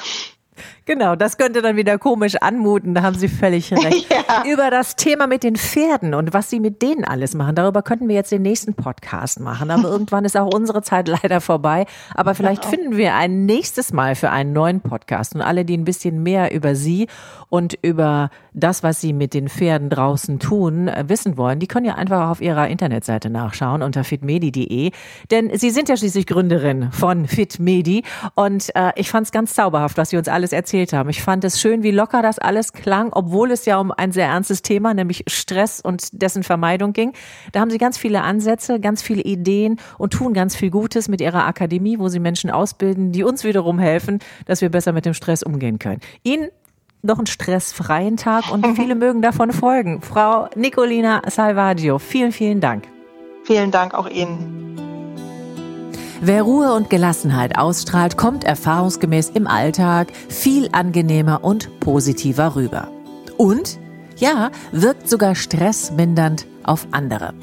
Genau, 0.86 1.16
das 1.16 1.38
könnte 1.38 1.62
dann 1.62 1.76
wieder 1.76 1.96
komisch 1.96 2.34
anmuten, 2.36 2.94
da 2.94 3.02
haben 3.02 3.16
Sie 3.16 3.28
völlig 3.28 3.72
recht. 3.84 4.06
Ja. 4.10 4.44
Über 4.44 4.70
das 4.70 4.96
Thema 4.96 5.26
mit 5.26 5.42
den 5.42 5.56
Pferden 5.56 6.12
und 6.12 6.34
was 6.34 6.50
Sie 6.50 6.60
mit 6.60 6.82
denen 6.82 7.04
alles 7.04 7.34
machen, 7.34 7.54
darüber 7.54 7.80
könnten 7.80 8.06
wir 8.06 8.14
jetzt 8.14 8.30
den 8.30 8.42
nächsten 8.42 8.74
Podcast 8.74 9.40
machen. 9.40 9.70
Aber 9.70 9.88
irgendwann 9.88 10.26
ist 10.26 10.36
auch 10.36 10.52
unsere 10.52 10.82
Zeit 10.82 11.08
leider 11.08 11.40
vorbei. 11.40 11.86
Aber 12.14 12.34
vielleicht 12.34 12.66
finden 12.66 12.98
wir 12.98 13.14
ein 13.14 13.46
nächstes 13.46 13.94
Mal 13.94 14.14
für 14.14 14.28
einen 14.28 14.52
neuen 14.52 14.82
Podcast 14.82 15.34
und 15.34 15.40
alle, 15.40 15.64
die 15.64 15.76
ein 15.76 15.86
bisschen 15.86 16.22
mehr 16.22 16.52
über 16.52 16.74
Sie 16.74 17.06
und 17.48 17.78
über 17.80 18.28
das, 18.52 18.82
was 18.82 19.00
Sie 19.00 19.14
mit 19.14 19.32
den 19.32 19.48
Pferden 19.48 19.88
draußen 19.88 20.38
tun, 20.38 20.88
äh, 20.88 21.04
wissen 21.08 21.38
wollen, 21.38 21.60
die 21.60 21.66
können 21.66 21.86
ja 21.86 21.94
einfach 21.94 22.28
auf 22.28 22.42
Ihrer 22.42 22.68
Internetseite 22.68 23.30
nachschauen 23.30 23.82
unter 23.82 24.04
fitmedi.de. 24.04 24.90
Denn 25.30 25.50
Sie 25.56 25.70
sind 25.70 25.88
ja 25.88 25.96
schließlich 25.96 26.26
Gründerin 26.26 26.92
von 26.92 27.26
Fitmedi 27.26 28.02
und 28.34 28.74
äh, 28.76 28.92
ich 28.96 29.10
fand 29.10 29.26
es 29.26 29.32
ganz 29.32 29.54
zauberhaft, 29.54 29.96
was 29.96 30.10
Sie 30.10 30.18
uns 30.18 30.28
alles 30.28 30.52
erzählt 30.52 30.73
erzählt 30.74 30.92
haben. 30.92 31.08
Ich 31.08 31.22
fand 31.22 31.44
es 31.44 31.60
schön, 31.60 31.82
wie 31.84 31.92
locker 31.92 32.20
das 32.20 32.38
alles 32.40 32.72
klang, 32.72 33.10
obwohl 33.12 33.52
es 33.52 33.64
ja 33.64 33.78
um 33.78 33.92
ein 33.92 34.10
sehr 34.10 34.26
ernstes 34.26 34.62
Thema, 34.62 34.92
nämlich 34.92 35.24
Stress 35.28 35.80
und 35.80 36.20
dessen 36.20 36.42
Vermeidung 36.42 36.92
ging. 36.92 37.12
Da 37.52 37.60
haben 37.60 37.70
Sie 37.70 37.78
ganz 37.78 37.96
viele 37.96 38.22
Ansätze, 38.22 38.80
ganz 38.80 39.00
viele 39.00 39.22
Ideen 39.22 39.78
und 39.98 40.12
tun 40.12 40.34
ganz 40.34 40.56
viel 40.56 40.70
Gutes 40.70 41.08
mit 41.08 41.20
Ihrer 41.20 41.46
Akademie, 41.46 41.98
wo 42.00 42.08
Sie 42.08 42.18
Menschen 42.18 42.50
ausbilden, 42.50 43.12
die 43.12 43.22
uns 43.22 43.44
wiederum 43.44 43.78
helfen, 43.78 44.18
dass 44.46 44.62
wir 44.62 44.68
besser 44.68 44.92
mit 44.92 45.06
dem 45.06 45.14
Stress 45.14 45.44
umgehen 45.44 45.78
können. 45.78 46.00
Ihnen 46.24 46.48
noch 47.02 47.18
einen 47.18 47.26
stressfreien 47.26 48.16
Tag 48.16 48.50
und 48.50 48.66
viele 48.76 48.96
mögen 48.96 49.22
davon 49.22 49.52
folgen. 49.52 50.02
Frau 50.02 50.48
Nicolina 50.56 51.22
Salvaggio, 51.28 52.00
vielen, 52.00 52.32
vielen 52.32 52.60
Dank. 52.60 52.88
Vielen 53.44 53.70
Dank 53.70 53.94
auch 53.94 54.08
Ihnen. 54.08 54.93
Wer 56.26 56.40
Ruhe 56.40 56.72
und 56.72 56.88
Gelassenheit 56.88 57.58
ausstrahlt, 57.58 58.16
kommt 58.16 58.44
erfahrungsgemäß 58.44 59.32
im 59.34 59.46
Alltag 59.46 60.10
viel 60.30 60.70
angenehmer 60.72 61.44
und 61.44 61.80
positiver 61.80 62.56
rüber. 62.56 62.88
Und 63.36 63.78
ja, 64.16 64.50
wirkt 64.72 65.10
sogar 65.10 65.34
stressmindernd 65.34 66.46
auf 66.62 66.86
andere. 66.92 67.34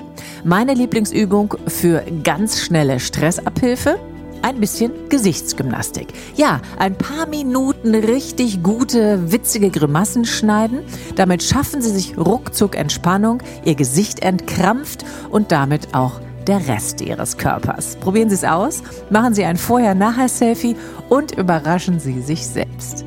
Meine 0.44 0.74
Lieblingsübung 0.74 1.54
für 1.68 2.04
ganz 2.24 2.60
schnelle 2.60 3.00
Stressabhilfe? 3.00 4.00
ein 4.44 4.60
bisschen 4.60 4.92
Gesichtsgymnastik. 5.10 6.08
Ja, 6.36 6.62
ein 6.80 6.98
paar 6.98 7.28
Minuten 7.28 7.94
richtig 7.94 8.64
gute, 8.64 9.32
witzige 9.32 9.70
Grimassen 9.70 10.26
schneiden. 10.26 10.80
Damit 11.16 11.44
schaffen 11.44 11.84
Sie 11.84 11.92
sich 11.92 12.18
ruckzuck 12.18 12.76
Entspannung, 12.76 13.44
Ihr 13.66 13.76
Gesicht 13.76 14.24
entkrampft 14.24 15.06
und 15.30 15.52
damit 15.52 15.94
auch 15.94 16.20
der 16.48 16.68
Rest 16.68 17.02
Ihres 17.02 17.38
Körpers. 17.38 17.96
Probieren 17.98 18.30
Sie 18.30 18.36
es 18.36 18.44
aus, 18.44 18.82
machen 19.10 19.34
Sie 19.34 19.44
ein 19.44 19.58
Vorher-Nachher-Selfie 19.58 20.76
und 21.10 21.38
überraschen 21.38 22.00
Sie 22.00 22.22
sich 22.22 22.48
selbst. 22.48 23.06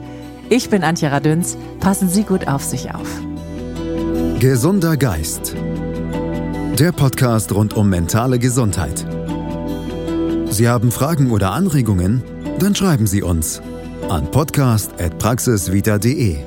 Ich 0.51 0.68
bin 0.70 0.85
Antje 0.85 1.11
Radüns. 1.11 1.57
Passen 1.80 2.09
Sie 2.09 2.22
gut 2.22 2.47
auf 2.49 2.62
sich 2.62 2.95
auf. 2.95 3.09
Gesunder 4.41 4.97
Geist. 4.97 5.55
Der 6.78 6.93
Podcast 6.93 7.53
rund 7.55 7.74
um 7.74 7.89
mentale 7.89 8.39
Gesundheit. 8.39 9.05
Sie 10.51 10.68
haben 10.68 10.93
Fragen 10.93 11.30
oder 11.30 11.53
Anregungen? 11.53 12.22
Dann 12.59 12.74
schreiben 12.74 13.07
Sie 13.07 13.22
uns 13.22 13.62
an 14.09 14.30
podcast.praxisvita.de. 14.30 16.39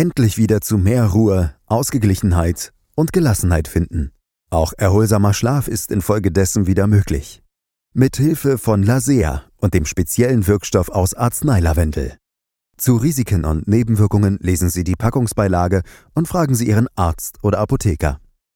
Endlich 0.00 0.38
wieder 0.38 0.62
zu 0.62 0.78
mehr 0.78 1.04
Ruhe, 1.08 1.54
Ausgeglichenheit 1.66 2.72
und 2.94 3.12
Gelassenheit 3.12 3.68
finden. 3.68 4.12
Auch 4.48 4.72
erholsamer 4.78 5.34
Schlaf 5.34 5.68
ist 5.68 5.92
infolgedessen 5.92 6.66
wieder 6.66 6.86
möglich. 6.86 7.42
Mit 7.92 8.16
Hilfe 8.16 8.56
von 8.56 8.82
Lasea 8.82 9.42
und 9.58 9.74
dem 9.74 9.84
speziellen 9.84 10.46
Wirkstoff 10.46 10.88
aus 10.88 11.12
Arzneilavendel. 11.12 12.16
Zu 12.78 12.96
Risiken 12.96 13.44
und 13.44 13.68
Nebenwirkungen 13.68 14.38
lesen 14.40 14.70
Sie 14.70 14.84
die 14.84 14.96
Packungsbeilage 14.96 15.82
und 16.14 16.28
fragen 16.28 16.54
Sie 16.54 16.66
Ihren 16.66 16.88
Arzt 16.94 17.36
oder 17.42 17.58
Apotheker. 17.58 18.22